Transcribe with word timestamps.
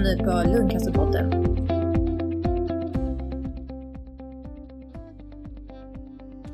lyssnar 0.00 0.44
nu 0.44 0.46
på 0.46 0.58
Lundcancerpodden. 0.58 1.56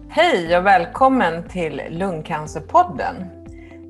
Hej 0.09 0.59
och 0.59 0.67
välkommen 0.67 1.49
till 1.49 1.83
Lungcancerpodden. 1.91 3.15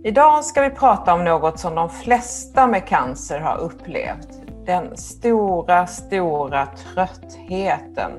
Idag 0.05 0.45
ska 0.45 0.63
vi 0.63 0.71
prata 0.71 1.15
om 1.15 1.25
något 1.25 1.59
som 1.59 1.75
de 1.75 1.91
flesta 1.91 2.67
med 2.67 2.87
cancer 2.87 3.41
har 3.41 3.59
upplevt. 3.59 4.29
Den 4.67 4.97
stora, 4.97 5.87
stora 5.87 6.67
tröttheten 6.67 8.13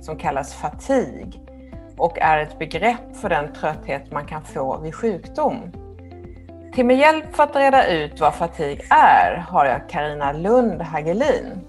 som 0.00 0.16
kallas 0.16 0.54
fatig 0.54 1.40
och 1.96 2.18
är 2.18 2.38
ett 2.38 2.58
begrepp 2.58 3.16
för 3.16 3.28
den 3.28 3.52
trötthet 3.52 4.12
man 4.12 4.26
kan 4.26 4.44
få 4.44 4.78
vid 4.78 4.94
sjukdom. 4.94 5.56
Till 6.74 6.86
min 6.86 6.98
hjälp 6.98 7.36
för 7.36 7.42
att 7.42 7.56
reda 7.56 7.86
ut 7.86 8.20
vad 8.20 8.34
fatig 8.34 8.80
är 8.90 9.44
har 9.48 9.64
jag 9.64 9.88
Karina 9.88 10.32
Lund 10.32 10.82
Hagelin 10.82 11.60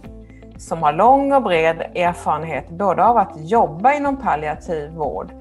som 0.58 0.84
har 0.84 0.94
lång 0.94 1.34
och 1.34 1.44
bred 1.44 1.82
erfarenhet 1.96 2.70
både 2.70 3.06
av 3.06 3.18
att 3.18 3.32
jobba 3.36 3.94
inom 3.94 4.18
palliativ 4.18 4.92
vård 4.92 5.32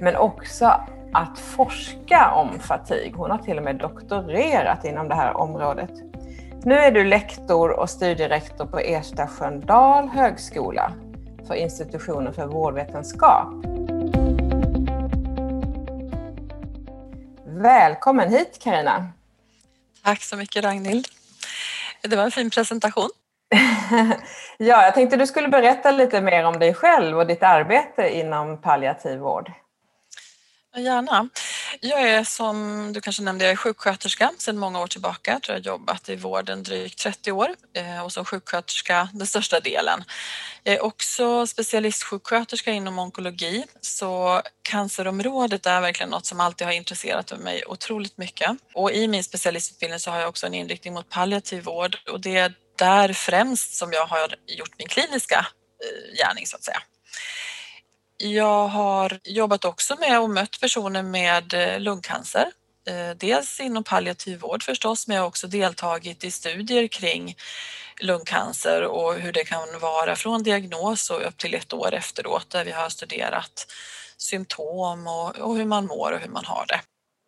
men 0.00 0.16
också 0.16 0.72
att 1.12 1.38
forska 1.38 2.32
om 2.34 2.58
fatig. 2.58 3.14
Hon 3.16 3.30
har 3.30 3.38
till 3.38 3.58
och 3.58 3.64
med 3.64 3.76
doktorerat 3.76 4.84
inom 4.84 5.08
det 5.08 5.14
här 5.14 5.36
området. 5.36 5.90
Nu 6.62 6.74
är 6.74 6.90
du 6.90 7.04
lektor 7.04 7.70
och 7.70 7.90
studierektor 7.90 8.66
på 8.66 8.78
Ersta 8.78 9.26
Sköndal 9.26 10.08
högskola 10.08 10.92
för 11.46 11.54
institutionen 11.54 12.32
för 12.32 12.46
vårdvetenskap. 12.46 13.48
Välkommen 17.60 18.30
hit 18.30 18.58
Karina. 18.62 19.08
Tack 20.04 20.22
så 20.22 20.36
mycket 20.36 20.64
Ragnhild. 20.64 21.08
Det 22.02 22.16
var 22.16 22.24
en 22.24 22.30
fin 22.30 22.50
presentation. 22.50 23.08
ja, 24.58 24.84
jag 24.84 24.94
tänkte 24.94 25.16
du 25.16 25.26
skulle 25.26 25.48
berätta 25.48 25.90
lite 25.90 26.20
mer 26.20 26.44
om 26.44 26.58
dig 26.58 26.74
själv 26.74 27.18
och 27.18 27.26
ditt 27.26 27.42
arbete 27.42 28.08
inom 28.16 28.60
palliativ 28.60 29.18
vård. 29.18 29.52
Gärna. 30.76 31.28
Jag 31.80 32.02
är 32.02 32.24
som 32.24 32.86
du 32.92 33.00
kanske 33.00 33.22
nämnde, 33.22 33.44
jag 33.44 33.52
är 33.52 33.56
sjuksköterska 33.56 34.30
sedan 34.38 34.58
många 34.58 34.80
år 34.80 34.86
tillbaka. 34.86 35.32
Jag 35.32 35.42
tror 35.42 35.56
jag 35.56 35.62
har 35.62 35.78
jobbat 35.78 36.08
i 36.08 36.16
vården 36.16 36.62
drygt 36.62 36.98
30 36.98 37.32
år 37.32 37.48
eh, 37.72 38.04
och 38.04 38.12
som 38.12 38.24
sjuksköterska 38.24 39.08
den 39.12 39.26
största 39.26 39.60
delen. 39.60 40.04
Jag 40.62 40.74
är 40.74 40.82
också 40.82 41.46
specialistsjuksköterska 41.46 42.70
inom 42.70 42.98
onkologi 42.98 43.64
så 43.80 44.42
cancerområdet 44.62 45.66
är 45.66 45.80
verkligen 45.80 46.10
något 46.10 46.26
som 46.26 46.40
alltid 46.40 46.66
har 46.66 46.74
intresserat 46.74 47.40
mig 47.40 47.62
otroligt 47.66 48.18
mycket. 48.18 48.50
Och 48.74 48.92
i 48.92 49.08
min 49.08 49.24
specialistutbildning 49.24 50.00
så 50.00 50.10
har 50.10 50.20
jag 50.20 50.28
också 50.28 50.46
en 50.46 50.54
inriktning 50.54 50.94
mot 50.94 51.08
palliativ 51.08 51.64
vård 51.64 51.96
och 52.12 52.20
det 52.20 52.36
är 52.36 52.54
där 52.78 53.12
främst 53.12 53.74
som 53.74 53.92
jag 53.92 54.06
har 54.06 54.34
gjort 54.46 54.74
min 54.78 54.88
kliniska 54.88 55.46
eh, 55.84 56.16
gärning 56.16 56.46
så 56.46 56.56
att 56.56 56.64
säga. 56.64 56.82
Jag 58.22 58.68
har 58.68 59.18
jobbat 59.24 59.64
också 59.64 59.96
med 60.00 60.20
och 60.20 60.30
mött 60.30 60.60
personer 60.60 61.02
med 61.02 61.54
eh, 61.54 61.80
lungcancer. 61.80 62.46
Eh, 62.88 63.16
dels 63.16 63.60
inom 63.60 63.84
palliativ 63.84 64.40
vård 64.40 64.62
förstås, 64.62 65.08
men 65.08 65.16
jag 65.16 65.22
har 65.22 65.28
också 65.28 65.46
deltagit 65.46 66.24
i 66.24 66.30
studier 66.30 66.86
kring 66.86 67.36
lungcancer 68.00 68.82
och 68.82 69.14
hur 69.14 69.32
det 69.32 69.44
kan 69.44 69.80
vara 69.80 70.16
från 70.16 70.42
diagnos 70.42 71.10
och 71.10 71.26
upp 71.26 71.36
till 71.36 71.54
ett 71.54 71.72
år 71.72 71.94
efteråt 71.94 72.50
där 72.50 72.64
vi 72.64 72.70
har 72.70 72.88
studerat 72.88 73.66
symptom 74.16 75.06
och, 75.06 75.38
och 75.38 75.56
hur 75.56 75.64
man 75.64 75.86
mår 75.86 76.12
och 76.12 76.18
hur 76.18 76.30
man 76.30 76.44
har 76.44 76.64
det. 76.68 76.80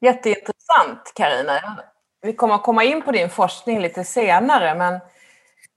Jätteintressant 0.06 1.12
Karina. 1.14 1.82
Vi 2.22 2.32
kommer 2.32 2.54
att 2.54 2.62
komma 2.62 2.84
in 2.84 3.02
på 3.02 3.12
din 3.12 3.30
forskning 3.30 3.80
lite 3.80 4.04
senare 4.04 4.74
men 4.74 5.00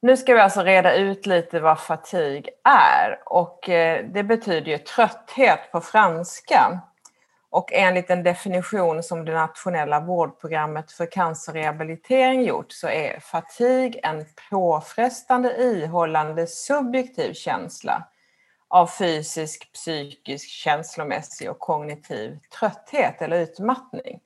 nu 0.05 0.17
ska 0.17 0.33
vi 0.33 0.39
alltså 0.39 0.61
reda 0.61 0.95
ut 0.95 1.25
lite 1.25 1.59
vad 1.59 1.79
fatig 1.79 2.49
är 2.63 3.19
och 3.25 3.69
eh, 3.69 4.05
det 4.13 4.23
betyder 4.23 4.71
ju 4.71 4.77
trötthet 4.77 5.71
på 5.71 5.81
franska. 5.81 6.79
Och 7.49 7.73
enligt 7.73 8.09
en 8.09 8.23
definition 8.23 9.03
som 9.03 9.25
det 9.25 9.33
nationella 9.33 9.99
vårdprogrammet 9.99 10.91
för 10.91 11.11
cancerrehabilitering 11.11 12.43
gjort 12.43 12.71
så 12.71 12.87
är 12.87 13.19
fatig 13.19 13.99
en 14.03 14.25
påfrestande, 14.49 15.63
ihållande, 15.63 16.47
subjektiv 16.47 17.33
känsla 17.33 18.07
av 18.67 18.87
fysisk, 18.87 19.73
psykisk, 19.73 20.49
känslomässig 20.49 21.49
och 21.49 21.59
kognitiv 21.59 22.39
trötthet 22.59 23.21
eller 23.21 23.39
utmattning 23.39 24.19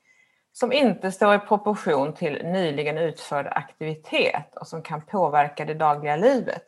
som 0.60 0.72
inte 0.72 1.12
står 1.12 1.36
i 1.36 1.40
proportion 1.40 2.14
till 2.14 2.46
nyligen 2.46 2.98
utförd 2.98 3.48
aktivitet 3.48 4.56
och 4.56 4.68
som 4.68 4.82
kan 4.82 5.02
påverka 5.02 5.66
det 5.66 5.74
dagliga 5.74 6.16
livet. 6.16 6.64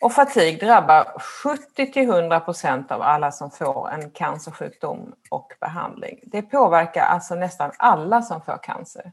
Och 0.00 0.12
fatig 0.12 0.60
drabbar 0.60 1.20
70 1.20 1.92
till 1.92 2.02
100 2.02 2.40
procent 2.40 2.90
av 2.90 3.02
alla 3.02 3.32
som 3.32 3.50
får 3.50 3.90
en 3.90 4.10
cancersjukdom 4.10 5.14
och 5.30 5.52
behandling. 5.60 6.20
Det 6.22 6.42
påverkar 6.42 7.02
alltså 7.02 7.34
nästan 7.34 7.72
alla 7.78 8.22
som 8.22 8.40
får 8.42 8.62
cancer. 8.62 9.12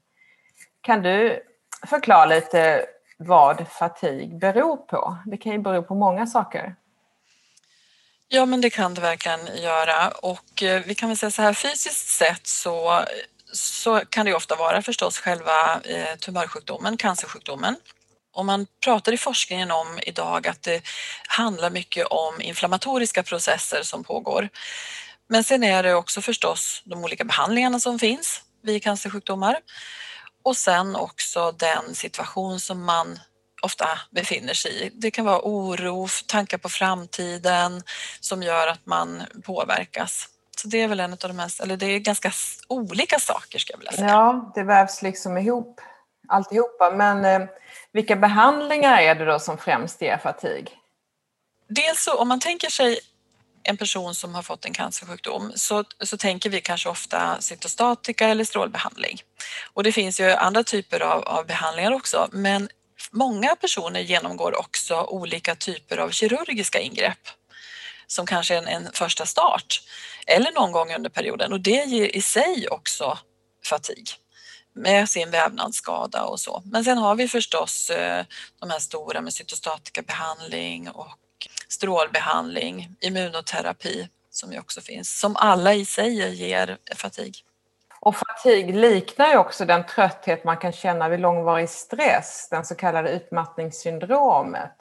Kan 0.82 1.02
du 1.02 1.44
förklara 1.88 2.26
lite 2.26 2.86
vad 3.18 3.68
fatig 3.68 4.40
beror 4.40 4.78
på? 4.78 5.18
Det 5.26 5.38
kan 5.38 5.52
ju 5.52 5.58
bero 5.58 5.84
på 5.84 5.96
många 5.96 6.28
saker. 6.28 6.76
Ja, 8.34 8.46
men 8.46 8.62
det 8.62 8.70
kan 8.70 8.94
det 8.94 9.02
verkligen 9.02 9.58
göra 9.58 10.10
och 10.10 10.64
eh, 10.64 10.82
vi 10.86 10.96
kan 10.96 11.10
väl 11.10 11.18
säga 11.18 11.32
så 11.32 11.42
här 11.42 11.54
fysiskt 11.54 12.08
sett 12.08 12.48
så 12.48 13.04
så 13.52 14.02
kan 14.10 14.26
det 14.26 14.34
ofta 14.34 14.56
vara 14.56 14.82
förstås 14.82 15.20
själva 15.20 15.82
eh, 15.84 16.16
tumörsjukdomen, 16.20 16.98
cancersjukdomen. 16.98 17.76
Och 18.34 18.46
man 18.46 18.68
pratar 18.84 19.12
i 19.12 19.18
forskningen 19.18 19.72
om 19.72 20.00
idag 20.04 20.48
att 20.48 20.64
det 20.64 20.82
handlar 21.28 21.70
mycket 21.70 22.08
om 22.08 22.42
inflammatoriska 22.42 23.24
processer 23.24 23.84
som 23.84 24.04
pågår. 24.04 24.50
Men 25.28 25.44
sen 25.44 25.64
är 25.64 25.84
det 25.84 25.94
också 25.94 26.22
förstås 26.22 26.82
de 26.86 27.04
olika 27.04 27.24
behandlingarna 27.24 27.80
som 27.80 28.00
finns 28.00 28.42
vid 28.64 28.84
cancersjukdomar 28.84 29.58
och 30.44 30.58
sen 30.58 30.96
också 30.96 31.52
den 31.52 31.96
situation 31.96 32.60
som 32.60 32.86
man 32.86 33.20
ofta 33.62 34.00
befinner 34.12 34.54
sig 34.54 34.86
i. 34.86 34.90
Det 34.94 35.12
kan 35.12 35.26
vara 35.26 35.42
oro, 35.44 36.08
tankar 36.28 36.58
på 36.58 36.70
framtiden 36.70 37.84
som 38.20 38.44
gör 38.44 38.68
att 38.68 38.86
man 38.86 39.24
påverkas. 39.44 40.28
Så 40.58 40.68
det 40.68 40.82
är 40.82 40.88
väl 40.88 41.00
en 41.00 41.12
av 41.12 41.18
de 41.18 41.34
mest, 41.34 41.60
eller 41.60 41.78
det 41.78 41.86
är 41.86 42.00
ganska 42.00 42.32
olika 42.68 43.20
saker 43.20 43.60
ska 43.60 43.74
jag 43.74 43.78
vilja 43.78 43.92
säga. 43.92 44.10
Ja, 44.10 44.52
det 44.56 44.64
vävs 44.64 45.02
liksom 45.02 45.38
ihop 45.38 45.82
alltihopa. 46.28 46.92
Men 46.92 47.26
eh, 47.26 47.48
vilka 47.92 48.16
behandlingar 48.16 49.02
är 49.02 49.16
det 49.16 49.26
då 49.26 49.40
som 49.40 49.58
främst 49.58 50.02
ger 50.02 50.18
fatig? 50.18 50.78
Dels 51.68 52.04
så 52.04 52.18
om 52.18 52.28
man 52.28 52.40
tänker 52.40 52.70
sig 52.70 53.00
en 53.64 53.78
person 53.78 54.16
som 54.16 54.36
har 54.36 54.42
fått 54.42 54.66
en 54.66 54.74
cancersjukdom 54.74 55.52
så, 55.56 55.84
så 56.00 56.18
tänker 56.18 56.50
vi 56.50 56.62
kanske 56.62 56.90
ofta 56.90 57.38
cytostatika 57.40 58.28
eller 58.28 58.44
strålbehandling. 58.44 59.22
Och 59.74 59.84
det 59.84 59.92
finns 59.92 60.20
ju 60.20 60.32
andra 60.32 60.64
typer 60.64 61.00
av, 61.00 61.24
av 61.24 61.46
behandlingar 61.46 61.92
också 61.92 62.30
men 62.32 62.70
många 63.12 63.56
personer 63.56 64.00
genomgår 64.00 64.60
också 64.60 65.04
olika 65.04 65.56
typer 65.56 65.98
av 65.98 66.10
kirurgiska 66.10 66.80
ingrepp 66.80 67.20
som 68.12 68.26
kanske 68.26 68.58
en, 68.58 68.68
en 68.68 68.90
första 68.94 69.26
start 69.26 69.82
eller 70.28 70.52
någon 70.52 70.72
gång 70.72 70.96
under 70.96 71.10
perioden 71.10 71.54
och 71.54 71.60
det 71.60 71.84
ger 71.86 72.16
i 72.16 72.22
sig 72.22 72.68
också 72.72 73.18
fatig 73.66 74.10
med 74.74 75.10
sin 75.10 75.32
vävnadsskada 75.32 76.24
och 76.24 76.40
så. 76.40 76.62
Men 76.66 76.84
sen 76.84 76.98
har 76.98 77.16
vi 77.16 77.28
förstås 77.28 77.90
eh, 77.90 78.26
de 78.60 78.70
här 78.70 78.80
stora 78.80 79.22
med 79.22 79.34
cytostatikabehandling 79.34 80.90
och 80.90 81.18
strålbehandling, 81.68 82.96
immunoterapi 83.00 84.10
som 84.30 84.54
ju 84.54 84.60
också 84.60 84.82
finns, 84.82 85.20
som 85.20 85.36
alla 85.36 85.74
i 85.74 85.86
sig 85.86 86.36
ger 86.36 86.78
fatig. 86.96 87.36
Och 88.00 88.16
fatig 88.16 88.76
liknar 88.76 89.30
ju 89.30 89.38
också 89.38 89.66
den 89.66 89.86
trötthet 89.86 90.44
man 90.44 90.58
kan 90.58 90.72
känna 90.72 91.10
vid 91.10 91.20
långvarig 91.20 91.70
stress, 91.70 92.48
den 92.52 92.66
så 92.66 92.76
kallade 92.76 93.10
utmattningssyndromet. 93.10 94.76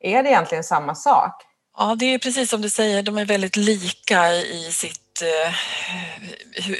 Är 0.00 0.22
det 0.22 0.28
egentligen 0.28 0.64
samma 0.64 0.94
sak? 0.94 1.47
Ja, 1.80 1.94
det 1.98 2.14
är 2.14 2.18
precis 2.18 2.50
som 2.50 2.62
du 2.62 2.68
säger, 2.68 3.02
de 3.02 3.18
är 3.18 3.24
väldigt 3.24 3.56
lika 3.56 4.34
i 4.34 4.72
sitt 4.72 5.22
eh, 5.22 5.54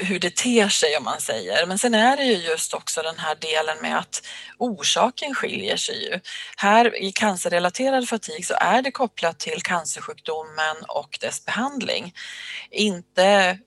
hur 0.05 0.19
det 0.19 0.35
ter 0.35 0.69
sig 0.69 0.97
om 0.97 1.03
man 1.03 1.21
säger. 1.21 1.65
Men 1.65 1.77
sen 1.77 1.93
är 1.93 2.17
det 2.17 2.23
ju 2.23 2.33
just 2.33 2.73
också 2.73 3.01
den 3.01 3.17
här 3.17 3.35
delen 3.35 3.77
med 3.81 3.99
att 3.99 4.27
orsaken 4.57 5.35
skiljer 5.35 5.77
sig 5.77 6.03
ju. 6.03 6.19
Här 6.57 7.03
i 7.03 7.11
cancerrelaterad 7.11 8.09
fatig 8.09 8.45
så 8.45 8.53
är 8.59 8.81
det 8.81 8.91
kopplat 8.91 9.39
till 9.39 9.61
cancersjukdomen 9.61 10.75
och 10.87 11.17
dess 11.21 11.45
behandling. 11.45 12.13
Inte 12.71 13.57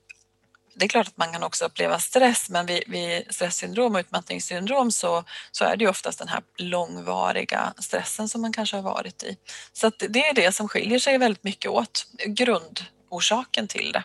det 0.75 0.85
är 0.85 0.89
klart 0.89 1.09
att 1.09 1.17
man 1.17 1.33
kan 1.33 1.43
också 1.43 1.65
uppleva 1.65 1.99
stress 1.99 2.51
men 2.51 2.67
vid, 2.67 2.83
vid 2.87 3.35
stresssyndrom 3.35 3.95
och 3.95 3.99
utmattningssyndrom 3.99 4.91
så, 4.91 5.25
så 5.51 5.65
är 5.65 5.77
det 5.77 5.85
ju 5.85 5.91
oftast 5.91 6.19
den 6.19 6.29
här 6.29 6.43
långvariga 6.57 7.73
stressen 7.79 8.29
som 8.29 8.41
man 8.41 8.53
kanske 8.53 8.77
har 8.77 8.83
varit 8.83 9.23
i. 9.23 9.37
Så 9.73 9.91
det 9.99 10.29
är 10.29 10.35
det 10.35 10.53
som 10.53 10.69
skiljer 10.69 10.99
sig 10.99 11.19
väldigt 11.19 11.45
mycket 11.45 11.71
åt, 11.71 12.07
grundorsaken 12.27 13.69
till 13.69 13.93
det. 13.93 14.05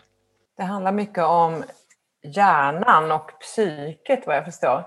Det 0.56 0.62
handlar 0.62 0.92
mycket 0.92 1.24
om 1.24 1.64
hjärnan 2.22 3.12
och 3.12 3.30
psyket 3.40 4.26
vad 4.26 4.36
jag 4.36 4.44
förstår. 4.44 4.86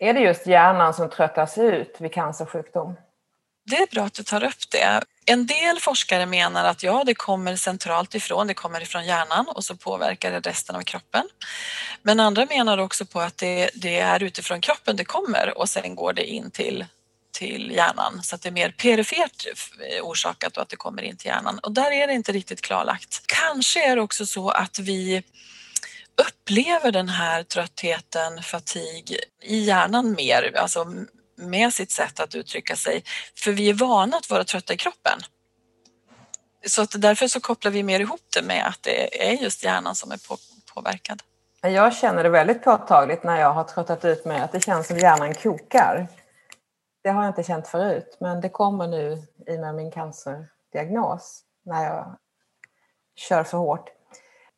Är 0.00 0.14
det 0.14 0.20
just 0.20 0.46
hjärnan 0.46 0.94
som 0.94 1.10
tröttas 1.10 1.58
ut 1.58 1.96
vid 2.00 2.12
cancersjukdom? 2.12 2.96
Det 3.70 3.76
är 3.76 3.86
bra 3.94 4.04
att 4.04 4.14
du 4.14 4.22
tar 4.22 4.44
upp 4.44 4.70
det. 4.70 5.02
En 5.24 5.46
del 5.46 5.80
forskare 5.80 6.26
menar 6.26 6.64
att 6.64 6.82
ja, 6.82 7.02
det 7.06 7.14
kommer 7.14 7.56
centralt 7.56 8.14
ifrån, 8.14 8.46
det 8.46 8.54
kommer 8.54 8.80
ifrån 8.80 9.06
hjärnan 9.06 9.48
och 9.48 9.64
så 9.64 9.76
påverkar 9.76 10.30
det 10.30 10.40
resten 10.40 10.76
av 10.76 10.82
kroppen. 10.82 11.28
Men 12.02 12.20
andra 12.20 12.46
menar 12.46 12.78
också 12.78 13.06
på 13.06 13.20
att 13.20 13.36
det, 13.36 13.70
det 13.74 14.00
är 14.00 14.22
utifrån 14.22 14.60
kroppen 14.60 14.96
det 14.96 15.04
kommer 15.04 15.58
och 15.58 15.68
sen 15.68 15.94
går 15.94 16.12
det 16.12 16.24
in 16.24 16.50
till 16.50 16.84
till 17.32 17.70
hjärnan 17.70 18.22
så 18.22 18.34
att 18.34 18.42
det 18.42 18.48
är 18.48 18.52
mer 18.52 18.70
perifert 18.70 19.46
orsakat 20.02 20.56
och 20.56 20.62
att 20.62 20.68
det 20.68 20.76
kommer 20.76 21.02
in 21.02 21.16
till 21.16 21.26
hjärnan. 21.26 21.58
Och 21.58 21.72
där 21.72 21.90
är 21.90 22.06
det 22.06 22.12
inte 22.12 22.32
riktigt 22.32 22.60
klarlagt. 22.60 23.22
Kanske 23.26 23.90
är 23.90 23.96
det 23.96 24.02
också 24.02 24.26
så 24.26 24.50
att 24.50 24.78
vi 24.78 25.22
upplever 26.28 26.92
den 26.92 27.08
här 27.08 27.42
tröttheten, 27.42 28.42
fatig 28.42 29.16
i 29.42 29.58
hjärnan 29.64 30.12
mer, 30.12 30.56
alltså 30.56 30.86
med 31.36 31.72
sitt 31.72 31.90
sätt 31.90 32.20
att 32.20 32.34
uttrycka 32.34 32.76
sig. 32.76 33.04
För 33.34 33.52
vi 33.52 33.70
är 33.70 33.74
vana 33.74 34.16
att 34.16 34.30
vara 34.30 34.44
trötta 34.44 34.74
i 34.74 34.76
kroppen. 34.76 35.18
Så 36.66 36.82
att 36.82 37.02
därför 37.02 37.28
så 37.28 37.40
kopplar 37.40 37.70
vi 37.70 37.82
mer 37.82 38.00
ihop 38.00 38.20
det 38.34 38.42
med 38.42 38.66
att 38.66 38.82
det 38.82 39.28
är 39.30 39.32
just 39.32 39.64
hjärnan 39.64 39.94
som 39.94 40.12
är 40.12 40.28
på, 40.28 40.36
påverkad. 40.74 41.22
Jag 41.60 41.96
känner 41.96 42.22
det 42.22 42.28
väldigt 42.28 42.64
påtagligt 42.64 43.24
när 43.24 43.40
jag 43.40 43.52
har 43.52 43.64
tröttat 43.64 44.04
ut 44.04 44.24
mig 44.24 44.40
att 44.40 44.52
det 44.52 44.60
känns 44.60 44.86
som 44.86 44.98
hjärnan 44.98 45.34
kokar. 45.34 46.08
Det 47.02 47.10
har 47.10 47.22
jag 47.22 47.30
inte 47.30 47.42
känt 47.42 47.68
förut, 47.68 48.16
men 48.20 48.40
det 48.40 48.48
kommer 48.48 48.86
nu 48.86 49.22
i 49.46 49.56
och 49.56 49.60
med 49.60 49.74
min 49.74 49.90
cancerdiagnos 49.90 51.42
när 51.64 51.84
jag 51.84 52.16
kör 53.16 53.44
för 53.44 53.58
hårt. 53.58 53.90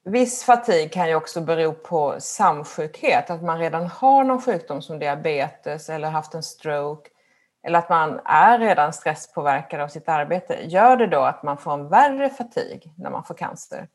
Viss 0.06 0.44
fatig 0.44 0.92
kan 0.92 1.08
ju 1.08 1.14
också 1.14 1.40
bero 1.40 1.72
på 1.72 2.14
samsjukhet, 2.18 3.30
att 3.30 3.42
man 3.42 3.58
redan 3.58 3.86
har 3.86 4.24
någon 4.24 4.42
sjukdom 4.42 4.82
som 4.82 4.98
diabetes 4.98 5.88
eller 5.88 6.08
haft 6.10 6.34
en 6.34 6.42
stroke 6.42 7.10
eller 7.66 7.78
att 7.78 7.88
man 7.88 8.20
är 8.24 8.58
redan 8.58 8.92
stresspåverkad 8.92 9.80
av 9.80 9.88
sitt 9.88 10.08
arbete. 10.08 10.58
Gör 10.64 10.96
det 10.96 11.06
då 11.06 11.20
att 11.20 11.42
man 11.42 11.58
får 11.58 11.72
en 11.72 11.88
värre 11.88 12.30
fatig 12.30 12.92
när 12.96 13.10
man 13.10 13.24
får 13.24 13.34
cancer? 13.34 13.88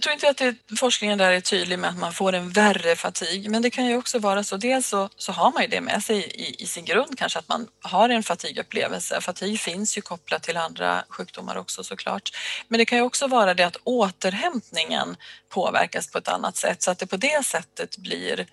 Jag 0.00 0.02
tror 0.02 0.14
inte 0.14 0.28
att 0.28 0.36
det, 0.68 0.76
forskningen 0.76 1.18
där 1.18 1.32
är 1.32 1.40
tydlig 1.40 1.78
med 1.78 1.90
att 1.90 1.98
man 1.98 2.12
får 2.12 2.32
en 2.32 2.50
värre 2.50 2.96
fatig, 2.96 3.50
men 3.50 3.62
det 3.62 3.70
kan 3.70 3.86
ju 3.86 3.96
också 3.96 4.18
vara 4.18 4.44
så. 4.44 4.56
Dels 4.56 4.88
så, 4.88 5.08
så 5.16 5.32
har 5.32 5.52
man 5.52 5.62
ju 5.62 5.68
det 5.68 5.80
med 5.80 6.04
sig 6.04 6.16
i, 6.18 6.62
i, 6.62 6.66
sin 6.66 6.84
grund 6.84 7.18
kanske 7.18 7.38
att 7.38 7.48
man 7.48 7.68
har 7.82 8.08
en 8.08 8.22
fatigupplevelse. 8.22 9.20
Fatig 9.20 9.60
finns 9.60 9.98
ju 9.98 10.02
kopplat 10.02 10.42
till 10.42 10.56
andra 10.56 11.04
sjukdomar 11.08 11.56
också 11.56 11.84
såklart. 11.84 12.30
Men 12.68 12.78
det 12.78 12.84
kan 12.84 12.98
ju 12.98 13.04
också 13.04 13.26
vara 13.26 13.54
det 13.54 13.64
att 13.64 13.76
återhämtningen 13.84 15.16
påverkas 15.48 16.10
på 16.10 16.18
ett 16.18 16.28
annat 16.28 16.56
sätt 16.56 16.82
så 16.82 16.90
att 16.90 16.98
det 16.98 17.06
på 17.06 17.16
det 17.16 17.44
sättet 17.44 17.96
blir 17.96 18.46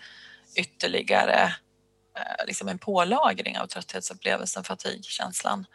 ytterligare 0.55 1.55
eh, 2.17 2.45
liksom 2.47 2.67
en 2.67 2.79
pålagring 2.79 3.57
av 3.57 3.67
trötthetsupplevelsen, 3.67 4.63
fatigkänslan. 4.63 5.65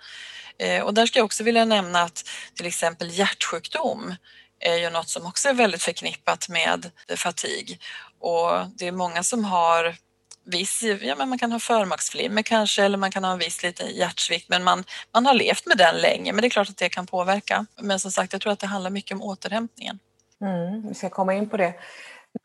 Eh, 0.58 0.82
och 0.82 0.94
där 0.94 1.06
ska 1.06 1.18
jag 1.18 1.24
också 1.24 1.44
vilja 1.44 1.64
nämna 1.64 2.02
att 2.02 2.28
till 2.54 2.66
exempel 2.66 3.10
hjärtsjukdom 3.10 4.14
är 4.62 4.76
ju 4.76 4.90
något 4.90 5.08
som 5.08 5.26
också 5.26 5.48
är 5.48 5.54
väldigt 5.54 5.82
förknippat 5.82 6.48
med 6.48 6.90
fatig. 7.16 7.80
Och 8.20 8.50
det 8.74 8.86
är 8.86 8.92
många 8.92 9.22
som 9.22 9.44
har 9.44 9.96
viss, 10.44 10.82
ja 10.82 11.14
men 11.14 11.28
man 11.28 11.38
kan 11.38 11.52
ha 11.52 11.58
förmaksflimmer 11.58 12.42
kanske 12.42 12.84
eller 12.84 12.98
man 12.98 13.10
kan 13.10 13.24
ha 13.24 13.32
en 13.32 13.38
viss 13.38 13.62
liten 13.62 13.88
hjärtsvikt 13.90 14.48
men 14.48 14.64
man, 14.64 14.84
man 15.12 15.26
har 15.26 15.34
levt 15.34 15.66
med 15.66 15.78
den 15.78 15.96
länge 15.96 16.32
men 16.32 16.42
det 16.42 16.48
är 16.48 16.50
klart 16.50 16.70
att 16.70 16.76
det 16.76 16.88
kan 16.88 17.06
påverka. 17.06 17.66
Men 17.80 17.98
som 17.98 18.10
sagt 18.10 18.32
jag 18.32 18.42
tror 18.42 18.52
att 18.52 18.58
det 18.58 18.66
handlar 18.66 18.90
mycket 18.90 19.14
om 19.14 19.22
återhämtningen. 19.22 19.98
Mm, 20.40 20.88
vi 20.88 20.94
ska 20.94 21.10
komma 21.10 21.34
in 21.34 21.48
på 21.48 21.56
det. 21.56 21.74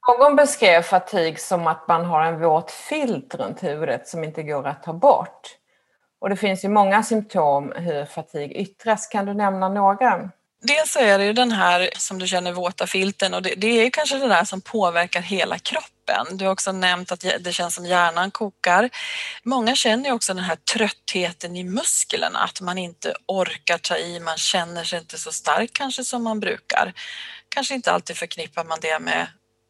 Någon 0.07 0.35
beskrev 0.35 0.81
fatig 0.81 1.39
som 1.39 1.67
att 1.67 1.87
man 1.87 2.05
har 2.05 2.21
en 2.21 2.39
våt 2.39 2.71
filt 2.71 3.35
runt 3.35 3.63
huvudet 3.63 4.07
som 4.07 4.23
inte 4.23 4.43
går 4.43 4.67
att 4.67 4.83
ta 4.83 4.93
bort. 4.93 5.57
Och 6.19 6.29
det 6.29 6.35
finns 6.35 6.65
ju 6.65 6.69
många 6.69 7.03
symptom 7.03 7.73
hur 7.75 8.05
fatig 8.05 8.51
yttras. 8.51 9.07
Kan 9.07 9.25
du 9.25 9.33
nämna 9.33 9.69
några? 9.69 10.29
Dels 10.61 10.91
så 10.91 10.99
är 10.99 11.17
det 11.17 11.25
ju 11.25 11.33
den 11.33 11.51
här 11.51 11.89
som 11.97 12.19
du 12.19 12.27
känner 12.27 12.51
våta 12.51 12.87
filten 12.87 13.33
och 13.33 13.41
det, 13.41 13.53
det 13.57 13.67
är 13.67 13.89
kanske 13.89 14.17
det 14.17 14.27
där 14.27 14.43
som 14.43 14.61
påverkar 14.61 15.21
hela 15.21 15.59
kroppen. 15.59 16.37
Du 16.37 16.45
har 16.45 16.51
också 16.51 16.71
nämnt 16.71 17.11
att 17.11 17.19
det 17.39 17.53
känns 17.53 17.75
som 17.75 17.85
hjärnan 17.85 18.31
kokar. 18.31 18.89
Många 19.43 19.75
känner 19.75 20.05
ju 20.05 20.11
också 20.11 20.33
den 20.33 20.43
här 20.43 20.55
tröttheten 20.55 21.55
i 21.55 21.63
musklerna, 21.63 22.39
att 22.39 22.61
man 22.61 22.77
inte 22.77 23.13
orkar 23.25 23.77
ta 23.77 23.97
i, 23.97 24.19
man 24.19 24.37
känner 24.37 24.83
sig 24.83 24.99
inte 24.99 25.17
så 25.17 25.31
stark 25.31 25.73
kanske 25.73 26.03
som 26.03 26.23
man 26.23 26.39
brukar. 26.39 26.93
Kanske 27.49 27.73
inte 27.73 27.91
alltid 27.91 28.17
förknippar 28.17 28.63
man 28.63 28.77
det 28.81 28.99
med, 28.99 29.27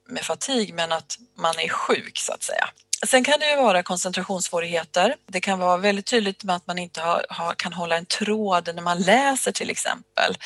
med 0.10 0.24
fatig 0.24 0.74
men 0.74 0.92
att 0.92 1.18
man 1.38 1.60
är 1.60 1.70
sjuk 1.70 2.18
så 2.18 2.34
att 2.34 2.44
säga. 2.44 2.70
Sen 3.06 3.24
kan 3.24 3.40
det 3.40 3.50
ju 3.50 3.56
vara 3.56 3.84
koncentrationssvårigheter. 3.84 5.16
Det 5.28 5.42
kan 5.42 5.60
vara 5.60 5.78
väldigt 5.78 6.06
tydligt 6.06 6.44
med 6.44 6.56
att 6.56 6.68
man 6.68 6.78
inte 6.78 7.02
har, 7.02 7.26
har, 7.30 7.54
kan 7.54 7.74
hålla 7.74 7.98
en 7.98 8.06
tråd 8.06 8.70
när 8.76 8.82
man 8.82 9.00
läser 9.00 9.52
till 9.52 9.70
exempel. 9.70 10.38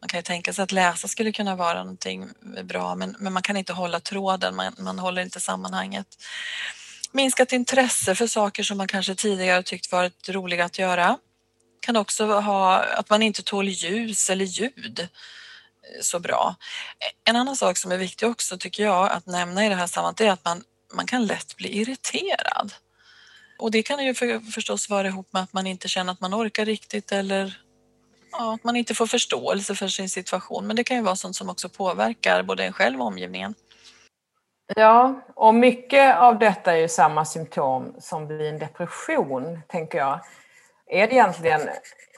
Man 0.00 0.08
kan 0.08 0.18
ju 0.18 0.22
tänka 0.22 0.52
sig 0.52 0.62
att 0.62 0.72
läsa 0.72 1.08
skulle 1.08 1.32
kunna 1.32 1.56
vara 1.56 1.82
någonting 1.82 2.28
bra 2.64 2.94
men, 2.94 3.16
men 3.18 3.32
man 3.32 3.42
kan 3.42 3.56
inte 3.56 3.72
hålla 3.72 4.00
tråden, 4.00 4.56
man, 4.56 4.74
man 4.78 4.98
håller 4.98 5.22
inte 5.22 5.40
sammanhanget. 5.40 6.06
Minskat 7.12 7.52
intresse 7.52 8.14
för 8.14 8.26
saker 8.26 8.62
som 8.62 8.78
man 8.78 8.88
kanske 8.88 9.14
tidigare 9.14 9.62
tyckt 9.62 9.92
varit 9.92 10.28
roliga 10.28 10.64
att 10.64 10.78
göra. 10.78 11.18
Kan 11.80 11.96
också 11.96 12.26
ha 12.26 12.82
att 12.82 13.10
man 13.10 13.22
inte 13.22 13.42
tål 13.42 13.68
ljus 13.68 14.30
eller 14.30 14.44
ljud 14.44 15.00
eh, 15.00 15.06
så 16.02 16.18
bra. 16.18 16.56
En 17.24 17.36
annan 17.36 17.56
sak 17.56 17.78
som 17.78 17.92
är 17.92 17.98
viktig 17.98 18.28
också 18.28 18.58
tycker 18.58 18.82
jag 18.82 19.10
att 19.10 19.26
nämna 19.26 19.66
i 19.66 19.68
det 19.68 19.74
här 19.74 19.86
sammanhanget 19.86 20.20
är 20.20 20.30
att 20.30 20.44
man 20.44 20.62
man 20.94 21.06
kan 21.06 21.26
lätt 21.26 21.56
bli 21.56 21.80
irriterad. 21.80 22.72
Och 23.58 23.70
det 23.70 23.82
kan 23.82 24.04
ju 24.04 24.14
för, 24.14 24.40
förstås 24.40 24.90
vara 24.90 25.08
ihop 25.08 25.32
med 25.32 25.42
att 25.42 25.52
man 25.52 25.66
inte 25.66 25.88
känner 25.88 26.12
att 26.12 26.20
man 26.20 26.34
orkar 26.34 26.64
riktigt 26.64 27.12
eller 27.12 27.60
ja, 28.32 28.54
att 28.54 28.64
man 28.64 28.76
inte 28.76 28.94
får 28.94 29.06
förståelse 29.06 29.74
för 29.74 29.88
sin 29.88 30.08
situation. 30.08 30.66
Men 30.66 30.76
det 30.76 30.84
kan 30.84 30.96
ju 30.96 31.02
vara 31.02 31.16
sånt 31.16 31.36
som 31.36 31.48
också 31.48 31.68
påverkar 31.68 32.42
både 32.42 32.64
en 32.64 32.72
själv 32.72 33.00
och 33.00 33.06
omgivningen. 33.06 33.54
Ja, 34.76 35.20
och 35.34 35.54
mycket 35.54 36.16
av 36.16 36.38
detta 36.38 36.72
är 36.72 36.76
ju 36.76 36.88
samma 36.88 37.24
symptom 37.24 37.94
som 38.00 38.26
vid 38.26 38.40
en 38.40 38.58
depression, 38.58 39.60
tänker 39.68 39.98
jag. 39.98 40.20
Är 40.86 41.06
det 41.06 41.14
egentligen 41.14 41.60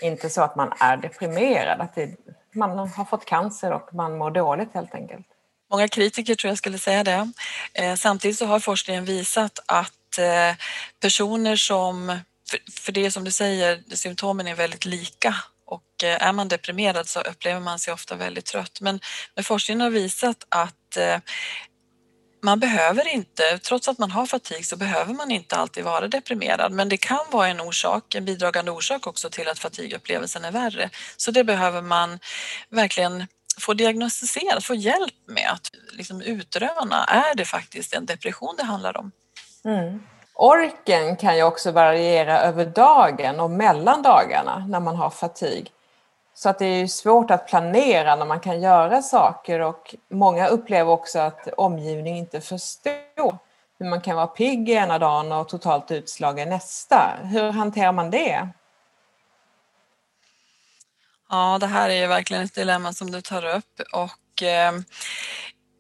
inte 0.01 0.31
så 0.31 0.43
att 0.43 0.57
man 0.57 0.73
är 0.81 0.97
deprimerad, 0.97 1.81
att 1.81 1.95
det, 1.95 2.17
man 2.55 2.79
har 2.79 3.05
fått 3.05 3.25
cancer 3.25 3.73
och 3.73 3.95
man 3.95 4.19
mår 4.19 4.31
dåligt 4.31 4.75
helt 4.75 4.95
enkelt? 4.95 5.27
Många 5.71 5.89
kritiker 5.89 6.35
tror 6.35 6.49
jag 6.49 6.59
skulle 6.59 6.79
säga 6.79 7.05
det. 7.05 7.33
Eh, 7.75 7.95
samtidigt 7.95 8.39
så 8.39 8.47
har 8.47 8.61
forskningen 8.61 9.05
visat 9.05 9.59
att 9.67 10.19
eh, 10.19 10.57
personer 11.01 11.57
som, 11.57 12.19
för 12.81 12.93
det 12.93 13.07
är 13.07 13.11
som 13.11 13.25
du 13.25 13.31
säger, 13.31 13.83
symptomen 13.95 14.47
är 14.47 14.55
väldigt 14.55 14.85
lika 14.85 15.37
och 15.67 16.05
eh, 16.05 16.27
är 16.27 16.33
man 16.33 16.49
deprimerad 16.49 17.09
så 17.09 17.21
upplever 17.21 17.61
man 17.61 17.79
sig 17.79 17.93
ofta 17.93 18.17
väldigt 18.17 18.45
trött. 18.45 18.81
Men, 18.81 19.01
men 19.35 19.45
forskningen 19.45 19.81
har 19.81 19.91
visat 19.91 20.47
att 20.49 20.99
man 22.43 22.61
behöver 22.61 23.09
inte, 23.09 23.59
trots 23.59 23.89
att 23.89 23.99
man 23.99 24.11
har 24.11 24.27
fatig 24.27 24.67
så 24.67 24.77
behöver 24.77 25.15
man 25.15 25.31
inte 25.31 25.57
alltid 25.57 25.85
vara 25.85 26.09
deprimerad 26.09 26.73
men 26.73 26.89
det 26.89 26.97
kan 26.97 27.27
vara 27.31 27.49
en 27.49 27.61
orsak, 27.61 28.15
en 28.15 28.25
bidragande 28.25 28.71
orsak 28.71 29.07
också 29.07 29.31
till 29.31 29.49
att 29.49 29.59
fatigupplevelsen 29.59 30.45
är 30.45 30.53
värre. 30.53 30.91
Så 31.17 31.31
det 31.31 31.45
behöver 31.45 31.83
man 31.83 32.19
verkligen 32.71 33.27
få 33.61 33.75
diagnostiserat, 33.75 34.65
få 34.65 34.75
hjälp 34.75 35.15
med 35.27 35.51
att 35.53 35.71
liksom 35.93 36.23
utröna, 36.23 37.05
är 37.05 37.35
det 37.35 37.45
faktiskt 37.45 37.95
en 37.95 38.07
depression 38.07 38.55
det 38.59 38.65
handlar 38.65 38.97
om? 38.97 39.13
Mm. 39.65 40.03
Orken 40.35 41.17
kan 41.17 41.37
ju 41.37 41.43
också 41.43 41.71
variera 41.71 42.41
över 42.41 42.67
dagen 42.67 43.41
och 43.41 43.51
mellan 43.51 44.03
dagarna 44.03 44.67
när 44.69 44.81
man 44.81 44.97
har 44.97 45.11
fatig. 45.11 45.73
Så 46.35 46.49
att 46.49 46.59
det 46.59 46.67
är 46.67 46.87
svårt 46.87 47.31
att 47.31 47.49
planera 47.49 48.17
när 48.17 48.27
man 48.27 48.41
kan 48.41 48.61
göra 48.61 49.03
saker 49.03 49.61
och 49.61 49.95
många 50.11 50.47
upplever 50.47 50.91
också 50.91 51.19
att 51.19 51.49
omgivningen 51.57 52.19
inte 52.19 52.41
förstår 52.41 53.39
hur 53.79 53.87
man 53.87 54.01
kan 54.01 54.17
vara 54.17 54.27
pigg 54.27 54.71
ena 54.71 54.99
dagen 54.99 55.33
och 55.33 55.49
totalt 55.49 55.91
utslagen 55.91 56.49
nästa. 56.49 57.19
Hur 57.23 57.51
hanterar 57.51 57.93
man 57.93 58.11
det? 58.11 58.49
Ja, 61.31 61.59
det 61.61 61.67
här 61.67 61.91
är 61.91 62.01
ju 62.01 62.07
verkligen 62.07 62.43
ett 62.43 62.55
dilemma 62.55 62.93
som 62.93 63.11
du 63.11 63.21
tar 63.21 63.45
upp 63.45 63.81
och 63.93 64.43
eh, 64.43 64.75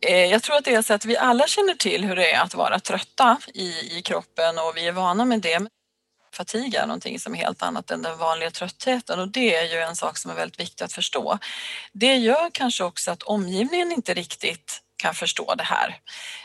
eh, 0.07 0.25
jag 0.25 0.43
tror 0.43 0.57
att 0.57 0.65
det 0.65 0.75
är 0.75 0.83
så 0.83 0.95
att 0.95 1.05
vi 1.05 1.17
alla 1.17 1.47
känner 1.47 1.75
till 1.75 2.05
hur 2.05 2.17
det 2.17 2.33
är 2.33 2.43
att 2.43 2.55
vara 2.55 2.81
trötta 2.81 3.39
i, 3.55 3.99
i 3.99 4.03
kroppen 4.03 4.59
och 4.59 4.73
vi 4.77 4.87
är 4.87 4.93
vana 4.93 5.25
med 5.25 5.41
det. 5.41 5.61
Fatiga 6.33 6.83
är 6.83 6.87
någonting 6.87 7.21
som 7.21 7.35
är 7.35 7.39
helt 7.39 7.63
annat 7.63 7.91
än 7.91 8.03
den 8.03 8.19
vanliga 8.19 8.51
tröttheten 8.51 9.21
och 9.21 9.29
det 9.29 9.57
är 9.57 9.65
ju 9.65 9.81
en 9.81 9.97
sak 9.97 10.19
som 10.19 10.31
är 10.31 10.35
väldigt 10.35 10.61
viktig 10.61 10.85
att 10.85 10.93
förstå. 10.93 11.39
Det 11.93 12.17
gör 12.17 12.51
kanske 12.53 12.85
också 12.85 13.11
att 13.11 13.23
omgivningen 13.23 13.93
inte 13.93 14.15
riktigt 14.15 14.81
kan 15.01 15.15
förstå 15.15 15.55
det 15.55 15.65
här. 15.65 15.97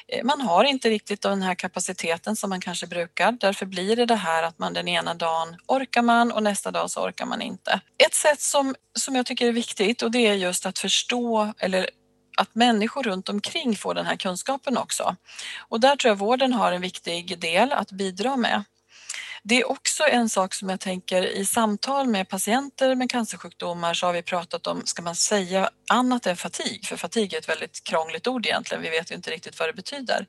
Eh, 0.08 0.24
man 0.24 0.42
har 0.42 0.64
inte 0.64 0.90
riktigt 0.90 1.22
den 1.22 1.42
här 1.42 1.56
kapaciteten 1.56 2.36
som 2.36 2.50
man 2.50 2.62
kanske 2.62 2.88
brukar. 2.88 3.32
Därför 3.32 3.66
blir 3.66 3.96
det 3.96 4.06
det 4.06 4.16
här 4.16 4.44
att 4.44 4.60
man 4.60 4.74
den 4.74 4.88
ena 4.88 5.14
dagen 5.14 5.56
orkar 5.68 6.02
man 6.02 6.32
och 6.32 6.44
nästa 6.44 6.72
dag 6.72 6.92
så 6.92 7.02
orkar 7.02 7.26
man 7.26 7.42
inte. 7.42 7.80
Ett 8.06 8.14
sätt 8.14 8.42
som, 8.42 8.76
som 9.00 9.16
jag 9.16 9.26
tycker 9.26 9.48
är 9.48 9.52
viktigt 9.52 10.02
och 10.02 10.12
det 10.12 10.28
är 10.28 10.34
just 10.34 10.66
att 10.66 10.80
förstå 10.80 11.54
eller 11.60 11.90
att 12.38 12.56
människor 12.56 13.04
runt 13.04 13.30
omkring 13.30 13.76
får 13.76 13.94
den 13.94 14.06
här 14.06 14.16
kunskapen 14.16 14.78
också. 14.78 15.16
Och 15.70 15.80
där 15.80 15.96
tror 15.96 16.10
jag 16.10 16.18
vården 16.18 16.54
har 16.54 16.72
en 16.72 16.82
viktig 16.82 17.40
del 17.40 17.72
att 17.72 17.92
bidra 17.92 18.38
med. 18.38 18.64
Det 19.48 19.62
är 19.62 19.72
också 19.72 20.04
en 20.04 20.30
sak 20.30 20.54
som 20.54 20.70
jag 20.70 20.80
tänker 20.80 21.24
i 21.24 21.46
samtal 21.46 22.08
med 22.08 22.30
patienter 22.30 22.96
med 22.96 23.12
cancersjukdomar 23.12 23.94
så 23.94 24.06
har 24.06 24.14
vi 24.14 24.22
pratat 24.22 24.68
om, 24.68 24.82
ska 24.86 25.02
man 25.02 25.16
säga 25.16 25.70
annat 25.90 26.25
än 26.25 26.38
fatig? 26.38 26.86
För 26.86 26.98
fatig 26.98 27.34
är 27.34 27.38
ett 27.38 27.50
väldigt 27.50 27.84
krångligt 27.84 28.28
ord 28.28 28.46
egentligen, 28.46 28.84
vi 28.84 28.90
vet 28.90 29.12
ju 29.12 29.16
inte 29.16 29.32
riktigt 29.32 29.60
vad 29.60 29.70
det 29.70 29.74
betyder. 29.74 30.25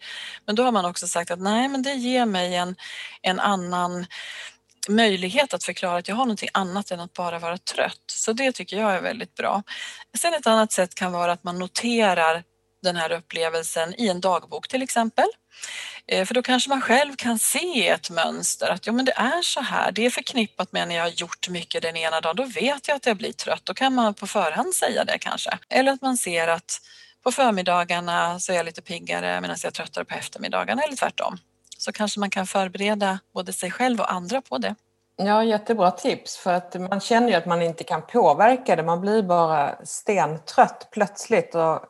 Men 0.46 0.54
då 0.54 0.62
har 0.62 0.72
man 0.72 0.84
också 0.84 1.08
sagt 1.08 1.30
att 1.30 1.40
nej, 1.40 1.68
men 1.68 1.82
det 1.82 1.92
ger 1.92 2.26
mig 2.26 2.56
en, 2.56 2.76
en 3.22 3.40
annan 3.40 4.06
möjlighet 4.88 5.54
att 5.54 5.64
förklara 5.64 5.98
att 5.98 6.08
jag 6.08 6.16
har 6.16 6.24
någonting 6.24 6.50
annat 6.52 6.90
än 6.90 7.00
att 7.00 7.12
bara 7.12 7.38
vara 7.38 7.58
trött. 7.58 8.04
Så 8.12 8.32
det 8.32 8.52
tycker 8.52 8.76
jag 8.76 8.94
är 8.94 9.00
väldigt 9.00 9.34
bra. 9.34 9.62
Sen 10.18 10.34
ett 10.34 10.46
annat 10.46 10.72
sätt 10.72 10.94
kan 10.94 11.12
vara 11.12 11.32
att 11.32 11.44
man 11.44 11.58
noterar 11.58 12.44
den 12.82 12.96
här 12.96 13.12
upplevelsen 13.12 13.94
i 14.00 14.08
en 14.08 14.20
dagbok 14.20 14.68
till 14.68 14.82
exempel. 14.82 15.26
Eh, 16.06 16.24
för 16.24 16.34
då 16.34 16.42
kanske 16.42 16.70
man 16.70 16.80
själv 16.80 17.16
kan 17.16 17.38
se 17.38 17.88
ett 17.88 18.10
mönster 18.10 18.68
att 18.68 18.86
jo, 18.86 18.92
men 18.92 19.04
det 19.04 19.12
är 19.12 19.42
så 19.42 19.60
här, 19.60 19.92
det 19.92 20.06
är 20.06 20.10
förknippat 20.10 20.72
med 20.72 20.88
när 20.88 20.94
jag 20.94 21.02
har 21.02 21.10
gjort 21.10 21.48
mycket 21.48 21.82
den 21.82 21.96
ena 21.96 22.20
dagen, 22.20 22.36
då 22.36 22.44
vet 22.44 22.88
jag 22.88 22.96
att 22.96 23.06
jag 23.06 23.16
blir 23.16 23.32
trött, 23.32 23.62
då 23.64 23.74
kan 23.74 23.94
man 23.94 24.14
på 24.14 24.26
förhand 24.26 24.74
säga 24.74 25.04
det 25.04 25.18
kanske. 25.18 25.58
Eller 25.68 25.92
att 25.92 26.02
man 26.02 26.16
ser 26.16 26.48
att 26.48 26.80
på 27.22 27.32
förmiddagarna 27.32 28.40
så 28.40 28.52
är 28.52 28.56
jag 28.56 28.66
lite 28.66 28.82
piggare 28.82 29.40
medan 29.40 29.56
jag 29.62 29.68
är 29.68 29.74
tröttare 29.74 30.04
på 30.04 30.14
eftermiddagarna 30.14 30.82
eller 30.82 30.96
tvärtom. 30.96 31.38
Så 31.78 31.92
kanske 31.92 32.20
man 32.20 32.30
kan 32.30 32.46
förbereda 32.46 33.18
både 33.34 33.52
sig 33.52 33.70
själv 33.70 34.00
och 34.00 34.12
andra 34.12 34.42
på 34.42 34.58
det. 34.58 34.74
Ja, 35.16 35.44
jättebra 35.44 35.90
tips 35.90 36.36
för 36.36 36.52
att 36.52 36.74
man 36.74 37.00
känner 37.00 37.28
ju 37.28 37.34
att 37.34 37.46
man 37.46 37.62
inte 37.62 37.84
kan 37.84 38.02
påverka 38.02 38.76
det. 38.76 38.82
Man 38.82 39.00
blir 39.00 39.22
bara 39.22 39.76
stentrött 39.84 40.88
plötsligt 40.90 41.54
och 41.54 41.80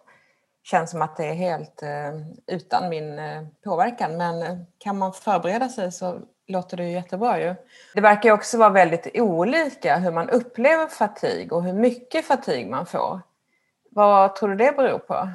känns 0.67 0.91
som 0.91 1.03
att 1.03 1.17
det 1.17 1.25
är 1.25 1.35
helt 1.35 1.83
eh, 1.83 2.13
utan 2.47 2.89
min 2.89 3.19
eh, 3.19 3.43
påverkan. 3.65 4.17
Men 4.17 4.43
eh, 4.43 4.59
kan 4.79 4.99
man 4.99 5.13
förbereda 5.13 5.69
sig 5.69 5.93
så 5.93 6.21
låter 6.47 6.77
det 6.77 6.85
ju 6.85 6.91
jättebra 6.91 7.41
ju. 7.41 7.55
Det 7.95 8.01
verkar 8.01 8.33
också 8.33 8.59
vara 8.59 8.71
väldigt 8.71 9.07
olika 9.15 9.97
hur 9.97 10.13
man 10.13 10.31
upplever 10.31 10.87
fatig 10.87 11.53
och 11.53 11.65
hur 11.65 11.73
mycket 11.73 12.27
fatig 12.27 12.71
man 12.71 12.87
får. 12.87 13.21
Vad 13.91 14.37
tror 14.37 14.49
du 14.49 14.57
det 14.57 14.77
beror 14.77 14.99
på? 14.99 15.29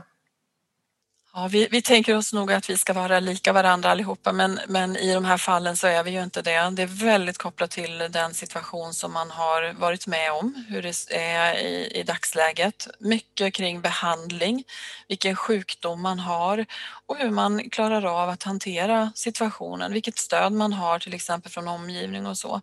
Ja, 1.33 1.47
vi, 1.47 1.67
vi 1.71 1.81
tänker 1.81 2.17
oss 2.17 2.33
nog 2.33 2.51
att 2.51 2.69
vi 2.69 2.77
ska 2.77 2.93
vara 2.93 3.19
lika 3.19 3.53
varandra 3.53 3.91
allihopa 3.91 4.31
men, 4.31 4.59
men 4.67 4.97
i 4.97 5.13
de 5.13 5.25
här 5.25 5.37
fallen 5.37 5.77
så 5.77 5.87
är 5.87 6.03
vi 6.03 6.11
ju 6.11 6.23
inte 6.23 6.41
det. 6.41 6.69
Det 6.69 6.81
är 6.83 7.05
väldigt 7.05 7.37
kopplat 7.37 7.71
till 7.71 7.97
den 7.97 8.33
situation 8.33 8.93
som 8.93 9.13
man 9.13 9.31
har 9.31 9.73
varit 9.73 10.07
med 10.07 10.31
om, 10.31 10.65
hur 10.69 10.81
det 10.81 11.15
är 11.15 11.55
i, 11.55 11.91
i 11.99 12.03
dagsläget. 12.03 12.87
Mycket 12.99 13.53
kring 13.53 13.81
behandling, 13.81 14.63
vilken 15.07 15.35
sjukdom 15.35 16.01
man 16.01 16.19
har 16.19 16.65
och 17.05 17.17
hur 17.17 17.29
man 17.29 17.69
klarar 17.69 18.23
av 18.23 18.29
att 18.29 18.43
hantera 18.43 19.11
situationen, 19.15 19.93
vilket 19.93 20.17
stöd 20.17 20.51
man 20.53 20.73
har 20.73 20.99
till 20.99 21.13
exempel 21.13 21.51
från 21.51 21.67
omgivning 21.67 22.25
och 22.25 22.37
så. 22.37 22.61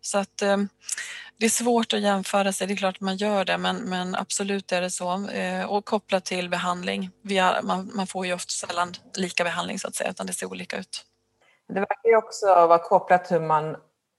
Så 0.00 0.18
att 0.18 0.42
eh, 0.42 0.56
det 1.38 1.46
är 1.46 1.50
svårt 1.50 1.92
att 1.92 2.00
jämföra 2.00 2.52
sig, 2.52 2.66
det 2.66 2.74
är 2.74 2.76
klart 2.76 2.96
att 2.96 3.00
man 3.00 3.16
gör 3.16 3.44
det 3.44 3.58
men, 3.58 3.76
men 3.76 4.14
absolut 4.14 4.72
är 4.72 4.80
det 4.80 4.90
så. 4.90 5.28
Eh, 5.28 5.64
och 5.64 5.84
kopplat 5.84 6.24
till 6.24 6.48
behandling, 6.48 7.10
har, 7.28 7.62
man, 7.62 7.90
man, 7.94 8.06
får 8.06 8.26
ju 8.26 8.32
ofta 8.32 8.50
sällan 8.50 8.94
lika 9.16 9.44
behandling 9.44 9.78
så 9.78 9.88
att 9.88 9.94
säga 9.94 10.10
utan 10.10 10.26
det 10.26 10.32
ser 10.32 10.46
olika 10.46 10.78
ut. 10.78 11.04
Det 11.68 11.80
verkar 11.80 12.08
ju 12.08 12.16
också 12.16 12.46
vara 12.46 12.78
kopplat 12.78 13.24
till 13.24 13.36
hur 13.36 13.46
man, 13.46 13.76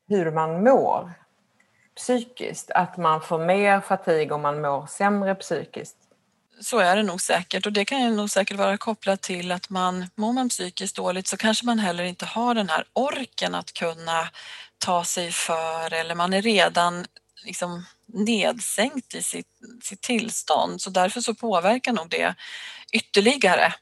hur 0.08 0.32
man 0.32 0.64
mår 0.64 1.12
psykiskt, 1.96 2.72
att 2.72 2.98
man 2.98 3.22
får 3.22 3.46
mer 3.46 3.82
fatig 3.82 4.32
om 4.32 4.42
man 4.42 4.62
mår 4.62 4.86
sämre 4.86 5.36
psykiskt. 5.36 5.98
Så 6.62 6.80
är 6.80 6.96
det 6.96 7.04
nog 7.04 7.22
säkert 7.22 7.66
och 7.66 7.74
det 7.74 7.86
kan 7.86 8.02
ju 8.02 8.12
nog 8.12 8.30
säkert 8.30 8.58
vara 8.58 8.78
kopplat 8.78 9.22
till 9.22 9.52
att 9.52 9.70
man 9.70 10.10
mår 10.16 10.34
man 10.34 10.50
psykiskt 10.50 10.96
dåligt 10.96 11.28
så 11.28 11.38
kanske 11.38 11.66
man 11.66 11.80
heller 11.80 12.04
inte 12.04 12.26
har 12.26 12.56
den 12.56 12.70
här 12.70 12.86
orken 12.94 13.56
att 13.56 13.74
kunna 13.74 14.30
ta 14.78 15.04
sig 15.04 15.32
för 15.32 15.94
eller 15.94 16.16
man 16.16 16.34
är 16.34 16.42
redan 16.42 17.06
liksom 17.46 17.86
nedsänkt 18.06 19.16
i 19.16 19.22
sitt, 19.22 19.48
sitt 19.84 20.02
tillstånd 20.02 20.82
så 20.82 20.90
därför 20.90 21.22
så 21.22 21.36
påverkar 21.36 21.94
nog 21.94 22.10
det 22.10 22.36
ytterligare. 22.94 23.74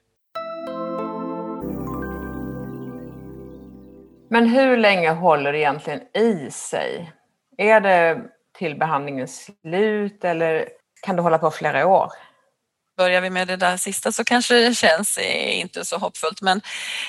Men 4.30 4.50
hur 4.50 4.78
länge 4.78 5.10
håller 5.12 5.52
det 5.52 5.60
egentligen 5.60 6.02
i 6.14 6.52
sig? 6.52 7.12
Är 7.58 7.80
det 7.80 8.22
till 8.58 8.76
behandlingens 8.76 9.50
slut 9.62 10.24
eller 10.24 10.70
kan 11.02 11.16
det 11.16 11.22
hålla 11.22 11.38
på 11.38 11.52
flera 11.52 11.88
år? 11.88 12.12
Börjar 12.98 13.22
vi 13.22 13.30
med 13.30 13.48
det 13.48 13.56
där 13.56 13.78
sista 13.78 14.12
så 14.12 14.24
kanske 14.24 14.56
det 14.56 14.76
känns 14.76 15.18
eh, 15.18 15.60
inte 15.60 15.86
så 15.86 15.98
hoppfullt 15.98 16.42
men, 16.42 16.62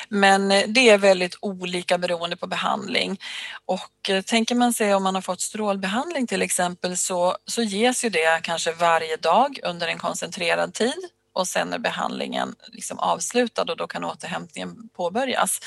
men 0.08 0.52
eh, 0.52 0.64
det 0.68 0.90
är 0.90 0.98
väldigt 0.98 1.36
olika 1.40 1.98
beroende 1.98 2.36
på 2.36 2.46
behandling. 2.46 3.20
Och 3.64 4.10
eh, 4.10 4.22
tänker 4.22 4.54
man 4.54 4.72
sig 4.72 4.94
om 4.94 5.02
man 5.02 5.14
har 5.14 5.22
fått 5.22 5.40
strålbehandling 5.40 6.26
till 6.26 6.42
exempel 6.42 6.96
så, 6.96 7.36
så 7.44 7.62
ges 7.62 8.04
ju 8.04 8.08
det 8.08 8.40
kanske 8.42 8.72
varje 8.72 9.16
dag 9.16 9.58
under 9.62 9.88
en 9.88 9.98
koncentrerad 9.98 10.74
tid 10.74 11.08
och 11.32 11.48
sen 11.48 11.72
är 11.72 11.78
behandlingen 11.78 12.54
liksom 12.66 12.98
avslutad 12.98 13.62
och 13.62 13.76
då 13.76 13.86
kan 13.86 14.04
återhämtningen 14.04 14.88
påbörjas. 14.96 15.60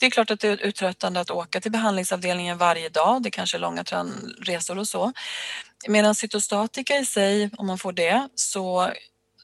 Det 0.00 0.06
är 0.06 0.10
klart 0.10 0.30
att 0.30 0.40
det 0.40 0.48
är 0.48 0.56
uttröttande 0.56 1.20
att 1.20 1.30
åka 1.30 1.60
till 1.60 1.72
behandlingsavdelningen 1.72 2.58
varje 2.58 2.88
dag. 2.88 3.22
Det 3.22 3.30
kanske 3.30 3.56
är 3.56 3.60
långa 3.60 3.84
resor 4.40 4.78
och 4.78 4.88
så. 4.88 5.12
Medan 5.88 6.14
cytostatika 6.14 6.96
i 6.96 7.04
sig, 7.04 7.50
om 7.56 7.66
man 7.66 7.78
får 7.78 7.92
det, 7.92 8.28
så 8.34 8.92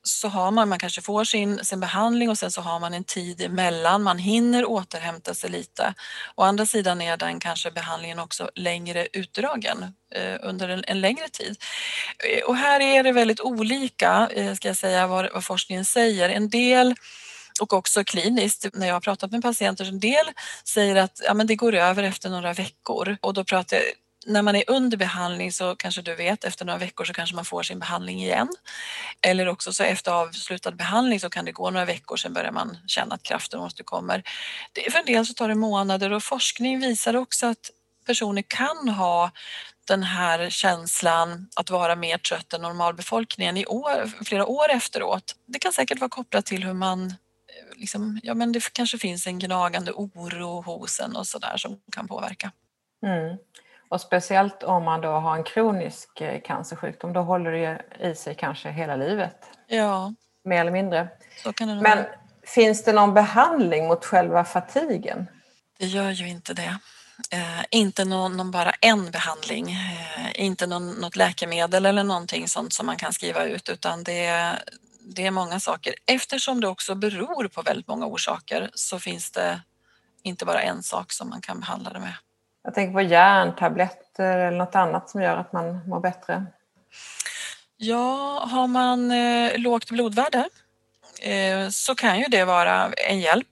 så 0.02 0.28
har 0.28 0.50
man, 0.50 0.68
man 0.68 0.78
kanske 0.78 1.02
får 1.02 1.24
sin, 1.24 1.64
sin 1.64 1.80
behandling 1.80 2.30
och 2.30 2.38
sen 2.38 2.50
så 2.50 2.60
har 2.60 2.80
man 2.80 2.94
en 2.94 3.04
tid 3.04 3.40
emellan, 3.42 4.02
man 4.02 4.18
hinner 4.18 4.64
återhämta 4.64 5.34
sig 5.34 5.50
lite. 5.50 5.94
Å 6.34 6.42
andra 6.42 6.66
sidan 6.66 7.00
är 7.00 7.16
den 7.16 7.40
kanske 7.40 7.70
behandlingen 7.70 8.18
också 8.18 8.50
längre 8.54 9.08
utdragen 9.12 9.82
eh, 10.14 10.36
under 10.42 10.68
en, 10.68 10.84
en, 10.86 11.00
längre 11.00 11.28
tid. 11.28 11.56
Eh, 12.28 12.44
och 12.44 12.56
här 12.56 12.80
är 12.80 13.02
det 13.02 13.12
väldigt 13.12 13.40
olika, 13.40 14.28
eh, 14.34 14.54
ska 14.54 14.68
jag 14.68 14.76
säga, 14.76 15.06
vad, 15.06 15.32
vad 15.32 15.44
forskningen 15.44 15.84
säger. 15.84 16.28
En 16.28 16.48
del 16.48 16.94
och 17.60 17.72
också 17.72 18.04
kliniskt, 18.04 18.66
när 18.72 18.86
jag 18.86 18.94
har 18.94 19.00
pratat 19.00 19.30
med 19.30 19.42
patienter, 19.42 19.84
en 19.84 20.00
del 20.00 20.26
säger 20.64 20.96
att 20.96 21.20
ja, 21.24 21.34
men 21.34 21.46
det 21.46 21.56
går 21.56 21.74
över 21.74 22.02
efter 22.02 22.30
några 22.30 22.52
veckor 22.52 23.16
och 23.20 23.34
då 23.34 23.44
pratar 23.44 23.76
jag 23.76 23.84
när 24.26 24.42
man 24.42 24.56
är 24.56 24.64
under 24.66 24.96
behandling 24.96 25.52
så 25.52 25.76
kanske 25.76 26.02
du 26.02 26.14
vet 26.14 26.44
efter 26.44 26.64
några 26.64 26.78
veckor 26.78 27.04
så 27.04 27.12
kanske 27.12 27.36
man 27.36 27.44
får 27.44 27.62
sin 27.62 27.78
behandling 27.78 28.22
igen. 28.22 28.48
Eller 29.20 29.48
också 29.48 29.72
så 29.72 29.82
efter 29.82 30.12
avslutad 30.12 30.70
behandling 30.70 31.20
så 31.20 31.30
kan 31.30 31.44
det 31.44 31.52
gå 31.52 31.70
några 31.70 31.86
veckor 31.86 32.16
sen 32.16 32.32
börjar 32.32 32.52
man 32.52 32.78
känna 32.86 33.14
att 33.14 33.22
kraften 33.22 33.60
återkommer. 33.60 34.22
För 34.90 34.98
en 34.98 35.04
del 35.04 35.26
så 35.26 35.34
tar 35.34 35.48
det 35.48 35.54
månader 35.54 36.12
och 36.12 36.22
forskning 36.22 36.80
visar 36.80 37.16
också 37.16 37.46
att 37.46 37.70
personer 38.06 38.42
kan 38.42 38.88
ha 38.88 39.30
den 39.84 40.02
här 40.02 40.50
känslan 40.50 41.48
att 41.56 41.70
vara 41.70 41.96
mer 41.96 42.18
trött 42.18 42.52
än 42.52 42.62
normalbefolkningen 42.62 43.56
i 43.56 43.66
år, 43.66 44.24
flera 44.24 44.46
år 44.46 44.70
efteråt. 44.70 45.36
Det 45.46 45.58
kan 45.58 45.72
säkert 45.72 46.00
vara 46.00 46.08
kopplat 46.08 46.46
till 46.46 46.64
hur 46.64 46.74
man 46.74 47.06
eh, 47.06 47.14
Liksom, 47.76 48.20
ja 48.22 48.34
men 48.34 48.52
det 48.52 48.72
kanske 48.72 48.98
finns 48.98 49.26
en 49.26 49.38
gnagande 49.38 49.92
oro 49.92 50.60
hos 50.62 51.00
en 51.00 51.16
och 51.16 51.26
sådär 51.26 51.56
som 51.56 51.80
kan 51.92 52.08
påverka. 52.08 52.52
Mm. 53.06 53.36
Och 53.90 54.00
speciellt 54.00 54.62
om 54.62 54.84
man 54.84 55.00
då 55.00 55.08
har 55.08 55.36
en 55.36 55.44
kronisk 55.44 56.20
eh, 56.20 56.40
cancersjukdom, 56.40 57.12
då 57.12 57.20
håller 57.20 57.52
det 57.52 57.82
i 58.00 58.14
sig 58.14 58.34
kanske 58.34 58.70
hela 58.70 58.96
livet. 58.96 59.36
Ja. 59.66 60.14
Mer 60.44 60.60
eller 60.60 60.70
mindre. 60.70 61.08
Men 61.58 61.82
vara. 61.82 62.06
finns 62.42 62.84
det 62.84 62.92
någon 62.92 63.14
behandling 63.14 63.88
mot 63.88 64.04
själva 64.04 64.44
fatigen? 64.44 65.26
Det 65.78 65.86
gör 65.86 66.10
ju 66.10 66.28
inte 66.28 66.54
det. 66.54 66.78
Eh, 67.30 67.64
inte 67.70 68.04
någon, 68.04 68.36
någon, 68.36 68.50
bara 68.50 68.70
en 68.80 69.10
behandling, 69.10 69.70
eh, 69.70 70.44
inte 70.44 70.66
någon, 70.66 70.90
något 70.90 71.16
läkemedel 71.16 71.86
eller 71.86 72.04
någonting 72.04 72.48
sånt 72.48 72.72
som 72.72 72.86
man 72.86 72.96
kan 72.96 73.12
skriva 73.12 73.44
ut 73.44 73.68
utan 73.68 74.04
det, 74.04 74.52
det 75.00 75.26
är 75.26 75.30
många 75.30 75.60
saker. 75.60 75.94
Eftersom 76.06 76.60
det 76.60 76.68
också 76.68 76.94
beror 76.94 77.48
på 77.48 77.62
väldigt 77.62 77.88
många 77.88 78.06
orsaker 78.06 78.70
så 78.74 78.98
finns 78.98 79.30
det 79.30 79.60
inte 80.22 80.44
bara 80.44 80.62
en 80.62 80.82
sak 80.82 81.12
som 81.12 81.28
man 81.28 81.40
kan 81.40 81.60
behandla 81.60 81.92
det 81.92 82.00
med. 82.00 82.14
Jag 82.62 82.74
tänker 82.74 82.92
på 82.92 83.02
järntabletter 83.02 84.38
eller 84.38 84.58
något 84.58 84.74
annat 84.74 85.10
som 85.10 85.22
gör 85.22 85.36
att 85.36 85.52
man 85.52 85.88
mår 85.88 86.00
bättre. 86.00 86.46
Ja, 87.76 88.44
har 88.50 88.66
man 88.66 89.10
eh, 89.10 89.58
lågt 89.58 89.90
blodvärde 89.90 90.48
eh, 91.22 91.68
så 91.68 91.94
kan 91.94 92.18
ju 92.18 92.24
det 92.24 92.44
vara 92.44 92.92
en 92.92 93.20
hjälp. 93.20 93.48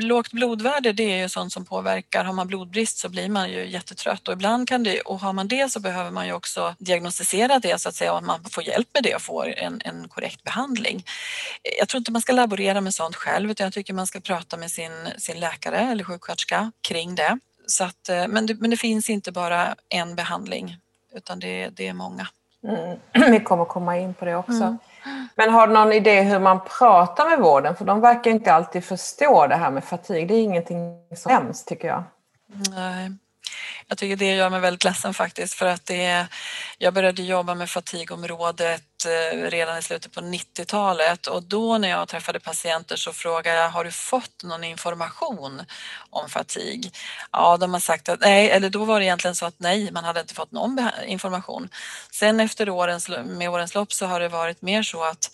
Lågt 0.00 0.32
blodvärde 0.32 0.92
det 0.92 1.12
är 1.12 1.22
ju 1.22 1.28
sånt 1.28 1.52
som 1.52 1.64
påverkar, 1.64 2.24
har 2.24 2.32
man 2.32 2.46
blodbrist 2.46 2.98
så 2.98 3.08
blir 3.08 3.28
man 3.28 3.50
ju 3.50 3.66
jättetrött 3.66 4.28
och 4.28 4.34
ibland 4.34 4.68
kan 4.68 4.82
det, 4.82 5.00
och 5.00 5.20
har 5.20 5.32
man 5.32 5.48
det 5.48 5.72
så 5.72 5.80
behöver 5.80 6.10
man 6.10 6.26
ju 6.26 6.32
också 6.32 6.74
diagnostisera 6.78 7.58
det 7.58 7.80
så 7.80 7.88
att 7.88 7.94
säga 7.94 8.12
och 8.14 8.22
man 8.22 8.44
får 8.44 8.64
hjälp 8.64 8.88
med 8.94 9.02
det 9.02 9.14
och 9.14 9.22
får 9.22 9.54
en, 9.56 9.80
en 9.84 10.08
korrekt 10.08 10.42
behandling. 10.42 10.96
Eh, 11.62 11.78
jag 11.78 11.88
tror 11.88 11.98
inte 11.98 12.12
man 12.12 12.22
ska 12.22 12.32
laborera 12.32 12.80
med 12.80 12.94
sånt 12.94 13.16
själv 13.16 13.50
utan 13.50 13.64
jag 13.64 13.72
tycker 13.74 13.94
man 13.94 14.06
ska 14.06 14.20
prata 14.20 14.56
med 14.56 14.70
sin, 14.70 15.08
sin 15.18 15.40
läkare 15.40 15.78
eller 15.78 16.04
sjuksköterska 16.04 16.72
kring 16.88 17.14
det. 17.14 17.38
Så 17.68 17.84
att, 17.84 18.08
eh, 18.08 18.28
men, 18.28 18.46
det, 18.46 18.54
men 18.54 18.70
det 18.70 18.76
finns 18.76 19.10
inte 19.10 19.32
bara 19.32 19.74
en 19.88 20.14
behandling 20.14 20.76
utan 21.14 21.40
det, 21.40 21.68
det 21.68 21.88
är 21.88 21.92
många. 21.92 22.28
Mm. 22.64 22.98
Vi 23.32 23.40
kommer 23.40 23.64
komma 23.64 23.98
in 23.98 24.14
på 24.14 24.24
det 24.24 24.36
också. 24.36 24.52
Mm. 24.52 24.78
Men 25.34 25.50
har 25.50 25.66
du 25.66 25.72
någon 25.72 25.92
idé 25.92 26.22
hur 26.22 26.38
man 26.38 26.60
pratar 26.78 27.30
med 27.30 27.38
vården? 27.38 27.76
För 27.76 27.84
de 27.84 28.00
verkar 28.00 28.30
inte 28.30 28.52
alltid 28.52 28.84
förstå 28.84 29.46
det 29.46 29.56
här 29.56 29.70
med 29.70 29.84
fatig. 29.84 30.28
Det 30.28 30.34
är 30.34 30.42
ingenting 30.42 30.78
som 31.16 31.32
nämns 31.32 31.64
tycker 31.64 31.88
jag. 31.88 32.04
Nej. 32.74 33.10
Jag 33.88 33.98
tycker 33.98 34.16
det 34.16 34.34
gör 34.34 34.50
mig 34.50 34.60
väldigt 34.60 34.84
ledsen 34.84 35.14
faktiskt 35.14 35.54
för 35.54 35.66
att 35.66 35.86
det, 35.86 36.26
jag 36.78 36.94
började 36.94 37.22
jobba 37.22 37.54
med 37.54 37.70
fatigområdet 37.70 38.82
Eh, 39.06 39.50
redan 39.50 39.78
i 39.78 39.82
slutet 39.82 40.12
på 40.12 40.20
90-talet 40.20 41.26
och 41.26 41.42
då 41.42 41.78
när 41.78 41.88
jag 41.88 42.08
träffade 42.08 42.40
patienter 42.40 42.96
så 42.96 43.12
frågade 43.12 43.56
jag 43.56 43.70
har 43.70 43.84
du 43.84 43.90
fått 43.90 44.42
någon 44.44 44.64
information 44.64 45.62
om 46.10 46.28
fatig? 46.28 46.90
Ja, 47.32 47.56
de 47.56 47.72
har 47.72 47.80
sagt 47.80 48.08
att 48.08 48.20
nej, 48.20 48.50
eller 48.50 48.70
då 48.70 48.84
var 48.84 49.00
det 49.00 49.06
egentligen 49.06 49.34
så 49.34 49.46
att 49.46 49.54
nej, 49.58 49.92
man 49.92 50.04
hade 50.04 50.20
inte 50.20 50.34
fått 50.34 50.52
någon 50.52 50.90
information. 51.06 51.68
Sen 52.12 52.40
efter 52.40 52.70
årens, 52.70 53.08
med 53.08 53.50
årens 53.50 53.74
lopp 53.74 53.92
så 53.92 54.06
har 54.06 54.20
det 54.20 54.28
varit 54.28 54.62
mer 54.62 54.82
så 54.82 55.04
att 55.04 55.30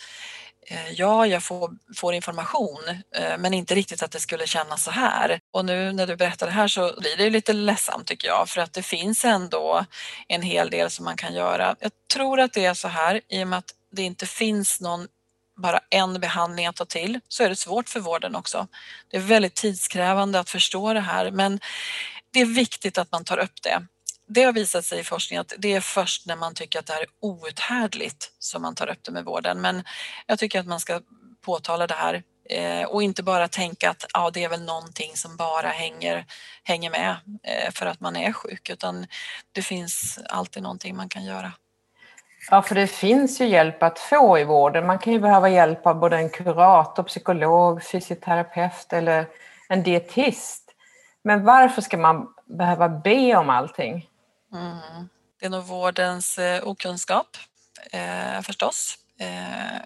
Eh, 0.66 0.92
ja, 0.92 1.26
jag 1.26 1.42
får, 1.42 1.70
får, 1.96 2.14
information, 2.14 2.80
eh, 3.16 3.38
men 3.38 3.54
inte 3.54 3.74
riktigt 3.74 4.02
att 4.02 4.10
det 4.10 4.20
skulle 4.20 4.46
kännas 4.46 4.84
så 4.84 4.90
här. 4.90 5.40
Och 5.50 5.64
nu 5.64 5.92
när 5.92 6.06
du 6.06 6.16
berättar 6.16 6.46
det 6.46 6.52
här 6.52 6.68
så 6.68 6.94
blir 7.00 7.16
det 7.16 7.30
lite 7.30 7.52
ledsamt 7.52 8.06
tycker 8.06 8.28
jag, 8.28 8.48
för 8.48 8.60
att 8.60 8.72
det 8.72 8.82
finns 8.82 9.24
ändå 9.24 9.84
en 10.28 10.42
hel 10.42 10.70
del 10.70 10.90
som 10.90 11.04
man 11.04 11.16
kan 11.16 11.34
göra. 11.34 11.76
Jag 11.80 11.92
tror 12.14 12.40
att 12.40 12.52
det 12.52 12.64
är 12.64 12.74
så 12.74 12.88
här, 12.88 13.20
i 13.28 13.44
och 13.44 13.48
med 13.48 13.58
att 13.58 13.74
det 13.92 14.02
inte 14.02 14.26
finns 14.26 14.80
någon 14.80 15.08
bara 15.56 15.80
en 15.90 16.20
behandling 16.20 16.66
att 16.66 16.76
ta 16.76 16.84
till 16.84 17.20
så 17.28 17.44
är 17.44 17.48
det 17.48 17.56
svårt 17.56 17.88
för 17.88 18.00
vården 18.00 18.34
också. 18.34 18.66
Det 19.10 19.16
är 19.16 19.20
väldigt 19.20 19.54
tidskrävande 19.54 20.40
att 20.40 20.50
förstå 20.50 20.94
det 20.94 21.00
här, 21.00 21.30
men 21.30 21.60
det 22.30 22.40
är 22.40 22.46
viktigt 22.46 22.98
att 22.98 23.12
man 23.12 23.24
tar 23.24 23.38
upp 23.38 23.62
det 23.62 23.86
det 24.34 24.44
har 24.44 24.52
visat 24.52 24.84
sig 24.84 25.00
i 25.00 25.04
forskning 25.04 25.38
att 25.38 25.52
det 25.58 25.74
är 25.74 25.80
först 25.80 26.26
när 26.26 26.36
man 26.36 26.54
tycker 26.54 26.78
att 26.78 26.86
det 26.86 26.92
här 26.92 27.00
är 27.00 27.08
outhärdligt 27.20 28.32
som 28.38 28.62
man 28.62 28.74
tar 28.74 28.90
upp 28.90 28.98
det 29.02 29.12
med 29.12 29.24
vården. 29.24 29.60
Men 29.60 29.84
jag 30.26 30.38
tycker 30.38 30.60
att 30.60 30.66
man 30.66 30.80
ska 30.80 31.00
påtala 31.44 31.86
det 31.86 31.94
här 31.94 32.22
eh, 32.50 32.86
och 32.86 33.02
inte 33.02 33.22
bara 33.22 33.48
tänka 33.48 33.90
att 33.90 34.04
ja, 34.14 34.30
det 34.30 34.44
är 34.44 34.48
väl 34.48 34.64
någonting 34.64 35.10
som 35.14 35.36
bara 35.36 35.68
hänger, 35.68 36.26
hänger 36.64 36.90
med 36.90 37.16
eh, 37.42 37.72
för 37.72 37.86
att 37.86 38.00
man 38.00 38.16
är 38.16 38.32
sjuk 38.32 38.70
utan 38.70 39.06
det 39.52 39.62
finns 39.62 40.18
alltid 40.28 40.62
någonting 40.62 40.96
man 40.96 41.08
kan 41.08 41.24
göra. 41.24 41.52
Ja, 42.50 42.62
för 42.62 42.74
det 42.74 42.86
finns 42.86 43.40
ju 43.40 43.46
hjälp 43.46 43.82
att 43.82 43.98
få 43.98 44.38
i 44.38 44.44
vården. 44.44 44.86
Man 44.86 44.98
kan 44.98 45.12
ju 45.12 45.20
behöva 45.20 45.48
hjälp 45.48 45.86
av 45.86 45.98
både 45.98 46.16
en 46.16 46.30
kurator, 46.30 47.02
psykolog, 47.02 47.84
fysioterapeut 47.84 48.92
eller 48.92 49.26
en 49.68 49.82
dietist. 49.82 50.74
Men 51.22 51.44
varför 51.44 51.82
ska 51.82 51.96
man 51.96 52.28
behöva 52.44 52.88
be 52.88 53.36
om 53.36 53.50
allting? 53.50 54.08
Mm. 54.54 55.08
Det 55.40 55.46
är 55.46 55.50
nog 55.50 55.64
vårdens 55.64 56.38
eh, 56.38 56.68
okunskap 56.68 57.36
eh, 57.92 58.40
förstås. 58.42 58.98
Eh, 59.18 59.80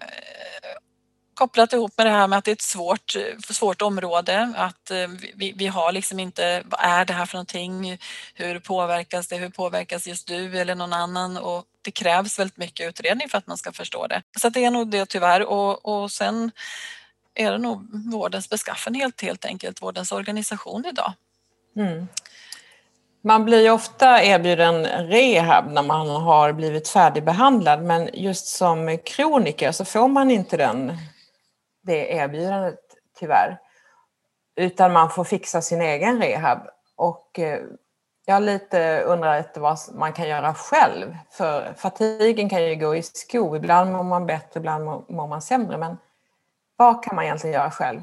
kopplat 1.33 1.73
ihop 1.73 1.93
med 1.97 2.05
det 2.05 2.11
här 2.11 2.27
med 2.27 2.39
att 2.39 2.45
det 2.45 2.51
är 2.51 2.55
ett 2.55 2.61
svårt, 2.61 3.15
svårt 3.49 3.81
område, 3.81 4.53
att 4.55 4.91
eh, 4.91 5.07
vi, 5.35 5.53
vi 5.55 5.67
har 5.67 5.91
liksom 5.91 6.19
inte, 6.19 6.63
vad 6.65 6.79
är 6.83 7.05
det 7.05 7.13
här 7.13 7.25
för 7.25 7.35
någonting? 7.35 7.97
Hur 8.33 8.59
påverkas 8.59 9.27
det? 9.27 9.37
Hur 9.37 9.49
påverkas 9.49 10.07
just 10.07 10.27
du 10.27 10.59
eller 10.59 10.75
någon 10.75 10.93
annan? 10.93 11.37
Och 11.37 11.65
det 11.81 11.91
krävs 11.91 12.39
väldigt 12.39 12.57
mycket 12.57 12.89
utredning 12.89 13.29
för 13.29 13.37
att 13.37 13.47
man 13.47 13.57
ska 13.57 13.71
förstå 13.71 14.07
det. 14.07 14.21
Så 14.39 14.49
det 14.49 14.65
är 14.65 14.71
nog 14.71 14.89
det 14.89 15.05
tyvärr 15.05 15.45
och, 15.45 15.85
och 15.85 16.11
sen 16.11 16.51
är 17.33 17.51
det 17.51 17.57
nog 17.57 18.11
vårdens 18.11 18.49
beskaffenhet 18.49 19.21
helt 19.21 19.45
enkelt, 19.45 19.81
vårdens 19.81 20.11
organisation 20.11 20.85
idag. 20.85 21.13
Mm. 21.75 22.07
Man 23.21 23.45
blir 23.45 23.71
ofta 23.71 24.23
erbjuden 24.23 24.85
rehab 24.85 25.71
när 25.71 25.83
man 25.83 26.09
har 26.09 26.53
blivit 26.53 26.87
färdigbehandlad 26.87 27.83
men 27.83 28.09
just 28.13 28.47
som 28.47 28.97
kroniker 29.05 29.71
så 29.71 29.85
får 29.85 30.07
man 30.07 30.31
inte 30.31 30.57
den, 30.57 30.97
det 31.81 32.13
erbjudandet 32.13 32.79
tyvärr. 33.19 33.59
Utan 34.55 34.93
man 34.93 35.09
får 35.09 35.23
fixa 35.23 35.61
sin 35.61 35.81
egen 35.81 36.21
rehab. 36.21 36.59
Och 36.95 37.39
eh, 37.39 37.59
jag 38.25 38.43
lite 38.43 39.01
undrar 39.01 39.37
lite 39.37 39.59
vad 39.59 39.77
man 39.93 40.13
kan 40.13 40.27
göra 40.27 40.53
själv. 40.53 41.17
För 41.31 41.73
fatigen 41.77 42.49
kan 42.49 42.63
ju 42.63 42.75
gå 42.75 42.95
i 42.95 43.03
skov. 43.03 43.55
Ibland 43.55 43.91
mår 43.91 44.03
man 44.03 44.25
bättre, 44.25 44.59
ibland 44.59 44.85
mår 44.85 45.27
man 45.27 45.41
sämre. 45.41 45.77
Men 45.77 45.97
vad 46.75 47.03
kan 47.03 47.15
man 47.15 47.25
egentligen 47.25 47.53
göra 47.53 47.71
själv? 47.71 48.01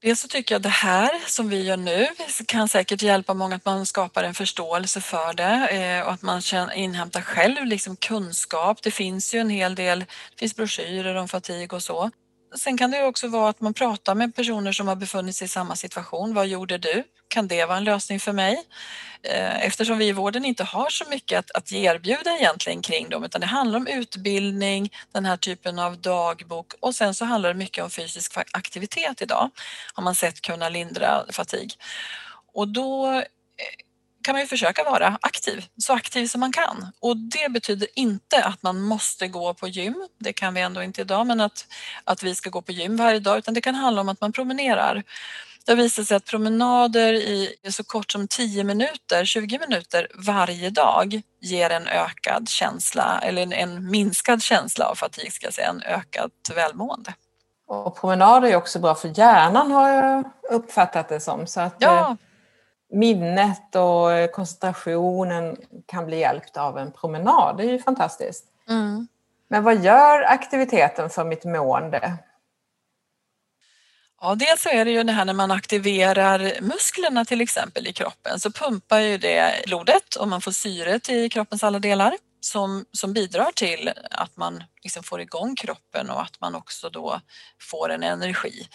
Dels 0.00 0.20
så 0.20 0.28
tycker 0.28 0.54
jag 0.54 0.62
det 0.62 0.68
här 0.68 1.10
som 1.26 1.48
vi 1.48 1.62
gör 1.62 1.76
nu 1.76 2.06
kan 2.46 2.68
säkert 2.68 3.02
hjälpa 3.02 3.34
många 3.34 3.56
att 3.56 3.64
man 3.64 3.86
skapar 3.86 4.24
en 4.24 4.34
förståelse 4.34 5.00
för 5.00 5.34
det 5.34 5.68
eh, 5.68 6.06
och 6.06 6.12
att 6.12 6.22
man 6.22 6.42
inhämtar 6.74 7.20
själv 7.20 7.64
liksom 7.64 7.96
kunskap. 7.96 8.82
Det 8.82 8.90
finns 8.90 9.34
ju 9.34 9.38
en 9.38 9.50
hel 9.50 9.74
del, 9.74 9.98
det 9.98 10.38
finns 10.38 10.56
broschyrer 10.56 11.14
om 11.14 11.28
fatig 11.28 11.72
och 11.72 11.82
så. 11.82 12.10
Sen 12.54 12.78
kan 12.78 12.90
det 12.90 13.04
också 13.04 13.28
vara 13.28 13.50
att 13.50 13.60
man 13.60 13.74
pratar 13.74 14.14
med 14.14 14.34
personer 14.34 14.72
som 14.72 14.88
har 14.88 14.96
befunnit 14.96 15.36
sig 15.36 15.44
i 15.44 15.48
samma 15.48 15.76
situation. 15.76 16.34
Vad 16.34 16.46
gjorde 16.46 16.78
du? 16.78 17.04
Kan 17.28 17.48
det 17.48 17.64
vara 17.64 17.76
en 17.76 17.84
lösning 17.84 18.20
för 18.20 18.32
mig? 18.32 18.64
Eh, 19.22 19.66
eftersom 19.66 19.98
vi 19.98 20.08
i 20.08 20.12
vården 20.12 20.44
inte 20.44 20.64
har 20.64 20.90
så 20.90 21.04
mycket 21.10 21.38
att, 21.38 21.50
att 21.50 21.72
erbjuda 21.72 22.36
egentligen 22.36 22.82
kring 22.82 23.08
dem 23.08 23.24
utan 23.24 23.40
det 23.40 23.46
handlar 23.46 23.78
om 23.78 23.86
utbildning, 23.86 24.92
den 25.12 25.24
här 25.24 25.36
typen 25.36 25.78
av 25.78 25.98
dagbok 25.98 26.72
och 26.80 26.94
sen 26.94 27.14
så 27.14 27.24
handlar 27.24 27.48
det 27.48 27.58
mycket 27.58 27.84
om 27.84 27.90
fysisk 27.90 28.36
aktivitet 28.52 29.22
idag 29.22 29.50
har 29.94 30.02
man 30.02 30.14
sett 30.14 30.40
kunna 30.40 30.68
lindra 30.68 31.24
fatig. 31.30 31.72
Och 32.54 32.68
då 32.68 33.22
kan 34.28 34.34
man 34.34 34.40
ju 34.40 34.46
försöka 34.46 34.84
vara 34.84 35.18
aktiv, 35.20 35.64
så 35.76 35.92
aktiv 35.92 36.26
som 36.26 36.40
man 36.40 36.52
kan. 36.52 36.86
Och 37.00 37.16
det 37.16 37.52
betyder 37.52 37.88
inte 37.94 38.44
att 38.44 38.62
man 38.62 38.80
måste 38.82 39.28
gå 39.28 39.54
på 39.54 39.68
gym, 39.68 40.08
det 40.18 40.32
kan 40.32 40.54
vi 40.54 40.60
ändå 40.60 40.82
inte 40.82 41.00
idag, 41.00 41.26
men 41.26 41.40
att, 41.40 41.66
att 42.04 42.22
vi 42.22 42.34
ska 42.34 42.50
gå 42.50 42.62
på 42.62 42.72
gym 42.72 42.96
varje 42.96 43.20
dag, 43.20 43.38
utan 43.38 43.54
det 43.54 43.60
kan 43.60 43.74
handla 43.74 44.00
om 44.00 44.08
att 44.08 44.20
man 44.20 44.32
promenerar. 44.32 45.02
Det 45.66 45.72
har 45.72 45.76
visat 45.76 46.06
sig 46.06 46.16
att 46.16 46.24
promenader 46.24 47.12
i 47.12 47.56
så 47.70 47.84
kort 47.84 48.12
som 48.12 48.28
10 48.28 48.64
minuter, 48.64 49.24
20 49.24 49.58
minuter 49.58 50.08
varje 50.14 50.70
dag 50.70 51.20
ger 51.40 51.70
en 51.70 51.86
ökad 51.86 52.48
känsla, 52.48 53.20
eller 53.22 53.42
en, 53.42 53.52
en 53.52 53.90
minskad 53.90 54.42
känsla 54.42 54.86
av 54.86 54.94
fatig, 54.94 55.32
ska 55.32 55.46
jag 55.46 55.54
säga, 55.54 55.68
en 55.68 55.82
ökat 55.82 56.50
välmående. 56.54 57.14
Och 57.68 58.00
promenader 58.00 58.48
är 58.48 58.56
också 58.56 58.78
bra 58.78 58.94
för 58.94 59.18
hjärnan 59.18 59.70
har 59.70 59.88
jag 59.88 60.24
uppfattat 60.50 61.08
det 61.08 61.20
som. 61.20 61.46
Så 61.46 61.60
att, 61.60 61.76
ja. 61.78 62.16
Minnet 62.90 63.74
och 63.74 64.12
eh, 64.12 64.30
koncentrationen 64.30 65.56
kan 65.86 66.06
bli 66.06 66.18
hjälpt 66.18 66.56
av 66.56 66.78
en 66.78 66.92
promenad. 66.92 67.56
Det 67.56 67.64
är 67.64 67.72
ju 67.72 67.78
fantastiskt. 67.78 68.44
Mm. 68.68 69.08
Men 69.48 69.64
vad 69.64 69.84
gör 69.84 70.22
aktiviteten 70.22 71.10
för 71.10 71.24
mitt 71.24 71.44
mående? 71.44 72.18
Ja, 74.20 74.34
dels 74.34 74.62
så 74.62 74.68
är 74.68 74.84
det 74.84 74.90
ju 74.90 75.02
det 75.02 75.12
här 75.12 75.24
när 75.24 75.32
man 75.32 75.50
aktiverar 75.50 76.60
musklerna 76.60 77.24
till 77.24 77.40
exempel 77.40 77.86
i 77.86 77.92
kroppen 77.92 78.40
så 78.40 78.50
pumpar 78.50 78.98
ju 78.98 79.18
det 79.18 79.62
blodet 79.66 80.14
och 80.14 80.28
man 80.28 80.40
får 80.40 80.52
syret 80.52 81.10
i 81.10 81.28
kroppens 81.28 81.64
alla 81.64 81.78
delar 81.78 82.14
som, 82.40 82.84
som 82.92 83.12
bidrar 83.12 83.52
till 83.54 83.92
att 84.10 84.36
man 84.36 84.64
liksom 84.82 85.02
får 85.02 85.20
igång 85.20 85.56
kroppen 85.56 86.10
och 86.10 86.22
att 86.22 86.40
man 86.40 86.54
också 86.54 86.90
då 86.90 87.20
får 87.60 87.90
en 87.90 88.02
energi. 88.02 88.68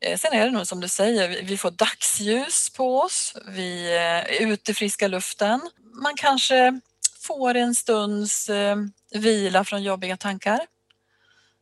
Eh, 0.00 0.18
sen 0.18 0.32
är 0.32 0.44
det 0.44 0.50
nog 0.50 0.66
som 0.66 0.80
du 0.80 0.88
säger, 0.88 1.42
vi 1.42 1.58
får 1.58 1.70
dagsljus 1.70 2.70
på 2.70 3.00
oss, 3.00 3.36
vi 3.48 3.96
är 3.96 4.42
ute 4.42 4.70
i 4.70 4.74
friska 4.74 5.08
luften. 5.08 5.70
Man 6.02 6.12
kanske 6.16 6.80
får 7.20 7.54
en 7.54 7.74
stunds 7.74 8.48
eh, 8.48 8.76
vila 9.12 9.64
från 9.64 9.82
jobbiga 9.82 10.16
tankar. 10.16 10.60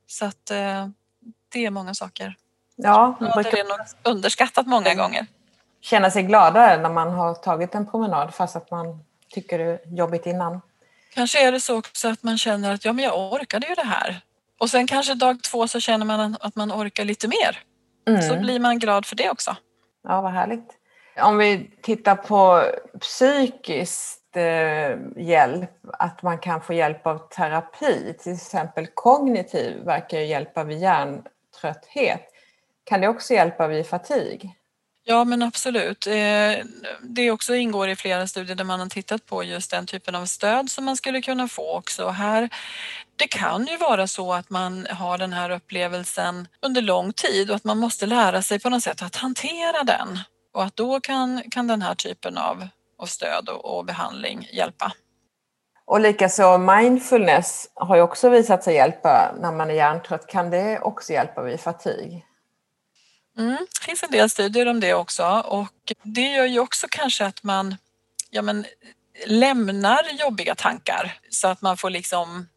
Så 0.06 0.24
att 0.24 0.50
eh, 0.50 0.88
det 1.48 1.66
är 1.66 1.70
många 1.70 1.94
saker. 1.94 2.36
Ja, 2.76 3.16
man 3.20 3.30
brukar... 3.30 3.50
Det 3.50 3.60
är 3.60 3.64
nog 3.64 3.78
underskattat 4.02 4.66
många 4.66 4.94
gånger. 4.94 5.26
Känna 5.80 6.10
sig 6.10 6.22
gladare 6.22 6.82
när 6.82 6.90
man 6.90 7.12
har 7.12 7.34
tagit 7.34 7.74
en 7.74 7.90
promenad 7.90 8.34
fast 8.34 8.56
att 8.56 8.70
man 8.70 9.04
tycker 9.28 9.58
det 9.58 9.64
är 9.64 9.80
jobbigt 9.96 10.26
innan. 10.26 10.60
Kanske 11.16 11.46
är 11.46 11.52
det 11.52 11.60
så 11.60 11.78
också 11.78 12.08
att 12.08 12.22
man 12.22 12.38
känner 12.38 12.74
att 12.74 12.84
ja, 12.84 12.92
men 12.92 13.04
jag 13.04 13.32
orkade 13.32 13.66
ju 13.66 13.74
det 13.74 13.86
här. 13.86 14.20
Och 14.58 14.70
sen 14.70 14.86
kanske 14.86 15.14
dag 15.14 15.42
två 15.42 15.68
så 15.68 15.80
känner 15.80 16.06
man 16.06 16.36
att 16.40 16.56
man 16.56 16.72
orkar 16.72 17.04
lite 17.04 17.28
mer. 17.28 17.58
Mm. 18.08 18.22
Så 18.22 18.36
blir 18.36 18.60
man 18.60 18.78
glad 18.78 19.06
för 19.06 19.16
det 19.16 19.30
också. 19.30 19.56
Ja, 20.08 20.20
vad 20.20 20.32
härligt. 20.32 20.68
Om 21.20 21.38
vi 21.38 21.70
tittar 21.82 22.14
på 22.14 22.62
psykiskt 23.00 24.36
eh, 24.36 24.98
hjälp, 25.16 25.70
att 25.92 26.22
man 26.22 26.38
kan 26.38 26.60
få 26.60 26.72
hjälp 26.72 27.06
av 27.06 27.18
terapi, 27.18 28.14
till 28.18 28.32
exempel 28.32 28.86
kognitiv 28.94 29.84
verkar 29.84 30.18
ju 30.18 30.24
hjälpa 30.24 30.64
vid 30.64 30.78
hjärntrötthet. 30.78 32.22
Kan 32.84 33.00
det 33.00 33.08
också 33.08 33.34
hjälpa 33.34 33.68
vid 33.68 33.86
fatig? 33.86 34.54
Ja 35.08 35.24
men 35.24 35.42
absolut. 35.42 36.06
Eh, 36.06 36.66
det 37.02 37.30
också 37.30 37.54
ingår 37.54 37.88
i 37.88 37.96
flera 37.96 38.26
studier 38.26 38.56
där 38.56 38.64
man 38.64 38.80
har 38.80 38.86
tittat 38.86 39.26
på 39.26 39.44
just 39.44 39.70
den 39.70 39.86
typen 39.86 40.14
av 40.14 40.26
stöd 40.26 40.70
som 40.70 40.84
man 40.84 40.96
skulle 40.96 41.22
kunna 41.22 41.48
få 41.48 41.76
också. 41.76 42.08
Här, 42.08 42.50
det 43.16 43.26
kan 43.28 43.66
ju 43.66 43.76
vara 43.76 44.06
så 44.06 44.32
att 44.32 44.50
man 44.50 44.86
har 44.90 45.18
den 45.18 45.32
här 45.32 45.50
upplevelsen 45.50 46.48
under 46.62 46.82
lång 46.82 47.12
tid 47.12 47.50
och 47.50 47.56
att 47.56 47.64
man 47.64 47.78
måste 47.78 48.06
lära 48.06 48.42
sig 48.42 48.60
på 48.60 48.70
något 48.70 48.82
sätt 48.82 49.02
att 49.02 49.16
hantera 49.16 49.82
den. 49.82 50.18
Och 50.54 50.64
att 50.64 50.76
då 50.76 51.00
kan, 51.00 51.42
kan 51.50 51.66
den 51.66 51.82
här 51.82 51.94
typen 51.94 52.38
av, 52.38 52.68
av 52.98 53.06
stöd 53.06 53.48
och, 53.48 53.76
och 53.78 53.84
behandling 53.84 54.48
hjälpa. 54.52 54.92
Och 55.84 56.00
likaså 56.00 56.58
mindfulness 56.58 57.70
har 57.74 57.96
ju 57.96 58.02
också 58.02 58.28
visat 58.28 58.64
sig 58.64 58.74
hjälpa 58.74 59.34
när 59.40 59.52
man 59.52 59.70
är 59.70 59.74
hjärntrött. 59.74 60.26
Kan 60.26 60.50
det 60.50 60.80
också 60.80 61.12
hjälpa 61.12 61.42
vid 61.42 61.60
fatig? 61.60 62.26
Mm, 63.38 63.56
det 63.80 63.84
finns 63.84 64.02
en 64.02 64.10
del 64.10 64.30
studier 64.30 64.66
om 64.66 64.80
det 64.80 64.94
också 64.94 65.24
och 65.46 65.92
det 66.02 66.28
gör 66.28 66.46
ju 66.46 66.60
också 66.60 66.86
kanske 66.90 67.26
att 67.26 67.42
man 67.42 67.76
ja, 68.30 68.42
men, 68.42 68.64
lämnar 69.26 70.02
jobbiga 70.18 70.54
tankar 70.54 71.18
så 71.30 71.48
att 71.48 71.62
man 71.62 71.76
får 71.76 71.90
liksom 71.90 72.48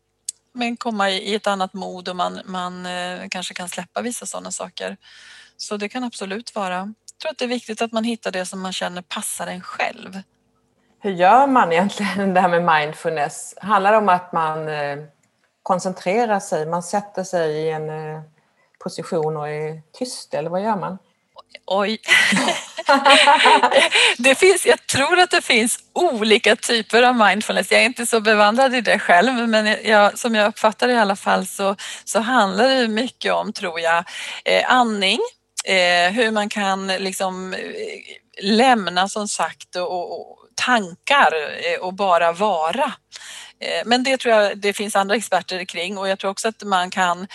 men 0.53 0.77
komma 0.77 1.09
i 1.09 1.35
ett 1.35 1.47
annat 1.47 1.73
mod 1.73 2.09
och 2.09 2.15
man, 2.15 2.39
man 2.45 2.85
eh, 2.85 3.27
kanske 3.29 3.53
kan 3.53 3.69
släppa 3.69 4.01
vissa 4.01 4.25
sådana 4.25 4.51
saker. 4.51 4.97
Så 5.57 5.77
det 5.77 5.89
kan 5.89 6.03
absolut 6.03 6.55
vara. 6.55 6.75
Jag 6.75 7.19
tror 7.21 7.31
att 7.31 7.37
det 7.37 7.45
är 7.45 7.49
viktigt 7.49 7.81
att 7.81 7.91
man 7.91 8.03
hittar 8.03 8.31
det 8.31 8.45
som 8.45 8.61
man 8.61 8.73
känner 8.73 9.01
passar 9.01 9.47
en 9.47 9.61
själv. 9.61 10.21
Hur 11.01 11.11
gör 11.11 11.47
man 11.47 11.71
egentligen 11.71 12.33
det 12.33 12.41
här 12.41 12.59
med 12.59 12.81
mindfulness? 12.81 13.53
Handlar 13.61 13.91
det 13.91 13.97
om 13.97 14.09
att 14.09 14.33
man 14.33 14.67
eh, 14.67 14.97
koncentrerar 15.63 16.39
sig, 16.39 16.65
man 16.65 16.83
sätter 16.83 17.23
sig 17.23 17.55
i 17.55 17.69
en 17.69 17.89
eh, 17.89 18.21
position 18.83 19.37
och 19.37 19.49
är 19.49 19.81
tyst 19.93 20.33
eller 20.33 20.49
vad 20.49 20.63
gör 20.63 20.75
man? 20.75 20.97
Oj. 21.65 21.97
det 24.17 24.35
finns, 24.35 24.65
jag 24.65 24.87
tror 24.87 25.19
att 25.19 25.31
det 25.31 25.41
finns 25.41 25.79
olika 25.93 26.55
typer 26.55 27.03
av 27.03 27.15
mindfulness. 27.15 27.71
Jag 27.71 27.81
är 27.81 27.85
inte 27.85 28.05
så 28.05 28.21
bevandrad 28.21 28.75
i 28.75 28.81
det 28.81 28.99
själv 28.99 29.49
men 29.49 29.77
jag, 29.83 30.19
som 30.19 30.35
jag 30.35 30.47
uppfattar 30.47 30.87
det 30.87 30.93
i 30.93 30.97
alla 30.97 31.15
fall 31.15 31.45
så, 31.45 31.75
så 32.03 32.19
handlar 32.19 32.69
det 32.69 32.87
mycket 32.87 33.33
om, 33.33 33.53
tror 33.53 33.79
jag, 33.79 34.03
eh, 34.45 34.71
andning, 34.71 35.19
eh, 35.65 36.11
hur 36.11 36.31
man 36.31 36.49
kan 36.49 36.87
liksom 36.87 37.53
eh, 37.53 37.59
lämna 38.41 39.07
som 39.09 39.27
sagt 39.27 39.75
och, 39.75 40.19
och 40.19 40.37
tankar 40.65 41.33
eh, 41.65 41.79
och 41.79 41.93
bara 41.93 42.31
vara. 42.31 42.93
Eh, 43.59 43.81
men 43.85 44.03
det 44.03 44.17
tror 44.17 44.35
jag 44.35 44.57
det 44.57 44.73
finns 44.73 44.95
andra 44.95 45.15
experter 45.15 45.65
kring 45.65 45.97
och 45.97 46.07
jag 46.07 46.19
tror 46.19 46.31
också 46.31 46.47
att 46.47 46.63
man 46.63 46.89
kan 46.89 47.27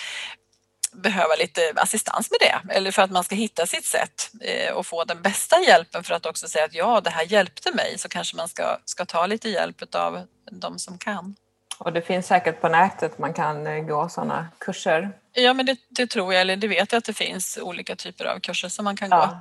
behöva 0.95 1.35
lite 1.39 1.73
assistans 1.77 2.31
med 2.31 2.39
det 2.41 2.75
eller 2.75 2.91
för 2.91 3.03
att 3.03 3.11
man 3.11 3.25
ska 3.25 3.35
hitta 3.35 3.67
sitt 3.67 3.85
sätt 3.85 4.31
eh, 4.41 4.73
och 4.73 4.87
få 4.87 5.05
den 5.05 5.23
bästa 5.23 5.61
hjälpen 5.61 6.05
för 6.05 6.15
att 6.15 6.27
också 6.27 6.49
säga 6.49 6.65
att 6.65 6.75
ja, 6.75 7.01
det 7.01 7.11
här 7.11 7.25
hjälpte 7.25 7.75
mig 7.75 7.99
så 7.99 8.09
kanske 8.09 8.37
man 8.37 8.49
ska, 8.49 8.79
ska 8.85 9.05
ta 9.05 9.27
lite 9.27 9.49
hjälp 9.49 9.95
av 9.95 10.27
de 10.51 10.79
som 10.79 10.99
kan. 10.99 11.37
Och 11.79 11.93
det 11.93 12.03
finns 12.03 12.27
säkert 12.27 12.61
på 12.61 12.69
nätet 12.69 13.19
man 13.19 13.33
kan 13.33 13.67
eh, 13.67 13.85
gå 13.85 14.09
sådana 14.09 14.49
kurser? 14.59 15.13
Ja, 15.33 15.55
men 15.55 15.67
det, 15.67 15.77
det, 15.89 16.07
tror 16.07 16.33
jag, 16.33 16.41
eller 16.41 16.57
det 16.57 16.69
vet 16.69 16.93
jag 16.93 16.99
att 16.99 17.05
det 17.05 17.13
finns 17.13 17.59
olika 17.63 17.97
typer 17.97 18.25
av 18.25 18.41
kurser 18.41 18.69
som 18.69 18.85
man 18.85 18.97
kan 18.97 19.09
ja. 19.11 19.27
gå. 19.27 19.39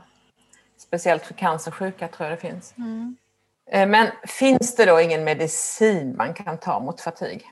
Speciellt 0.77 1.25
för 1.25 1.33
cancersjuka 1.33 2.07
tror 2.07 2.29
jag 2.29 2.37
det 2.37 2.41
finns. 2.41 2.73
Mm. 2.77 3.17
Eh, 3.71 3.87
men 3.87 4.11
finns 4.27 4.75
det 4.75 4.85
då 4.85 5.01
ingen 5.01 5.23
medicin 5.23 6.15
man 6.15 6.33
kan 6.33 6.57
ta 6.57 6.79
mot 6.79 7.01
fatig? 7.01 7.45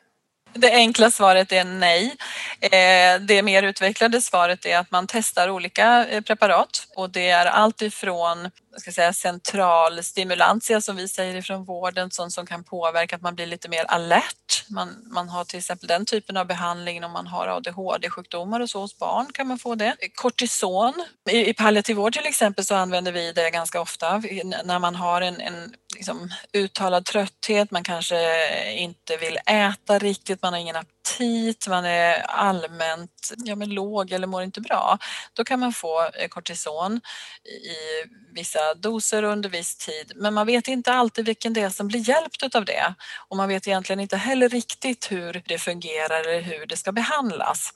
Det 0.54 0.72
enkla 0.72 1.12
svaret 1.12 1.52
är 1.52 1.64
nej. 1.64 2.16
Eh, 2.62 3.22
det 3.22 3.44
mer 3.44 3.64
utvecklade 3.64 4.22
svaret 4.22 4.66
är 4.66 4.78
att 4.78 4.92
man 4.92 5.08
testar 5.08 5.50
olika 5.50 6.08
eh, 6.08 6.22
preparat 6.22 6.88
och 6.96 7.10
det 7.10 7.30
är 7.30 7.46
allt 7.46 7.82
ifrån 7.82 8.50
ska 8.78 8.92
säga, 8.92 9.14
central 9.14 10.04
stimulantia 10.04 10.82
som 10.82 10.96
vi 10.96 11.08
säger 11.08 11.36
ifrån 11.36 11.66
vården, 11.66 12.12
sånt 12.12 12.34
som 12.34 12.46
kan 12.46 12.64
påverka 12.64 13.16
att 13.16 13.22
man 13.22 13.36
blir 13.36 13.46
lite 13.46 13.70
mer 13.70 13.86
alert. 13.88 14.66
Man, 14.70 14.96
man 15.14 15.30
har 15.30 15.44
till 15.44 15.60
exempel 15.60 15.88
den 15.88 16.06
typen 16.06 16.38
av 16.38 16.48
behandling 16.48 17.04
om 17.04 17.12
man 17.12 17.28
har 17.28 17.48
ADHD-sjukdomar 17.48 18.60
och 18.60 18.70
så 18.70 18.80
hos 18.80 18.98
barn 18.98 19.28
kan 19.34 19.48
man 19.48 19.60
få 19.60 19.76
det. 19.76 19.96
Kortison, 20.16 20.94
i, 21.30 21.50
i 21.50 21.54
palliativ 21.54 21.96
vård 21.96 22.14
till 22.14 22.26
exempel 22.26 22.66
så 22.66 22.76
använder 22.76 23.12
vi 23.12 23.32
det 23.32 23.50
ganska 23.50 23.82
ofta 23.82 24.18
när 24.64 24.80
man 24.80 24.96
har 24.96 25.22
en, 25.22 25.42
en 25.42 25.74
liksom, 25.96 26.30
uttalad 26.54 27.06
trötthet, 27.06 27.72
man 27.72 27.84
kanske 27.84 28.74
inte 28.74 29.18
vill 29.18 29.38
äta 29.46 30.00
riktigt, 30.00 30.42
man 30.42 30.54
har 30.54 30.60
ingen 30.60 30.76
aptit, 30.76 31.68
man 31.68 31.86
är 31.86 32.22
allmänt 32.22 33.32
ja, 33.38 33.56
men 33.56 33.70
låg 33.70 34.12
eller 34.12 34.28
mår 34.28 34.44
inte 34.44 34.62
bra. 34.62 34.98
Då 35.34 35.44
kan 35.44 35.60
man 35.60 35.74
få 35.74 36.04
eh, 36.04 36.28
kortison 36.28 37.02
i 37.46 38.10
vissa 38.34 38.74
doser 38.74 39.24
under 39.24 39.50
viss 39.50 39.78
tid. 39.78 40.12
Men 40.16 40.34
man 40.34 40.48
vet 40.48 40.68
inte 40.68 40.94
alltid 40.94 41.26
vilken 41.26 41.54
det 41.54 41.62
är 41.62 41.70
som 41.70 41.88
blir 41.88 42.10
hjälpt 42.10 42.56
av 42.56 42.66
det. 42.66 42.94
Och 43.30 43.38
man 43.38 43.50
vet 43.50 43.68
egentligen 43.68 44.00
inte 44.00 44.18
heller 44.18 44.50
riktigt 44.50 45.12
hur 45.12 45.44
det 45.46 45.58
fungerar 45.58 46.28
eller 46.28 46.42
hur 46.42 46.66
det 46.66 46.78
ska 46.78 46.92
behandlas. 46.92 47.74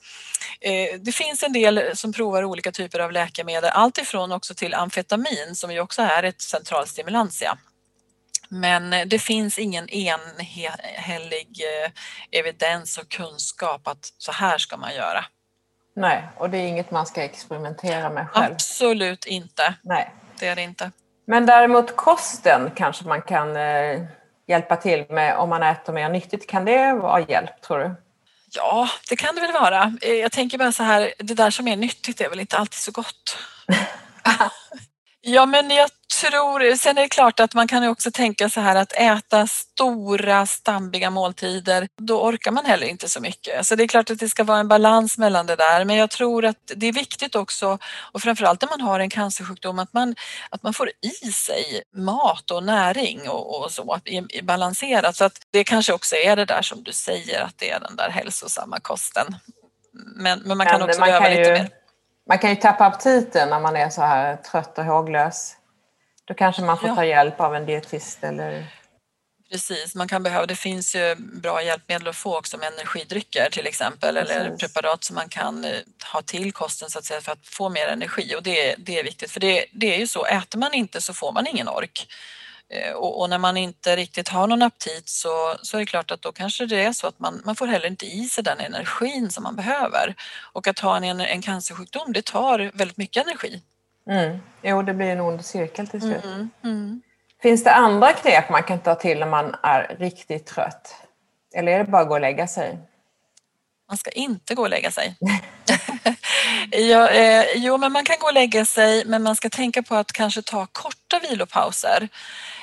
Eh, 0.62 1.00
det 1.00 1.12
finns 1.12 1.44
en 1.44 1.54
del 1.54 1.98
som 1.98 2.14
provar 2.14 2.44
olika 2.44 2.72
typer 2.72 3.00
av 3.00 3.12
läkemedel, 3.12 3.70
alltifrån 3.74 4.32
också 4.32 4.54
till 4.54 4.74
amfetamin 4.74 5.56
som 5.56 5.72
ju 5.72 5.80
också 5.80 6.02
är 6.02 6.24
ett 6.24 6.42
centralstimulantia. 6.42 7.58
Men 8.50 8.94
eh, 8.94 9.06
det 9.06 9.20
finns 9.20 9.60
ingen 9.60 9.90
enhällig 9.90 11.48
eh, 11.84 11.92
evidens 12.40 12.98
och 12.98 13.10
kunskap 13.10 13.88
att 13.88 14.14
så 14.18 14.32
här 14.32 14.58
ska 14.58 14.78
man 14.78 14.96
göra. 14.96 15.26
Nej, 15.96 16.28
och 16.38 16.50
det 16.50 16.58
är 16.58 16.68
inget 16.68 16.92
man 16.92 17.06
ska 17.06 17.24
experimentera 17.24 18.10
med 18.10 18.30
själv? 18.30 18.54
Absolut 18.54 19.26
inte. 19.26 19.74
Nej. 19.82 20.14
Det 20.40 20.48
är 20.48 20.56
det 20.56 20.62
inte. 20.62 20.92
Men 21.28 21.46
däremot 21.46 21.96
kosten 21.96 22.72
kanske 22.76 23.06
man 23.06 23.22
kan 23.22 23.56
eh, 23.56 24.02
hjälpa 24.48 24.76
till 24.76 25.06
med 25.10 25.38
om 25.38 25.50
man 25.50 25.64
äter 25.64 25.94
mer 25.94 26.10
nyttigt. 26.10 26.50
Kan 26.50 26.66
det 26.66 26.94
vara 26.94 27.22
hjälp 27.22 27.62
tror 27.62 27.80
du? 27.80 27.96
Ja, 28.52 28.90
det 29.10 29.16
kan 29.16 29.36
det 29.36 29.42
väl 29.42 29.54
vara. 29.54 29.94
Jag 30.02 30.32
tänker 30.32 30.58
bara 30.58 30.72
så 30.72 30.84
här, 30.84 31.14
det 31.18 31.34
där 31.34 31.50
som 31.50 31.68
är 31.68 31.76
nyttigt 31.76 32.22
är 32.22 32.30
väl 32.30 32.40
inte 32.40 32.58
alltid 32.58 32.80
så 32.80 32.92
gott. 32.92 33.38
Ja, 35.28 35.46
men 35.46 35.70
jag 35.70 35.90
tror, 36.30 36.76
sen 36.76 36.98
är 36.98 37.02
det 37.02 37.10
klart 37.10 37.40
att 37.40 37.54
man 37.54 37.68
kan 37.68 37.88
också 37.88 38.12
tänka 38.12 38.50
så 38.50 38.62
här 38.62 38.76
att 38.76 38.94
äta 38.94 39.48
stora 39.48 40.46
stammiga 40.46 41.10
måltider, 41.10 41.88
då 42.02 42.24
orkar 42.24 42.52
man 42.52 42.66
heller 42.66 42.88
inte 42.88 43.10
så 43.10 43.22
mycket. 43.22 43.66
Så 43.66 43.76
det 43.76 43.84
är 43.84 43.88
klart 43.88 44.10
att 44.10 44.20
det 44.20 44.30
ska 44.30 44.44
vara 44.44 44.60
en 44.60 44.68
balans 44.68 45.18
mellan 45.18 45.46
det 45.46 45.56
där, 45.56 45.86
men 45.86 45.96
jag 45.96 46.10
tror 46.10 46.46
att 46.46 46.72
det 46.76 46.88
är 46.88 46.94
viktigt 46.94 47.36
också, 47.36 47.78
och 48.12 48.22
framförallt 48.22 48.62
när 48.62 48.70
man 48.70 48.82
har 48.82 49.00
en 49.00 49.10
cancersjukdom, 49.10 49.80
att 49.80 49.94
man, 49.94 50.16
att 50.50 50.64
man 50.64 50.74
får 50.74 50.92
i 51.02 51.32
sig 51.32 51.84
mat 51.96 52.52
och 52.52 52.64
näring 52.64 53.30
och, 53.30 53.64
och 53.64 53.72
så, 53.72 54.00
i, 54.06 54.24
i 54.30 54.42
balanserat. 54.42 55.16
Så 55.16 55.26
att 55.26 55.40
det 55.52 55.64
kanske 55.64 55.94
också 55.94 56.16
är 56.16 56.36
det 56.36 56.46
där 56.46 56.62
som 56.62 56.84
du 56.84 56.92
säger, 56.92 57.42
att 57.42 57.58
det 57.58 57.70
är 57.70 57.80
den 57.80 57.96
där 57.96 58.10
hälsosamma 58.10 58.80
kosten. 58.80 59.36
Men, 60.16 60.40
men 60.40 60.58
man 60.58 60.68
kan 60.68 60.82
också 60.82 61.00
man 61.00 61.10
kan 61.10 61.32
lite 61.32 61.42
ju... 61.42 61.52
mer 61.52 61.70
man 62.28 62.40
kan 62.40 62.50
ju 62.50 62.56
tappa 62.56 62.86
aptiten 62.86 63.50
när 63.50 63.60
man 63.60 63.76
är 63.76 63.90
så 63.90 64.02
här 64.02 64.36
trött 64.36 64.78
och 64.78 64.86
håglös. 64.86 65.56
Då 66.26 66.34
kanske 66.34 66.62
man 66.62 66.78
får 66.78 66.90
ja. 66.90 66.96
ta 66.96 67.06
hjälp 67.06 67.40
av 67.40 67.56
en 67.56 67.66
dietist 67.66 68.24
eller 68.24 68.68
Precis, 69.52 69.96
man 69.96 70.08
kan 70.08 70.24
behöva, 70.24 70.46
det 70.46 70.56
finns 70.56 70.96
ju 70.96 71.16
bra 71.16 71.64
hjälpmedel 71.64 72.08
att 72.08 72.16
få 72.16 72.38
också 72.38 72.58
med 72.58 72.74
energidrycker 72.74 73.50
till 73.52 73.68
exempel 73.68 74.16
Precis. 74.16 74.36
eller 74.36 74.58
preparat 74.58 75.04
som 75.04 75.16
man 75.16 75.30
kan 75.30 75.66
eh, 75.66 75.72
ha 76.14 76.22
till 76.22 76.52
kosten 76.52 76.90
så 76.90 77.00
att 77.00 77.06
säga 77.06 77.22
för 77.22 77.32
att 77.32 77.48
få 77.48 77.70
mer 77.70 77.88
energi 77.88 78.36
och 78.38 78.44
det, 78.44 78.76
det 78.78 79.00
är 79.00 79.04
viktigt 79.04 79.32
för 79.32 79.40
det, 79.40 79.66
det 79.72 79.96
är 79.96 80.00
ju 80.00 80.08
så, 80.08 80.26
äter 80.26 80.60
man 80.60 80.74
inte 80.74 81.02
så 81.02 81.14
får 81.14 81.32
man 81.32 81.48
ingen 81.48 81.68
ork. 81.68 82.08
Eh, 82.70 82.94
och, 82.94 83.22
och, 83.22 83.30
när 83.30 83.38
man 83.38 83.58
inte 83.58 83.96
riktigt 83.96 84.30
har 84.30 84.48
någon 84.48 84.62
aptit 84.62 85.10
så, 85.10 85.56
så 85.62 85.78
är 85.78 85.80
det 85.80 85.86
klart 85.86 86.12
att 86.12 86.22
då 86.22 86.32
kanske 86.32 86.66
det 86.66 86.84
är 86.84 86.94
så 86.94 87.08
att 87.08 87.20
man, 87.20 87.42
man 87.46 87.56
får 87.56 87.68
heller 87.68 87.88
inte 87.88 88.06
i 88.06 88.30
sig 88.30 88.44
den 88.44 88.60
energin 88.60 89.30
som 89.30 89.44
man 89.44 89.56
behöver. 89.56 90.16
Och 90.54 90.68
att 90.68 90.80
ha 90.80 90.98
en, 90.98 91.22
en 91.22 91.42
cancersjukdom 91.42 92.14
det 92.14 92.26
tar 92.26 92.72
väldigt 92.74 92.98
mycket 92.98 93.28
energi. 93.28 93.62
Mm. 94.10 94.38
Jo, 94.62 94.82
det 94.82 94.94
blir 94.94 95.08
en 95.08 95.20
ond 95.20 95.46
cirkel 95.46 95.88
till 95.88 96.02
slut. 96.02 96.24
Mm. 96.24 96.50
Mm. 96.64 97.02
Finns 97.42 97.64
det 97.64 97.74
andra 97.74 98.14
knep 98.14 98.50
man 98.50 98.64
kan 98.64 98.80
ta 98.80 98.96
till 98.96 99.20
när 99.20 99.28
man 99.28 99.56
är 99.64 99.96
riktigt 100.00 100.46
trött? 100.46 100.96
Eller 101.56 101.72
är 101.72 101.78
det 101.78 101.92
bara 101.92 102.02
att 102.02 102.08
gå 102.08 102.14
och 102.14 102.22
lägga 102.22 102.48
sig? 102.48 102.78
Man 103.90 103.98
ska 103.98 104.10
inte 104.10 104.56
gå 104.56 104.62
och 104.62 104.70
lägga 104.70 104.92
sig. 104.92 105.16
ja, 106.72 107.10
eh, 107.10 107.46
jo, 107.56 107.78
men 107.78 107.92
man 107.92 108.06
kan 108.06 108.16
gå 108.20 108.28
och 108.28 108.34
lägga 108.34 108.66
sig 108.66 109.06
men 109.06 109.24
man 109.24 109.36
ska 109.36 109.50
tänka 109.50 109.84
på 109.84 109.96
att 109.96 110.12
kanske 110.12 110.42
ta 110.42 110.68
korta 110.72 111.20
vilopauser. 111.30 112.10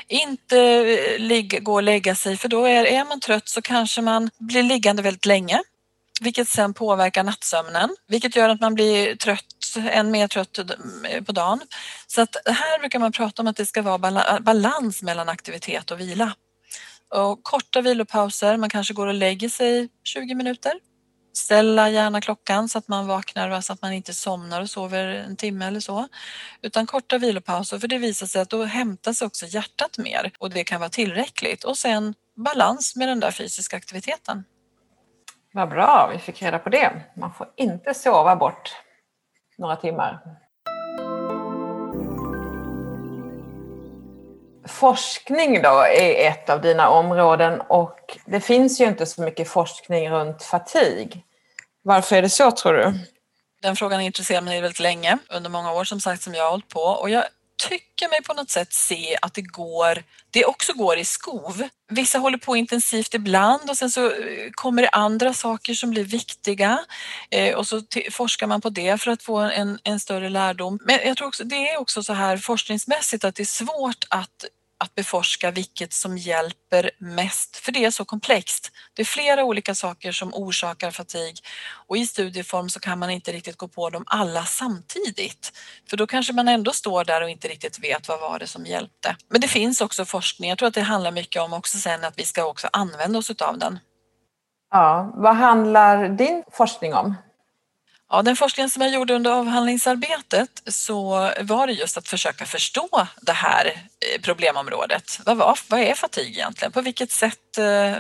Inte 0.09 0.59
eh, 0.59 1.19
ligga, 1.19 1.61
gå 1.61 1.75
och 1.75 1.83
lägga 1.83 2.15
sig 2.15 2.37
för 2.37 2.49
då 2.49 2.65
är, 2.65 2.85
är 2.85 3.05
man 3.05 3.21
trött 3.21 3.49
så 3.49 3.63
kanske 3.63 4.03
man 4.03 4.31
blir 4.39 4.63
liggande 4.63 5.03
väldigt 5.03 5.27
länge 5.27 5.63
vilket 6.23 6.49
sen 6.49 6.75
påverkar 6.75 7.25
nattsömnen, 7.25 7.97
vilket 8.09 8.37
gör 8.37 8.49
att 8.49 8.61
man 8.61 8.75
blir 8.75 9.17
trött, 9.17 9.77
än 9.77 10.11
mer 10.11 10.29
trött 10.29 10.59
på 11.27 11.33
dagen. 11.33 11.61
Så 12.07 12.23
att 12.23 12.37
här 12.47 12.79
brukar 12.79 12.99
man 12.99 13.13
prata 13.13 13.43
om 13.43 13.49
att 13.49 13.57
det 13.57 13.67
ska 13.67 13.83
vara 13.83 14.41
balans 14.41 15.03
mellan 15.03 15.29
aktivitet 15.29 15.91
och 15.91 16.01
vila. 16.01 16.35
Och 17.15 17.43
korta 17.43 17.81
vilopauser, 17.81 18.57
man 18.57 18.71
kanske 18.71 18.95
går 18.95 19.07
och 19.07 19.15
lägger 19.15 19.49
sig 19.49 19.89
20 20.05 20.35
minuter. 20.35 20.73
Ställa 21.35 21.91
gärna 21.91 22.21
klockan 22.21 22.69
så 22.69 22.79
att 22.79 22.89
man 22.89 23.07
vaknar 23.07 23.61
så 23.61 23.73
att 23.73 23.83
man 23.83 23.93
inte 23.93 24.15
somnar 24.15 24.61
och 24.61 24.71
sover 24.71 25.07
en 25.07 25.37
timme 25.37 25.67
eller 25.67 25.81
så. 25.81 26.09
Utan 26.63 26.87
korta 26.87 27.19
vilopauser 27.19 27.79
för 27.79 27.89
det 27.89 27.99
visar 27.99 28.27
sig 28.27 28.43
att 28.43 28.51
då 28.51 28.65
hämtas 28.65 29.23
också 29.23 29.47
hjärtat 29.47 29.99
mer 29.99 30.33
och 30.39 30.51
det 30.51 30.65
kan 30.65 30.81
vara 30.81 30.91
tillräckligt. 30.91 31.65
Och 31.65 31.79
sen 31.79 32.15
balans 32.37 32.97
med 32.97 33.09
den 33.09 33.21
där 33.21 33.31
fysiska 33.31 33.77
aktiviteten. 33.77 34.45
Vad 35.55 35.69
bra, 35.69 36.09
vi 36.13 36.19
fick 36.19 36.43
reda 36.43 36.59
på 36.59 36.69
det. 36.69 36.93
Man 37.17 37.33
får 37.35 37.49
inte 37.57 37.95
sova 37.95 38.37
bort 38.37 38.77
några 39.59 39.77
timmar. 39.77 40.21
Forskning 44.67 45.63
då 45.63 45.85
är 45.99 46.29
ett 46.29 46.51
av 46.51 46.61
dina 46.61 46.89
områden 46.89 47.61
och 47.61 48.19
det 48.27 48.41
finns 48.41 48.81
ju 48.81 48.85
inte 48.85 49.07
så 49.07 49.23
mycket 49.23 49.49
forskning 49.49 50.11
runt 50.11 50.43
fatig. 50.43 51.25
Varför 51.83 52.17
är 52.17 52.23
det 52.23 52.31
så 52.31 52.51
tror 52.51 52.73
du? 52.73 52.93
Den 53.63 53.77
frågan 53.77 54.01
intresserar 54.01 54.41
mig 54.41 54.61
väldigt 54.61 54.81
länge, 54.81 55.19
under 55.31 55.51
många 55.51 55.73
år 55.73 55.85
som 55.85 56.01
sagt 56.01 56.23
som 56.23 56.35
jag 56.35 56.45
har 56.45 56.51
hållit 56.51 56.69
på 56.69 56.81
och 56.81 57.11
jag 57.11 57.25
tycker 57.69 58.09
mig 58.09 58.23
på 58.23 58.35
något 58.35 58.51
sätt 58.51 58.73
se 58.73 59.19
att 59.23 59.35
det 59.35 59.43
går, 59.43 60.03
det 60.31 60.45
också 60.45 60.73
går 60.73 60.99
i 60.99 61.05
skov. 61.05 61.69
Vissa 61.89 62.19
håller 62.19 62.39
på 62.39 62.57
intensivt 62.57 63.15
ibland 63.15 63.71
och 63.71 63.77
sen 63.77 63.91
så 63.91 64.07
eh, 64.07 64.51
kommer 64.53 64.83
det 64.83 64.89
andra 64.89 65.35
saker 65.35 65.75
som 65.75 65.91
blir 65.91 66.05
viktiga 66.05 66.85
eh, 67.31 67.55
och 67.55 67.67
så 67.67 67.83
forskar 68.11 68.47
man 68.47 68.61
på 68.61 68.71
det 68.71 69.01
för 69.01 69.11
att 69.11 69.23
få 69.23 69.39
en, 69.39 69.79
en 69.85 70.01
större 70.01 70.29
lärdom. 70.29 70.79
Men 70.85 70.99
jag 71.05 71.17
tror 71.17 71.29
också, 71.29 71.45
det 71.45 71.71
är 71.71 71.81
också 71.81 72.03
så 72.03 72.13
här 72.13 72.37
forskningsmässigt 72.37 73.25
att 73.25 73.35
det 73.35 73.43
är 73.43 73.45
svårt 73.45 74.05
att 74.09 74.45
att 74.83 74.95
beforska 74.95 75.51
vilket 75.51 75.93
som 75.93 76.19
hjälper 76.19 76.91
mest, 76.99 77.57
för 77.57 77.73
det 77.73 77.85
är 77.85 77.91
så 77.91 78.05
komplext. 78.05 78.71
Det 78.95 79.03
är 79.03 79.07
flera 79.07 79.45
olika 79.45 79.75
saker 79.75 80.13
som 80.13 80.35
orsakar 80.35 80.91
fatig 80.91 81.41
och 81.87 81.97
i 81.97 82.07
studieform 82.07 82.69
så 82.69 82.81
kan 82.81 82.99
man 82.99 83.11
inte 83.11 83.33
riktigt 83.33 83.57
gå 83.57 83.69
på 83.69 83.91
dem 83.91 84.05
alla 84.07 84.45
samtidigt. 84.45 85.53
För 85.91 85.97
då 85.97 86.07
kanske 86.07 86.33
man 86.33 86.49
ändå 86.49 86.73
står 86.73 87.05
där 87.05 87.23
och 87.23 87.31
inte 87.31 87.49
riktigt 87.49 87.79
vet 87.79 88.09
vad 88.09 88.21
var 88.21 88.39
det 88.39 88.47
som 88.47 88.67
hjälpte. 88.67 89.17
Men 89.29 89.41
det 89.41 89.49
finns 89.49 89.81
också 89.81 90.05
forskning, 90.05 90.51
jag 90.51 90.59
tror 90.59 90.69
att 90.69 90.75
det 90.75 90.81
handlar 90.81 91.11
mycket 91.13 91.43
om 91.43 91.53
också 91.53 91.79
sen 91.79 92.05
att 92.05 92.19
vi 92.19 92.25
ska 92.25 92.45
också 92.45 92.69
använda 92.73 93.19
oss 93.19 93.31
av 93.31 93.59
den. 93.59 93.79
Ja, 94.71 95.13
vad 95.15 95.37
handlar 95.37 96.09
din 96.09 96.43
forskning 96.53 96.95
om? 96.95 97.15
Ja, 98.15 98.23
den 98.23 98.37
forskning 98.37 98.71
som 98.71 98.83
jag 98.83 98.93
gjorde 98.93 99.15
under 99.15 99.31
avhandlingsarbetet 99.31 100.63
så 100.67 101.31
var 101.41 101.67
det 101.67 101.73
just 101.73 101.97
att 101.97 102.09
försöka 102.09 102.47
förstå 102.47 103.07
det 103.21 103.33
här 103.33 103.67
eh, 103.67 104.21
problemområdet. 104.23 105.21
Vad, 105.27 105.37
var, 105.37 105.59
vad 105.69 105.81
är 105.81 105.95
fatig 105.95 106.29
egentligen? 106.29 106.73
På 106.73 106.81
vilket 106.81 107.11
sätt 107.11 107.59
eh, 107.59 107.97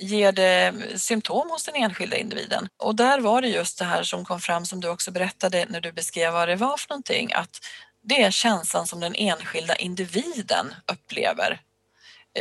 ger 0.00 0.32
det 0.32 0.74
symptom 0.96 1.50
hos 1.50 1.64
den 1.64 1.74
enskilda 1.74 2.16
individen? 2.16 2.68
Och 2.82 2.94
där 2.94 3.20
var 3.20 3.42
det 3.42 3.48
just 3.48 3.78
det 3.78 3.84
här 3.84 4.02
som 4.02 4.24
kom 4.24 4.40
fram 4.40 4.66
som 4.66 4.80
du 4.80 4.88
också 4.88 5.10
berättade 5.10 5.66
när 5.68 5.80
du 5.80 5.92
beskrev 5.92 6.32
vad 6.32 6.48
det 6.48 6.56
var 6.56 6.76
för 6.76 6.88
någonting, 6.90 7.32
att 7.32 7.60
det 8.02 8.22
är 8.22 8.30
känslan 8.30 8.86
som 8.86 9.00
den 9.00 9.14
enskilda 9.14 9.76
individen 9.76 10.74
upplever 10.92 11.60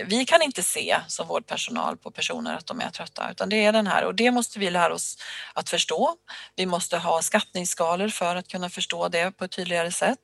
vi 0.05 0.25
kan 0.25 0.41
inte 0.41 0.63
se 0.63 0.99
som 1.07 1.27
vårdpersonal 1.27 1.97
på 1.97 2.11
personer 2.11 2.55
att 2.55 2.65
de 2.65 2.81
är 2.81 2.89
trötta 2.89 3.31
utan 3.31 3.49
det 3.49 3.65
är 3.65 3.71
den 3.71 3.87
här 3.87 4.05
och 4.05 4.15
det 4.15 4.31
måste 4.31 4.59
vi 4.59 4.69
lära 4.69 4.93
oss 4.93 5.17
att 5.53 5.69
förstå. 5.69 6.15
Vi 6.55 6.65
måste 6.65 6.97
ha 6.97 7.21
skattningsskalor 7.21 8.07
för 8.07 8.35
att 8.35 8.47
kunna 8.47 8.69
förstå 8.69 9.07
det 9.07 9.31
på 9.31 9.45
ett 9.45 9.51
tydligare 9.51 9.91
sätt. 9.91 10.19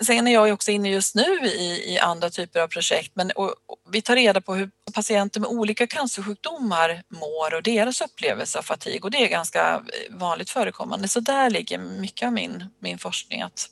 Sen 0.00 0.26
är 0.26 0.32
jag 0.32 0.52
också 0.52 0.70
inne 0.70 0.90
just 0.90 1.14
nu 1.14 1.38
i, 1.44 1.94
i 1.94 1.98
andra 1.98 2.30
typer 2.30 2.60
av 2.60 2.68
projekt 2.68 3.12
men 3.14 3.30
och, 3.30 3.48
och 3.48 3.78
vi 3.90 4.02
tar 4.02 4.16
reda 4.16 4.40
på 4.40 4.54
hur 4.54 4.70
patienter 4.94 5.40
med 5.40 5.50
olika 5.50 5.86
cancersjukdomar 5.86 7.02
mår 7.08 7.54
och 7.54 7.62
deras 7.62 8.00
upplevelse 8.00 8.58
av 8.58 8.62
fatig 8.62 9.04
och 9.04 9.10
det 9.10 9.24
är 9.24 9.28
ganska 9.28 9.74
eh, 9.74 10.16
vanligt 10.16 10.50
förekommande 10.50 11.08
så 11.08 11.20
där 11.20 11.50
ligger 11.50 11.78
mycket 11.78 12.26
av 12.26 12.32
min, 12.32 12.64
min 12.78 12.98
forskning 12.98 13.42
att 13.42 13.68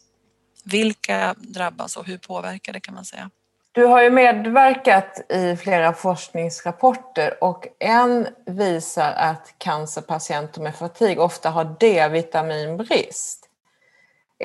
vilka 0.64 1.34
drabbas 1.38 1.96
och 1.96 2.06
hur 2.06 2.18
påverkar 2.18 2.72
det 2.72 2.80
kan 2.80 2.94
man 2.94 3.04
säga. 3.04 3.30
Du 3.78 3.84
har 3.84 4.02
ju 4.02 4.10
medverkat 4.10 5.32
i 5.32 5.56
flera 5.56 5.92
forskningsrapporter 5.92 7.44
och 7.44 7.66
en 7.78 8.26
visar 8.46 9.12
att 9.12 9.54
cancerpatienter 9.58 10.60
med 10.60 10.76
fatig 10.76 11.20
ofta 11.20 11.50
har 11.50 11.76
D-vitaminbrist. 11.80 13.48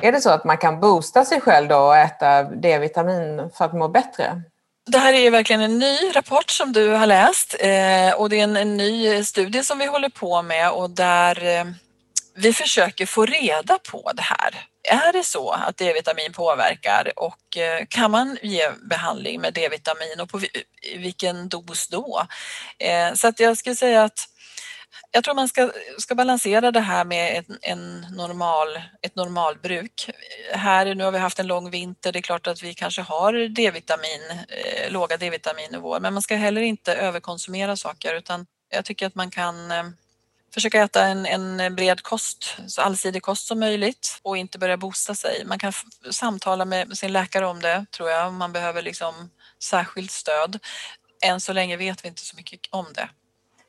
Är 0.02 0.12
det 0.12 0.22
så 0.22 0.30
att 0.30 0.44
man 0.44 0.58
kan 0.58 0.80
boosta 0.80 1.26
sig 1.26 1.42
själv 1.42 1.68
då 1.68 1.78
och 1.78 1.98
äta 1.98 2.44
D-vitamin 2.44 3.50
för 3.54 3.66
att 3.66 3.74
må 3.74 3.88
bättre? 3.88 4.42
Det 4.86 4.98
här 4.98 5.14
är 5.14 5.32
verkligen 5.32 5.62
en 5.62 5.80
ny 5.80 5.98
rapport 6.16 6.50
som 6.50 6.74
du 6.74 6.90
har 6.90 7.08
läst 7.08 7.56
eh, 7.60 8.14
och 8.18 8.30
det 8.30 8.40
är 8.40 8.44
en, 8.44 8.58
en 8.58 8.78
ny 8.78 9.24
studie 9.24 9.64
som 9.64 9.80
vi 9.80 9.86
håller 9.86 10.10
på 10.10 10.42
med 10.42 10.72
och 10.72 10.90
där 10.90 11.60
eh, 11.60 11.66
vi 12.36 12.54
försöker 12.54 13.06
få 13.06 13.26
reda 13.26 13.80
på 13.92 14.12
det 14.16 14.24
här. 14.24 14.73
Är 14.90 15.14
det 15.14 15.24
så 15.24 15.52
att 15.52 15.78
D-vitamin 15.78 16.34
påverkar 16.34 17.12
och 17.16 17.58
eh, 17.58 17.86
kan 17.90 18.12
man 18.12 18.38
ge 18.42 18.70
behandling 18.90 19.42
med 19.42 19.54
D-vitamin 19.54 20.20
och 20.22 20.30
på 20.30 20.42
vilken 20.96 21.50
dos 21.50 21.88
då? 21.88 22.28
Eh, 22.80 23.14
så 23.14 23.28
att 23.28 23.40
jag 23.40 23.58
skulle 23.58 23.76
säga 23.76 24.04
att 24.04 24.30
jag 25.12 25.24
tror 25.24 25.36
man 25.36 25.48
ska, 25.48 25.72
ska 25.98 26.16
balansera 26.16 26.72
det 26.72 26.80
här 26.80 27.06
med 27.06 27.38
en, 27.38 27.58
en 27.62 28.06
normal, 28.18 28.82
ett 29.02 29.16
normalbruk. 29.16 30.10
Här, 30.54 30.96
nu 30.96 31.04
har 31.04 31.12
vi 31.12 31.18
haft 31.18 31.40
en 31.40 31.48
lång 31.48 31.70
vinter, 31.70 32.12
det 32.12 32.20
är 32.20 32.22
klart 32.22 32.48
att 32.48 32.64
vi 32.64 32.74
kanske 32.74 33.02
har 33.02 33.34
D-vitamin, 33.34 34.22
eh, 34.48 34.92
låga 34.92 35.18
D-vitaminnivåer, 35.18 36.00
men 36.00 36.14
man 36.14 36.22
ska 36.22 36.36
heller 36.36 36.62
inte 36.62 36.96
överkonsumera 36.96 37.76
saker 37.76 38.16
utan 38.16 38.46
jag 38.70 38.86
tycker 38.86 39.08
att 39.08 39.16
man 39.16 39.32
kan 39.32 39.72
eh, 39.72 39.84
försöka 40.54 40.82
äta 40.82 41.06
en, 41.06 41.26
en 41.26 41.76
bred 41.76 42.04
kost, 42.04 42.58
så 42.68 42.82
allsidig 42.82 43.22
kost 43.22 43.48
som 43.48 43.60
möjligt 43.60 44.20
och 44.22 44.38
inte 44.38 44.60
börja 44.60 44.78
boosta 44.78 45.16
sig. 45.16 45.44
Man 45.46 45.60
kan 45.60 45.74
samtala 46.12 46.66
med 46.66 46.98
sin 46.98 47.14
läkare 47.14 47.48
om 47.48 47.62
det 47.62 47.86
tror 47.92 48.10
jag, 48.10 48.28
om 48.28 48.38
man 48.38 48.54
behöver 48.54 48.82
liksom 48.82 49.14
särskilt 49.64 50.12
stöd. 50.12 50.60
Än 51.26 51.40
så 51.40 51.54
länge 51.54 51.78
vet 51.78 52.04
vi 52.04 52.08
inte 52.08 52.22
så 52.22 52.36
mycket 52.36 52.60
om 52.70 52.86
det. 52.96 53.10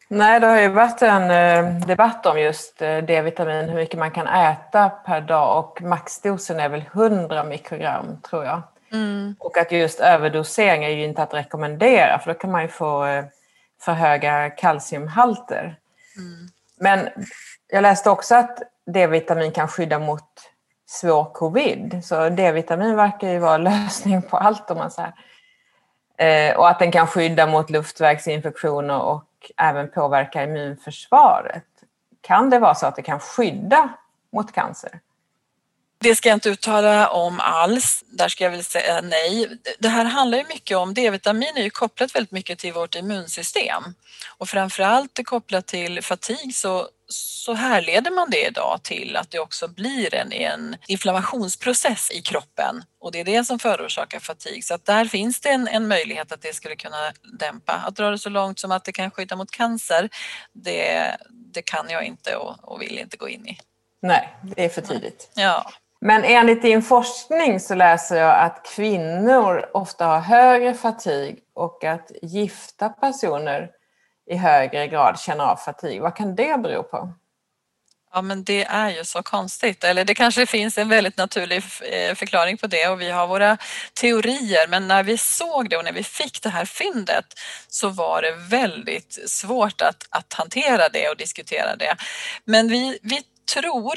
Nej, 0.09 0.40
det 0.40 0.47
har 0.47 0.61
ju 0.61 0.68
varit 0.68 1.03
en 1.03 1.31
eh, 1.31 1.87
debatt 1.87 2.27
om 2.27 2.40
just 2.40 2.83
eh, 2.83 2.99
D-vitamin, 2.99 3.68
hur 3.68 3.77
mycket 3.77 3.99
man 3.99 4.11
kan 4.11 4.27
äta 4.27 4.88
per 4.88 5.20
dag 5.20 5.59
och 5.59 5.83
maxdosen 5.83 6.61
är 6.61 6.68
väl 6.68 6.85
100 6.92 7.44
mikrogram 7.44 8.20
tror 8.23 8.44
jag. 8.44 8.62
Mm. 8.92 9.37
Och 9.38 9.59
att 9.59 9.73
just 9.73 10.01
överdosering 10.01 10.85
är 10.85 10.88
ju 10.88 11.05
inte 11.05 11.23
att 11.23 11.35
rekommendera 11.35 12.18
för 12.18 12.33
då 12.33 12.38
kan 12.38 12.51
man 12.51 12.62
ju 12.62 12.68
få 12.68 13.05
eh, 13.05 13.25
för 13.81 13.92
höga 13.92 14.51
kalciumhalter. 14.51 15.77
Mm. 16.16 16.49
Men 16.80 17.08
jag 17.68 17.82
läste 17.82 18.10
också 18.10 18.34
att 18.34 18.58
D-vitamin 18.87 19.52
kan 19.52 19.68
skydda 19.68 19.98
mot 19.98 20.50
svår 20.87 21.24
covid. 21.24 22.00
Så 22.04 22.28
D-vitamin 22.28 22.96
verkar 22.96 23.28
ju 23.28 23.38
vara 23.38 23.56
lösning 23.58 24.22
på 24.22 24.37
allt 24.37 24.70
om 24.70 24.78
man 24.78 24.90
säger. 24.90 25.14
Eh, 26.18 26.56
och 26.56 26.68
att 26.68 26.78
den 26.78 26.92
kan 26.92 27.06
skydda 27.06 27.46
mot 27.46 27.70
luftvägsinfektioner 27.70 29.00
och 29.00 29.24
även 29.56 29.90
påverka 29.90 30.42
immunförsvaret. 30.42 31.64
Kan 32.20 32.50
det 32.50 32.58
vara 32.58 32.74
så 32.74 32.87
att 32.87 32.96
det 32.96 33.02
kan 33.02 33.20
skydda 33.20 33.88
mot 34.32 34.52
cancer? 34.52 35.00
Det 36.05 36.17
ska 36.17 36.29
jag 36.29 36.37
inte 36.37 36.49
uttala 36.49 37.09
om 37.09 37.40
alls. 37.40 38.05
Där 38.07 38.29
ska 38.29 38.45
jag 38.45 38.51
väl 38.51 38.64
säga 38.64 39.01
nej. 39.01 39.59
Det 39.79 39.88
här 39.88 40.05
handlar 40.05 40.38
ju 40.38 40.45
mycket 40.45 40.77
om, 40.77 40.95
D-vitamin 40.95 41.57
är 41.57 41.62
ju 41.62 41.71
kopplat 41.71 42.14
väldigt 42.14 42.31
mycket 42.31 42.59
till 42.59 42.73
vårt 42.73 42.95
immunsystem 42.95 43.83
och 44.38 44.49
framförallt 44.49 45.21
kopplat 45.25 45.67
till 45.67 46.03
fatig 46.03 46.55
så, 46.55 46.88
så 47.09 47.55
härleder 47.55 48.11
man 48.11 48.31
det 48.31 48.47
idag 48.47 48.81
till 48.83 49.17
att 49.17 49.31
det 49.31 49.38
också 49.38 49.69
blir 49.69 50.14
en, 50.14 50.33
en 50.33 50.77
inflammationsprocess 50.88 52.11
i 52.11 52.23
kroppen 52.23 52.85
och 53.01 53.12
det 53.12 53.21
är 53.21 53.25
det 53.25 53.45
som 53.45 53.59
förorsakar 53.59 54.21
fatig. 54.21 54.64
Så 54.64 54.75
att 54.75 54.85
där 54.85 55.05
finns 55.05 55.40
det 55.40 55.49
en, 55.49 55.69
en 55.69 55.88
möjlighet 55.88 56.33
att 56.33 56.43
det 56.43 56.55
skulle 56.55 56.77
kunna 56.77 57.12
dämpa. 57.38 57.73
Att 57.73 57.97
dra 57.97 58.11
det 58.11 58.19
så 58.19 58.29
långt 58.29 58.59
som 58.59 58.73
att 58.73 58.85
det 58.85 58.93
kan 58.93 59.11
skydda 59.11 59.37
mot 59.37 59.51
cancer, 59.51 60.09
det, 60.53 61.17
det 61.31 61.62
kan 61.62 61.87
jag 61.88 62.05
inte 62.05 62.37
och, 62.37 62.73
och 62.73 62.83
vill 62.83 62.99
inte 62.99 63.17
gå 63.17 63.29
in 63.29 63.49
i. 63.49 63.59
Nej, 64.03 64.37
det 64.57 64.64
är 64.64 64.69
för 64.69 64.83
tidigt. 64.83 65.31
Ja. 65.35 65.71
Men 66.07 66.25
enligt 66.25 66.62
din 66.62 66.83
forskning 66.83 67.61
så 67.61 67.75
läser 67.75 68.17
jag 68.17 68.38
att 68.40 68.67
kvinnor 68.77 69.71
ofta 69.75 70.07
har 70.07 70.21
högre 70.21 70.75
fatig 70.75 71.38
och 71.55 71.85
att 71.85 72.11
gifta 72.23 72.88
personer 72.88 73.71
i 74.31 74.37
högre 74.37 74.88
grad 74.88 75.19
känner 75.21 75.45
av 75.45 75.57
fatig. 75.57 76.01
Vad 76.01 76.17
kan 76.17 76.37
det 76.37 76.61
bero 76.62 76.83
på? 76.83 77.12
Ja 78.12 78.23
men 78.23 78.45
det 78.45 78.64
är 78.64 78.90
ju 78.90 79.05
så 79.05 79.23
konstigt, 79.23 79.85
eller 79.85 80.05
det 80.05 80.14
kanske 80.14 80.47
finns 80.47 80.79
en 80.79 80.88
väldigt 80.88 81.17
naturlig 81.17 81.62
eh, 81.93 82.14
förklaring 82.14 82.59
på 82.59 82.67
det 82.67 82.88
och 82.88 83.01
vi 83.01 83.11
har 83.11 83.27
våra 83.27 83.59
teorier 84.01 84.69
men 84.69 84.88
när 84.88 85.03
vi 85.03 85.19
såg 85.19 85.71
det 85.71 85.77
och 85.77 85.85
när 85.85 85.93
vi 85.93 86.03
fick 86.03 86.43
det 86.43 86.49
här 86.49 86.64
fyndet 86.64 87.27
så 87.69 87.88
var 87.88 88.23
det 88.23 88.33
väldigt 88.33 89.31
svårt 89.31 89.81
att, 89.81 90.07
att 90.11 90.33
hantera 90.33 90.88
det 90.88 91.09
och 91.09 91.17
diskutera 91.17 91.77
det. 91.77 91.97
Men 92.45 92.69
vi, 92.69 92.99
vi 93.03 93.23
tror 93.55 93.95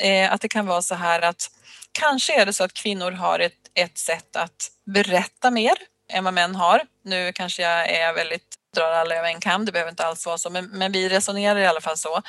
eh, 0.00 0.32
att 0.32 0.40
det 0.40 0.48
kan 0.48 0.66
vara 0.66 0.82
så 0.82 0.94
här 0.94 1.22
att 1.22 1.50
kanske 1.92 2.40
är 2.40 2.46
det 2.46 2.52
så 2.52 2.64
att 2.64 2.72
kvinnor 2.72 3.10
har 3.10 3.38
ett, 3.38 3.70
ett 3.74 3.98
sätt 3.98 4.36
att 4.36 4.70
berätta 4.84 5.50
mer 5.50 5.74
än 6.12 6.24
vad 6.24 6.34
män 6.34 6.54
har. 6.54 6.80
Nu 7.04 7.32
kanske 7.32 7.62
jag 7.62 7.90
är 7.90 8.14
väldigt 8.14 8.56
drar 8.76 8.92
alla 8.92 9.14
över 9.14 9.28
en 9.28 9.40
kam, 9.40 9.64
det 9.64 9.72
behöver 9.72 9.90
inte 9.90 10.06
alls 10.06 10.26
vara 10.26 10.38
så, 10.38 10.50
men, 10.50 10.66
men, 10.66 10.92
vi 10.92 11.08
resonerar 11.08 11.60
i 11.60 11.66
alla 11.66 11.80
fall 11.80 11.96
så. 11.96 12.22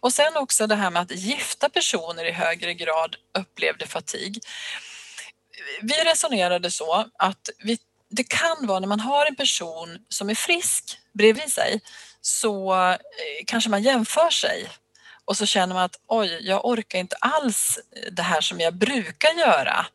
Och 0.00 0.12
sen 0.12 0.36
också 0.36 0.66
det 0.66 0.74
här 0.74 0.90
med 0.90 1.02
att 1.02 1.10
gifta 1.10 1.68
personer 1.68 2.24
i 2.24 2.32
högre 2.32 2.74
grad 2.74 3.16
upplevde 3.38 3.86
fatig. 3.86 4.38
Vi 5.82 5.94
resonerade 5.94 6.70
så 6.70 7.06
att 7.18 7.50
vi, 7.58 7.78
det 8.10 8.28
kan 8.28 8.66
vara 8.66 8.80
när 8.80 8.88
man 8.88 9.00
har 9.00 9.26
en 9.26 9.36
person 9.36 9.98
som 10.08 10.30
är 10.30 10.34
frisk 10.34 10.98
bredvid 11.12 11.52
sig 11.52 11.80
så 12.20 12.74
eh, 12.74 12.98
kanske 13.46 13.70
man 13.70 13.82
jämför 13.82 14.30
sig 14.30 14.68
och 15.24 15.36
så 15.36 15.46
känner 15.46 15.74
man 15.74 15.84
att 15.84 15.98
oj, 16.06 16.38
jag 16.40 16.64
orkar 16.64 16.98
inte 16.98 17.16
alls 17.16 17.78
eh, 17.96 18.12
det 18.12 18.22
här 18.22 18.40
som 18.40 18.60
jag 18.60 18.74
brukar 18.74 19.30
göra. 19.38 19.86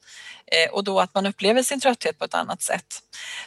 Eh, 0.51 0.71
och 0.71 0.83
då 0.83 0.99
att 0.99 1.13
man 1.13 1.25
upplever 1.25 1.63
sin 1.63 1.79
trötthet 1.79 2.19
på 2.19 2.25
ett 2.25 2.33
annat 2.33 2.61
sätt. 2.61 3.01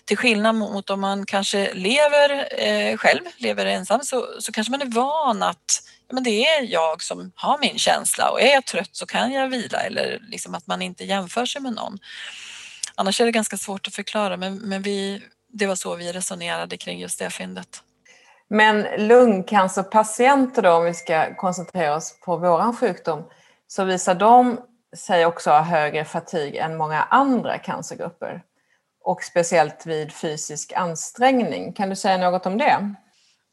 Till 0.05 0.17
skillnad 0.17 0.55
mot 0.55 0.91
om 0.91 1.01
man 1.01 1.27
kanske 1.27 1.75
lever 1.75 2.61
eh, 2.63 2.97
själv, 2.97 3.21
lever 3.37 3.67
ensam, 3.67 4.01
så, 4.01 4.29
så 4.39 4.53
kanske 4.53 4.71
man 4.71 4.83
är 4.83 4.87
van 4.87 5.43
att 5.43 5.83
ja, 6.09 6.15
men 6.15 6.23
det 6.23 6.47
är 6.47 6.63
jag 6.73 7.03
som 7.03 7.33
har 7.35 7.59
min 7.59 7.79
känsla 7.79 8.31
och 8.31 8.41
är 8.41 8.53
jag 8.53 8.67
trött 8.67 8.91
så 8.93 9.07
kan 9.07 9.33
jag 9.33 9.49
vila 9.49 9.79
eller 9.81 10.19
liksom 10.29 10.55
att 10.55 10.67
man 10.67 10.83
inte 10.83 11.05
jämför 11.05 11.47
sig 11.47 11.63
med 11.63 11.73
någon. 11.73 11.99
Annars 12.95 13.21
är 13.21 13.25
det 13.25 13.33
ganska 13.33 13.57
svårt 13.57 13.87
att 13.87 13.95
förklara 13.95 14.37
men, 14.37 14.59
men 14.59 14.83
vi, 14.83 15.23
det 15.53 15.67
var 15.67 15.77
så 15.77 15.97
vi 15.97 16.13
resonerade 16.13 16.77
kring 16.77 17.01
just 17.01 17.19
det 17.19 17.31
fyndet. 17.31 17.83
Men 18.51 18.87
lungcancerpatienter 19.09 20.63
då, 20.63 20.73
om 20.73 20.85
vi 20.85 20.95
ska 20.95 21.35
koncentrera 21.35 21.97
oss 21.97 22.21
på 22.21 22.37
våran 22.37 22.77
sjukdom, 22.77 23.25
så 23.67 23.85
visar 23.85 24.15
de 24.15 24.61
sig 24.97 25.27
också 25.27 25.51
ha 25.51 25.61
högre 25.61 26.05
fatig 26.05 26.57
än 26.57 26.77
många 26.77 27.03
andra 27.03 27.59
cancergrupper. 27.59 28.43
Och 29.05 29.23
speciellt 29.23 29.87
vid 29.87 30.13
fysisk 30.13 30.73
ansträngning. 30.73 31.73
Kan 31.73 31.89
du 31.91 31.97
säga 31.97 32.31
något 32.31 32.47
om 32.47 32.59
det? 32.59 32.95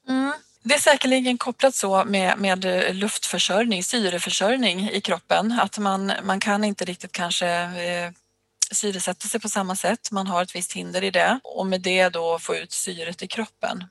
Mm. 0.09 0.33
Det 0.63 0.73
är 0.73 0.79
säkerligen 0.79 1.37
kopplat 1.37 1.75
så 1.75 2.03
med, 2.03 2.39
med 2.39 2.65
luftförsörjning, 2.95 3.83
syreförsörjning 3.83 4.89
i 4.89 5.01
kroppen, 5.01 5.59
att 5.61 5.77
man, 5.77 6.11
man 6.23 6.39
kan 6.39 6.63
inte 6.63 6.85
riktigt 6.85 7.11
kanske 7.11 7.47
eh, 7.61 8.11
syresätta 8.71 9.27
sig 9.27 9.39
på 9.39 9.49
samma 9.49 9.75
sätt. 9.75 10.11
Man 10.11 10.27
har 10.27 10.43
ett 10.43 10.55
visst 10.55 10.73
hinder 10.73 11.03
i 11.03 11.11
det 11.11 11.39
och 11.43 11.65
med 11.65 11.81
det 11.81 12.09
då 12.09 12.39
få 12.39 12.55
ut 12.55 12.71
syret 12.71 13.23
i 13.23 13.27
kroppen. 13.27 13.83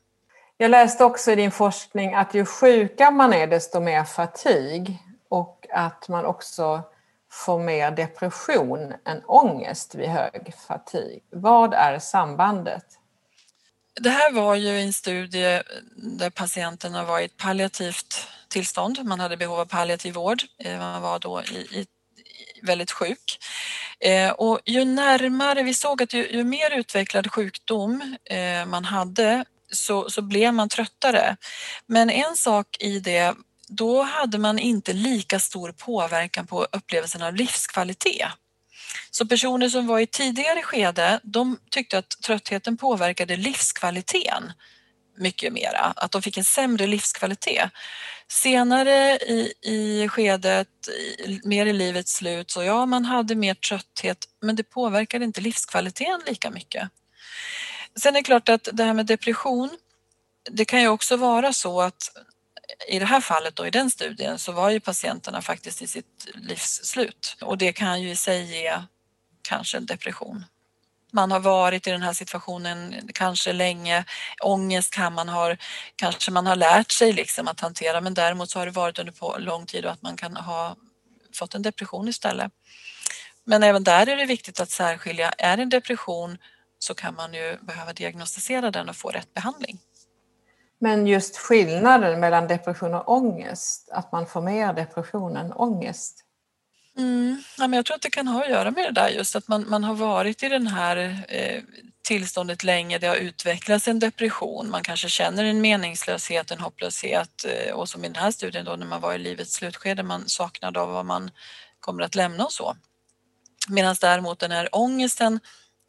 Jag 0.58 0.70
läste 0.70 1.04
också 1.04 1.32
i 1.32 1.36
din 1.36 1.50
forskning 1.50 2.14
att 2.14 2.34
ju 2.34 2.44
sjukare 2.44 3.10
man 3.10 3.32
är 3.32 3.46
desto 3.46 3.80
mer 3.80 4.04
fatig 4.04 4.98
och 5.28 5.66
att 5.72 6.08
man 6.08 6.24
också 6.24 6.82
får 7.30 7.58
mer 7.58 7.90
depression 7.90 8.92
än 9.04 9.22
ångest 9.24 9.94
vid 9.94 10.08
hög 10.08 10.54
fatig. 10.68 11.22
Vad 11.30 11.74
är 11.74 11.98
sambandet? 11.98 12.84
Det 14.00 14.10
här 14.10 14.32
var 14.32 14.54
ju 14.54 14.80
en 14.80 14.92
studie 14.92 15.62
där 15.96 16.30
patienterna 16.30 17.04
var 17.04 17.20
i 17.20 17.24
ett 17.24 17.36
palliativt 17.36 18.28
tillstånd. 18.48 19.04
Man 19.04 19.20
hade 19.20 19.36
behov 19.36 19.60
av 19.60 19.64
palliativ 19.64 20.14
vård. 20.14 20.42
Eh, 20.58 20.78
man 20.78 21.02
var 21.02 21.18
då 21.18 21.42
i, 21.42 21.56
i 21.56 21.86
väldigt 22.62 22.90
sjuk. 22.90 23.38
Eh, 24.00 24.30
och 24.30 24.60
ju 24.64 24.84
närmare, 24.84 25.62
vi 25.62 25.74
såg 25.74 26.02
att 26.02 26.12
ju, 26.12 26.28
ju 26.30 26.44
mer 26.44 26.70
utvecklad 26.70 27.32
sjukdom 27.32 28.16
eh, 28.24 28.66
man 28.66 28.84
hade 28.84 29.44
så, 29.72 30.10
så 30.10 30.22
blev 30.22 30.54
man 30.54 30.68
tröttare. 30.68 31.36
Men 31.86 32.10
en 32.10 32.36
sak 32.36 32.76
i 32.80 33.00
det, 33.00 33.34
då 33.68 34.02
hade 34.02 34.38
man 34.38 34.58
inte 34.58 34.92
lika 34.92 35.38
stor 35.40 35.72
påverkan 35.72 36.46
på 36.46 36.66
upplevelsen 36.72 37.22
av 37.22 37.34
livskvalitet. 37.34 38.28
Så 39.10 39.26
personer 39.26 39.68
som 39.68 39.86
var 39.86 39.98
i 39.98 40.06
tidigare 40.06 40.62
skede, 40.62 41.20
de 41.22 41.58
tyckte 41.70 41.98
att 41.98 42.10
tröttheten 42.10 42.76
påverkade 42.76 43.36
livskvaliteten 43.36 44.52
mycket 45.18 45.52
mera, 45.52 45.92
att 45.96 46.10
de 46.10 46.22
fick 46.22 46.36
en 46.36 46.44
sämre 46.44 46.86
livskvalitet. 46.86 47.70
Senare 48.28 49.16
i, 49.16 49.52
i 49.62 50.08
skedet, 50.08 50.68
i, 51.26 51.40
mer 51.44 51.66
i 51.66 51.72
livets 51.72 52.14
slut, 52.14 52.50
så 52.50 52.62
ja, 52.62 52.86
man 52.86 53.04
hade 53.04 53.34
mer 53.34 53.54
trötthet, 53.54 54.18
men 54.42 54.56
det 54.56 54.62
påverkade 54.62 55.24
inte 55.24 55.40
livskvaliteten 55.40 56.20
lika 56.26 56.50
mycket. 56.50 56.88
Sen 58.00 58.16
är 58.16 58.20
det 58.20 58.22
klart 58.22 58.48
att 58.48 58.68
det 58.72 58.84
här 58.84 58.94
med 58.94 59.06
depression, 59.06 59.70
det 60.50 60.64
kan 60.64 60.80
ju 60.80 60.88
också 60.88 61.16
vara 61.16 61.52
så 61.52 61.80
att 61.80 62.10
i 62.88 62.98
det 62.98 63.04
här 63.04 63.20
fallet 63.20 63.58
och 63.58 63.66
i 63.66 63.70
den 63.70 63.90
studien 63.90 64.38
så 64.38 64.52
var 64.52 64.70
ju 64.70 64.80
patienterna 64.80 65.42
faktiskt 65.42 65.82
i 65.82 65.86
sitt 65.86 66.28
livs 66.34 66.84
slut 66.84 67.36
och 67.40 67.58
det 67.58 67.72
kan 67.72 68.02
ju 68.02 68.10
i 68.10 68.16
sig 68.16 68.44
ge 68.44 68.78
kanske 69.42 69.76
en 69.76 69.86
depression. 69.86 70.44
Man 71.12 71.30
har 71.30 71.40
varit 71.40 71.86
i 71.86 71.90
den 71.90 72.02
här 72.02 72.12
situationen 72.12 73.10
kanske 73.14 73.52
länge. 73.52 74.04
Ångest 74.42 74.94
kan 74.94 75.14
man 75.14 75.28
ha, 75.28 75.56
kanske 75.96 76.30
man 76.30 76.46
har 76.46 76.56
lärt 76.56 76.90
sig 76.90 77.12
liksom 77.12 77.48
att 77.48 77.60
hantera 77.60 78.00
men 78.00 78.14
däremot 78.14 78.50
så 78.50 78.58
har 78.58 78.66
det 78.66 78.72
varit 78.72 78.98
under 78.98 79.38
lång 79.38 79.66
tid 79.66 79.84
och 79.84 79.92
att 79.92 80.02
man 80.02 80.16
kan 80.16 80.36
ha 80.36 80.76
fått 81.34 81.54
en 81.54 81.62
depression 81.62 82.08
istället. 82.08 82.52
Men 83.44 83.62
även 83.62 83.84
där 83.84 84.08
är 84.08 84.16
det 84.16 84.26
viktigt 84.26 84.60
att 84.60 84.70
särskilja, 84.70 85.30
är 85.30 85.56
det 85.56 85.62
en 85.62 85.68
depression 85.68 86.38
så 86.78 86.94
kan 86.94 87.14
man 87.14 87.34
ju 87.34 87.56
behöva 87.62 87.92
diagnostisera 87.92 88.70
den 88.70 88.88
och 88.88 88.96
få 88.96 89.08
rätt 89.08 89.34
behandling. 89.34 89.78
Men 90.78 91.06
just 91.06 91.36
skillnaden 91.36 92.20
mellan 92.20 92.48
depression 92.48 92.94
och 92.94 93.08
ångest, 93.08 93.88
att 93.92 94.12
man 94.12 94.26
får 94.26 94.40
mer 94.40 94.72
depression 94.72 95.36
än 95.36 95.52
ångest? 95.52 96.22
Mm. 96.98 97.42
Ja, 97.58 97.66
men 97.66 97.76
jag 97.76 97.86
tror 97.86 97.94
att 97.94 98.02
det 98.02 98.10
kan 98.10 98.28
ha 98.28 98.44
att 98.44 98.50
göra 98.50 98.70
med 98.70 98.84
det 98.84 99.00
där 99.00 99.08
just 99.08 99.36
att 99.36 99.48
man, 99.48 99.68
man 99.68 99.84
har 99.84 99.94
varit 99.94 100.42
i 100.42 100.48
den 100.48 100.66
här 100.66 101.24
eh, 101.28 101.62
tillståndet 102.04 102.64
länge, 102.64 102.98
det 102.98 103.06
har 103.06 103.16
utvecklats 103.16 103.88
en 103.88 103.98
depression, 103.98 104.70
man 104.70 104.82
kanske 104.82 105.08
känner 105.08 105.44
en 105.44 105.60
meningslöshet, 105.60 106.50
en 106.50 106.60
hopplöshet 106.60 107.44
eh, 107.44 107.74
och 107.74 107.88
som 107.88 108.04
i 108.04 108.08
den 108.08 108.22
här 108.22 108.30
studien 108.30 108.64
då 108.64 108.76
när 108.76 108.86
man 108.86 109.00
var 109.00 109.14
i 109.14 109.18
livets 109.18 109.52
slutskede, 109.52 110.02
man 110.02 110.28
saknade 110.28 110.80
av 110.80 110.88
vad 110.88 111.06
man 111.06 111.30
kommer 111.80 112.02
att 112.02 112.14
lämna 112.14 112.44
och 112.44 112.52
så. 112.52 112.76
Medan 113.68 113.96
däremot 114.00 114.38
den 114.38 114.50
här 114.50 114.68
ångesten 114.72 115.40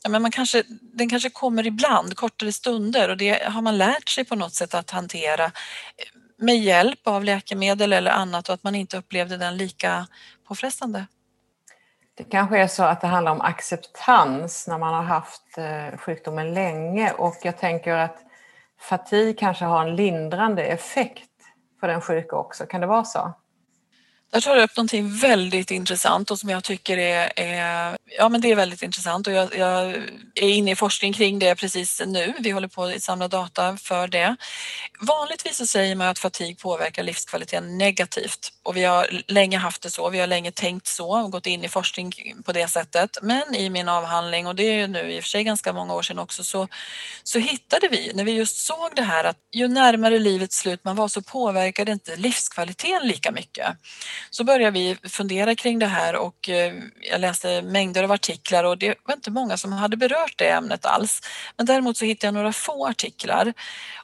ja, 0.07 0.11
men 0.11 0.21
man 0.21 0.31
kanske, 0.31 0.63
den 0.93 1.09
kanske 1.09 1.29
kommer 1.29 1.67
ibland, 1.67 2.15
kortare 2.15 2.51
stunder 2.51 3.09
och 3.09 3.17
det 3.17 3.43
har 3.43 3.61
man 3.61 3.77
lärt 3.77 4.09
sig 4.09 4.25
på 4.25 4.35
något 4.35 4.53
sätt 4.53 4.73
att 4.73 4.91
hantera 4.91 5.43
eh, 5.43 5.51
med 6.37 6.57
hjälp 6.57 7.07
av 7.07 7.23
läkemedel 7.23 7.93
eller 7.93 8.11
annat 8.11 8.49
och 8.49 8.53
att 8.53 8.63
man 8.63 8.75
inte 8.75 8.97
upplevde 8.97 9.37
den 9.37 9.57
lika 9.57 10.07
påfrestande. 10.47 11.05
Det 12.17 12.23
kanske 12.23 12.57
är 12.57 12.67
så 12.67 12.83
att 12.83 13.01
det 13.01 13.07
handlar 13.07 13.31
om 13.31 13.41
acceptans 13.41 14.67
när 14.67 14.77
man 14.77 14.93
har 14.93 15.03
haft 15.03 15.57
eh, 15.57 15.97
sjukdomen 15.97 16.53
länge 16.53 17.11
och 17.11 17.35
jag 17.43 17.57
tänker 17.57 17.93
att 17.93 18.17
fatig 18.79 19.39
kanske 19.39 19.65
har 19.65 19.85
en 19.85 19.95
lindrande 19.95 20.63
effekt 20.63 21.29
för 21.79 21.87
den 21.87 22.01
sjuka 22.01 22.35
också. 22.35 22.65
Kan 22.65 22.81
det 22.81 22.87
vara 22.87 23.03
så? 23.03 23.33
Där 24.31 24.41
tar 24.41 24.55
du 24.55 24.61
upp 24.61 24.77
någonting 24.77 25.17
väldigt 25.17 25.71
intressant 25.71 26.31
och 26.31 26.39
som 26.39 26.49
jag 26.49 26.63
tycker 26.63 26.97
är, 26.97 27.31
är 27.35 27.97
ja 28.17 28.29
men 28.29 28.41
det 28.41 28.51
är 28.51 28.55
väldigt 28.55 28.81
intressant 28.81 29.27
och 29.27 29.33
jag, 29.33 29.55
jag, 29.57 29.95
är 30.35 30.49
inne 30.49 30.71
i 30.71 30.75
forskning 30.75 31.13
kring 31.13 31.39
det 31.39 31.55
precis 31.55 32.01
nu. 32.05 32.33
Vi 32.39 32.49
håller 32.49 32.67
på 32.67 32.83
att 32.83 33.03
samla 33.03 33.27
data 33.27 33.77
för 33.77 34.07
det. 34.07 34.35
Vanligtvis 34.99 35.57
så 35.57 35.65
säger 35.65 35.95
man 35.95 36.07
att 36.07 36.19
fatig 36.19 36.59
påverkar 36.59 37.03
livskvaliteten 37.03 37.77
negativt 37.77 38.53
och 38.63 38.77
vi 38.77 38.83
har 38.83 39.21
länge 39.27 39.57
haft 39.57 39.81
det 39.81 39.89
så. 39.89 40.09
Vi 40.09 40.19
har 40.19 40.27
länge 40.27 40.51
tänkt 40.51 40.87
så 40.87 41.09
och 41.09 41.31
gått 41.31 41.45
in 41.45 41.63
i 41.63 41.69
forskning 41.69 42.13
på 42.45 42.51
det 42.51 42.67
sättet. 42.67 43.17
Men 43.21 43.55
i 43.55 43.69
min 43.69 43.89
avhandling 43.89 44.47
och 44.47 44.55
det 44.55 44.63
är 44.63 44.73
ju 44.73 44.87
nu 44.87 45.11
i 45.11 45.19
och 45.19 45.23
för 45.23 45.29
sig 45.29 45.43
ganska 45.43 45.73
många 45.73 45.93
år 45.93 46.01
sedan 46.01 46.19
också 46.19 46.43
så, 46.43 46.67
så 47.23 47.39
hittade 47.39 47.87
vi 47.87 48.11
när 48.13 48.23
vi 48.23 48.31
just 48.31 48.57
såg 48.57 48.91
det 48.95 49.01
här 49.01 49.23
att 49.23 49.37
ju 49.51 49.67
närmare 49.67 50.19
livets 50.19 50.57
slut 50.57 50.83
man 50.83 50.95
var 50.95 51.07
så 51.07 51.21
påverkade 51.21 51.91
inte 51.91 52.15
livskvaliteten 52.15 53.07
lika 53.07 53.31
mycket. 53.31 53.67
Så 54.29 54.43
började 54.43 54.71
vi 54.79 54.97
fundera 55.03 55.55
kring 55.55 55.79
det 55.79 55.87
här 55.87 56.15
och 56.15 56.49
eh, 56.49 56.73
jag 57.11 57.21
läste 57.21 57.61
mängder 57.61 58.03
av 58.03 58.11
artiklar 58.11 58.63
och 58.63 58.77
det 58.77 58.95
var 59.03 59.13
inte 59.13 59.31
många 59.31 59.57
som 59.57 59.71
hade 59.71 59.97
berört 59.97 60.33
det 60.37 60.49
ämnet 60.49 60.85
alls. 60.85 61.21
Men 61.57 61.65
däremot 61.65 61.97
så 61.97 62.05
hittade 62.05 62.27
jag 62.27 62.33
några 62.33 62.53
få 62.53 62.87
artiklar 62.87 63.53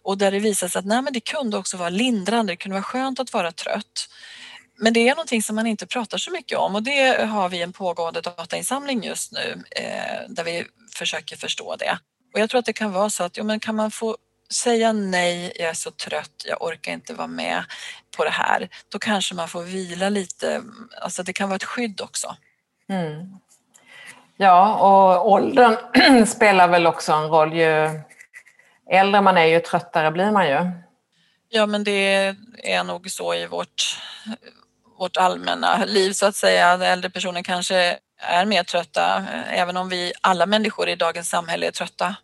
och 0.01 0.17
där 0.17 0.31
det 0.31 0.39
visade 0.39 0.69
sig 0.69 0.79
att 0.79 0.85
nej, 0.85 1.01
men 1.01 1.13
det 1.13 1.19
kunde 1.19 1.57
också 1.57 1.77
vara 1.77 1.89
lindrande, 1.89 2.53
det 2.53 2.57
kunde 2.57 2.73
vara 2.73 2.83
skönt 2.83 3.19
att 3.19 3.33
vara 3.33 3.51
trött. 3.51 4.09
Men 4.77 4.93
det 4.93 5.09
är 5.09 5.15
någonting 5.15 5.43
som 5.43 5.55
man 5.55 5.67
inte 5.67 5.87
pratar 5.87 6.17
så 6.17 6.31
mycket 6.31 6.57
om 6.57 6.75
och 6.75 6.83
det 6.83 7.25
har 7.25 7.49
vi 7.49 7.61
en 7.61 7.73
pågående 7.73 8.21
datainsamling 8.21 9.03
just 9.03 9.31
nu 9.31 9.63
eh, 9.75 10.29
där 10.29 10.43
vi 10.43 10.65
försöker 10.95 11.35
förstå 11.35 11.75
det. 11.75 11.97
Och 12.33 12.39
jag 12.39 12.49
tror 12.49 12.59
att 12.59 12.65
det 12.65 12.73
kan 12.73 12.91
vara 12.91 13.09
så 13.09 13.23
att 13.23 13.37
jo, 13.37 13.43
men 13.43 13.59
kan 13.59 13.75
man 13.75 13.91
få 13.91 14.17
säga 14.51 14.93
nej, 14.93 15.53
jag 15.55 15.69
är 15.69 15.73
så 15.73 15.91
trött, 15.91 16.43
jag 16.45 16.61
orkar 16.61 16.91
inte 16.91 17.13
vara 17.13 17.27
med 17.27 17.63
på 18.17 18.23
det 18.23 18.29
här, 18.29 18.69
då 18.89 18.99
kanske 18.99 19.35
man 19.35 19.47
får 19.47 19.63
vila 19.63 20.09
lite. 20.09 20.63
Alltså 21.01 21.23
det 21.23 21.33
kan 21.33 21.49
vara 21.49 21.55
ett 21.55 21.63
skydd 21.63 22.01
också. 22.01 22.35
Mm. 22.89 23.39
Ja, 24.37 24.75
och 24.75 25.31
åldern 25.31 26.25
spelar 26.27 26.67
väl 26.67 26.87
också 26.87 27.13
en 27.13 27.27
roll. 27.27 27.53
Ju 27.53 28.01
äldre 28.91 29.21
man 29.21 29.37
är, 29.37 29.45
ju 29.45 29.59
tröttare 29.59 30.11
blir 30.11 30.31
man 30.31 30.47
ju. 30.47 30.71
Ja, 31.49 31.65
men 31.65 31.83
det 31.83 32.35
är 32.63 32.83
nog 32.83 33.11
så 33.11 33.33
i 33.33 33.47
vårt, 33.47 33.99
vårt 34.97 35.17
allmänna 35.17 35.85
liv 35.85 36.11
så 36.11 36.25
att 36.25 36.35
säga. 36.35 36.73
Äldre 36.73 37.09
personer 37.09 37.43
kanske 37.43 37.97
är 38.17 38.45
mer 38.45 38.63
trötta, 38.63 39.25
även 39.49 39.77
om 39.77 39.89
vi 39.89 40.13
alla 40.21 40.45
människor 40.45 40.89
i 40.89 40.95
dagens 40.95 41.29
samhälle 41.29 41.67
är 41.67 41.71
trötta 41.71 42.15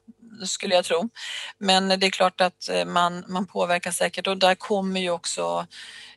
skulle 0.47 0.75
jag 0.75 0.85
tro. 0.85 1.09
Men 1.57 1.87
det 1.87 2.05
är 2.05 2.09
klart 2.09 2.41
att 2.41 2.69
eh, 2.69 2.85
man, 2.85 3.23
man 3.27 3.45
påverkas 3.45 3.97
säkert 3.97 4.27
och 4.27 4.37
där 4.37 4.55
kommer 4.55 4.99
ju 4.99 5.09
också 5.09 5.65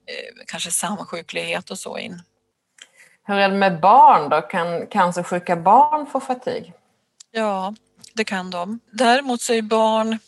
eh, 0.06 0.44
kanske 0.46 0.70
samsjuklighet 0.70 1.70
och 1.70 1.78
så 1.78 1.98
in. 1.98 2.22
Hur 3.24 3.36
är 3.36 3.48
det 3.48 3.56
med 3.56 3.80
barn 3.80 4.28
då? 4.28 4.40
Kan 4.40 4.86
cancersjuka 4.86 5.56
barn 5.56 6.06
få 6.06 6.20
fatig? 6.20 6.72
Ja, 7.30 7.74
det 8.14 8.24
kan 8.24 8.50
de. 8.50 8.80
Däremot 8.90 9.40
så 9.40 9.52
är 9.52 9.62
barn 9.62 10.18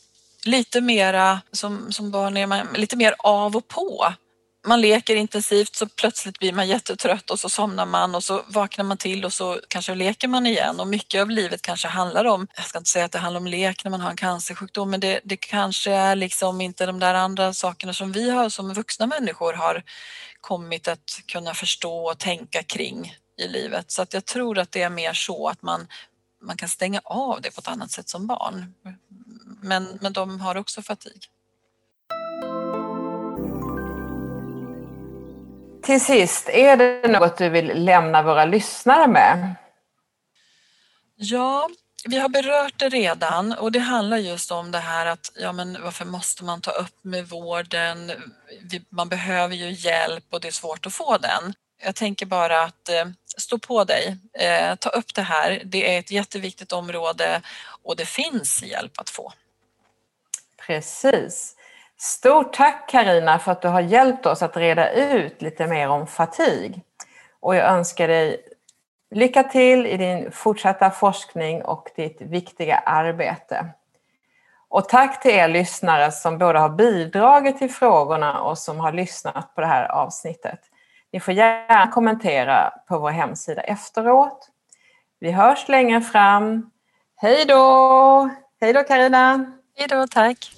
lite 0.45 0.81
mera, 0.81 1.41
som, 1.53 1.93
som 1.93 2.11
barn 2.11 2.37
är 2.37 2.47
man 2.47 2.67
lite 2.75 2.97
mer 2.97 3.15
av 3.19 3.57
och 3.57 3.69
på 3.69 4.15
man 4.65 4.81
leker 4.81 5.17
intensivt 5.17 5.77
så 5.77 5.89
plötsligt 5.89 6.39
blir 6.39 6.53
man 6.53 6.69
jättetrött 6.69 7.31
och 7.31 7.41
så 7.41 7.49
somnar 7.49 7.87
man 7.87 8.15
och 8.15 8.25
så 8.25 8.43
vaknar 8.49 8.85
man 8.85 8.97
till 8.97 9.25
och 9.25 9.33
så 9.33 9.61
kanske 9.69 9.95
leker 9.95 10.29
man 10.29 10.47
igen 10.47 10.81
och 10.81 10.89
mycket 10.89 11.21
av 11.23 11.31
livet 11.31 11.63
kanske 11.63 11.89
handlar 11.89 12.25
om, 12.25 12.47
jag 12.57 12.65
ska 12.65 12.79
inte 12.79 12.91
säga 12.91 13.05
att 13.05 13.13
det 13.13 13.19
handlar 13.19 13.41
om 13.41 13.47
lek 13.47 13.85
när 13.85 13.91
man 13.91 14.01
har 14.01 14.11
en 14.11 14.17
cancersjukdom 14.17 14.91
men 14.91 15.01
det, 15.01 15.21
det 15.25 15.37
kanske 15.37 15.91
är 15.93 16.17
liksom 16.17 16.61
inte 16.61 16.87
de 16.87 17.01
där 17.01 17.15
andra 17.15 17.53
sakerna 17.53 17.93
som 17.93 18.13
vi 18.13 18.31
har 18.31 18.49
som 18.49 18.75
vuxna 18.75 19.07
människor 19.07 19.53
har 19.53 19.83
kommit 20.41 20.89
att 20.89 21.21
kunna 21.27 21.55
förstå 21.55 22.11
och 22.11 22.19
tänka 22.19 22.63
kring 22.63 23.15
i 23.39 23.49
livet 23.49 23.91
så 23.91 24.03
att 24.03 24.15
jag 24.15 24.25
tror 24.25 24.59
att 24.59 24.73
det 24.73 24.83
är 24.83 24.91
mer 24.91 25.13
så 25.13 25.49
att 25.49 25.63
man 25.63 25.87
man 26.43 26.57
kan 26.57 26.69
stänga 26.69 27.01
av 27.05 27.41
det 27.41 27.55
på 27.55 27.61
ett 27.61 27.69
annat 27.69 27.91
sätt 27.91 28.09
som 28.09 28.27
barn. 28.27 28.75
Men, 29.63 29.99
men 30.01 30.13
de 30.13 30.41
har 30.41 30.57
också 30.57 30.83
fatig. 30.83 31.27
Till 35.85 36.01
sist, 36.01 36.49
är 36.49 36.77
det 36.77 37.09
något 37.09 37.37
du 37.37 37.49
vill 37.49 37.85
lämna 37.85 38.23
våra 38.23 38.45
lyssnare 38.45 39.07
med? 39.07 39.55
Ja, 41.17 41.69
vi 42.05 42.19
har 42.19 42.29
berört 42.29 42.79
det 42.79 42.89
redan 42.89 43.53
och 43.53 43.73
det 43.73 43.79
handlar 43.79 44.17
just 44.17 44.51
om 44.51 44.71
det 44.71 44.79
här 44.79 45.07
att 45.07 45.33
ja, 45.35 45.53
men 45.53 45.83
varför 45.83 46.05
måste 46.05 46.45
man 46.45 46.61
ta 46.61 46.71
upp 46.71 46.99
med 47.03 47.29
vården? 47.29 48.13
Man 48.89 49.09
behöver 49.09 49.55
ju 49.55 49.71
hjälp 49.71 50.25
och 50.31 50.41
det 50.41 50.49
är 50.49 50.53
svårt 50.53 50.87
att 50.87 50.95
få 50.95 51.19
den. 51.19 51.55
Jag 51.83 51.95
tänker 51.95 52.27
bara 52.27 52.63
att 52.63 52.89
eh, 52.89 53.05
stå 53.37 53.59
på 53.59 53.85
dig, 53.85 54.17
eh, 54.33 54.75
ta 54.75 54.89
upp 54.89 55.15
det 55.15 55.23
här. 55.23 55.63
Det 55.65 55.95
är 55.95 55.99
ett 55.99 56.11
jätteviktigt 56.11 56.73
område 56.73 57.43
och 57.83 57.97
det 57.97 58.07
finns 58.07 58.63
hjälp 58.63 59.01
att 59.01 59.11
få. 59.11 59.33
Precis. 60.67 61.57
Stort 62.05 62.53
tack 62.53 62.89
Karina 62.89 63.39
för 63.39 63.53
att 63.53 63.63
du 63.63 63.69
har 63.69 63.81
hjälpt 63.81 64.27
oss 64.27 64.43
att 64.43 64.57
reda 64.57 64.93
ut 64.93 65.43
lite 65.43 65.67
mer 65.67 65.89
om 65.89 66.07
fatig. 66.07 66.83
Och 67.41 67.57
jag 67.57 67.69
önskar 67.69 68.09
dig 68.09 68.41
lycka 69.11 69.43
till 69.43 69.87
i 69.87 69.97
din 69.97 70.31
fortsatta 70.33 70.91
forskning 70.91 71.63
och 71.63 71.89
ditt 71.97 72.21
viktiga 72.21 72.77
arbete. 72.77 73.67
Och 74.69 74.89
tack 74.89 75.23
till 75.23 75.31
er 75.31 75.49
lyssnare 75.49 76.13
som 76.13 76.39
både 76.39 76.59
har 76.59 76.69
bidragit 76.69 77.59
till 77.59 77.71
frågorna 77.71 78.41
och 78.41 78.59
som 78.59 78.81
har 78.81 78.93
lyssnat 78.93 79.55
på 79.55 79.61
det 79.61 79.67
här 79.67 79.93
avsnittet. 79.93 80.61
Ni 81.13 81.21
får 81.21 81.35
gärna 81.35 81.93
kommentera 81.93 82.73
på 82.89 82.99
vår 82.99 83.11
hemsida 83.11 83.63
efteråt. 83.63 84.49
Vi 85.21 85.31
hörs 85.31 85.69
längre 85.69 86.01
fram. 86.01 86.71
Hej 87.17 87.45
då! 87.45 88.31
Hej 88.61 88.73
då 88.73 88.83
Carina! 88.83 89.53
Hej 89.77 89.89
då, 89.89 90.07
tack! 90.07 90.51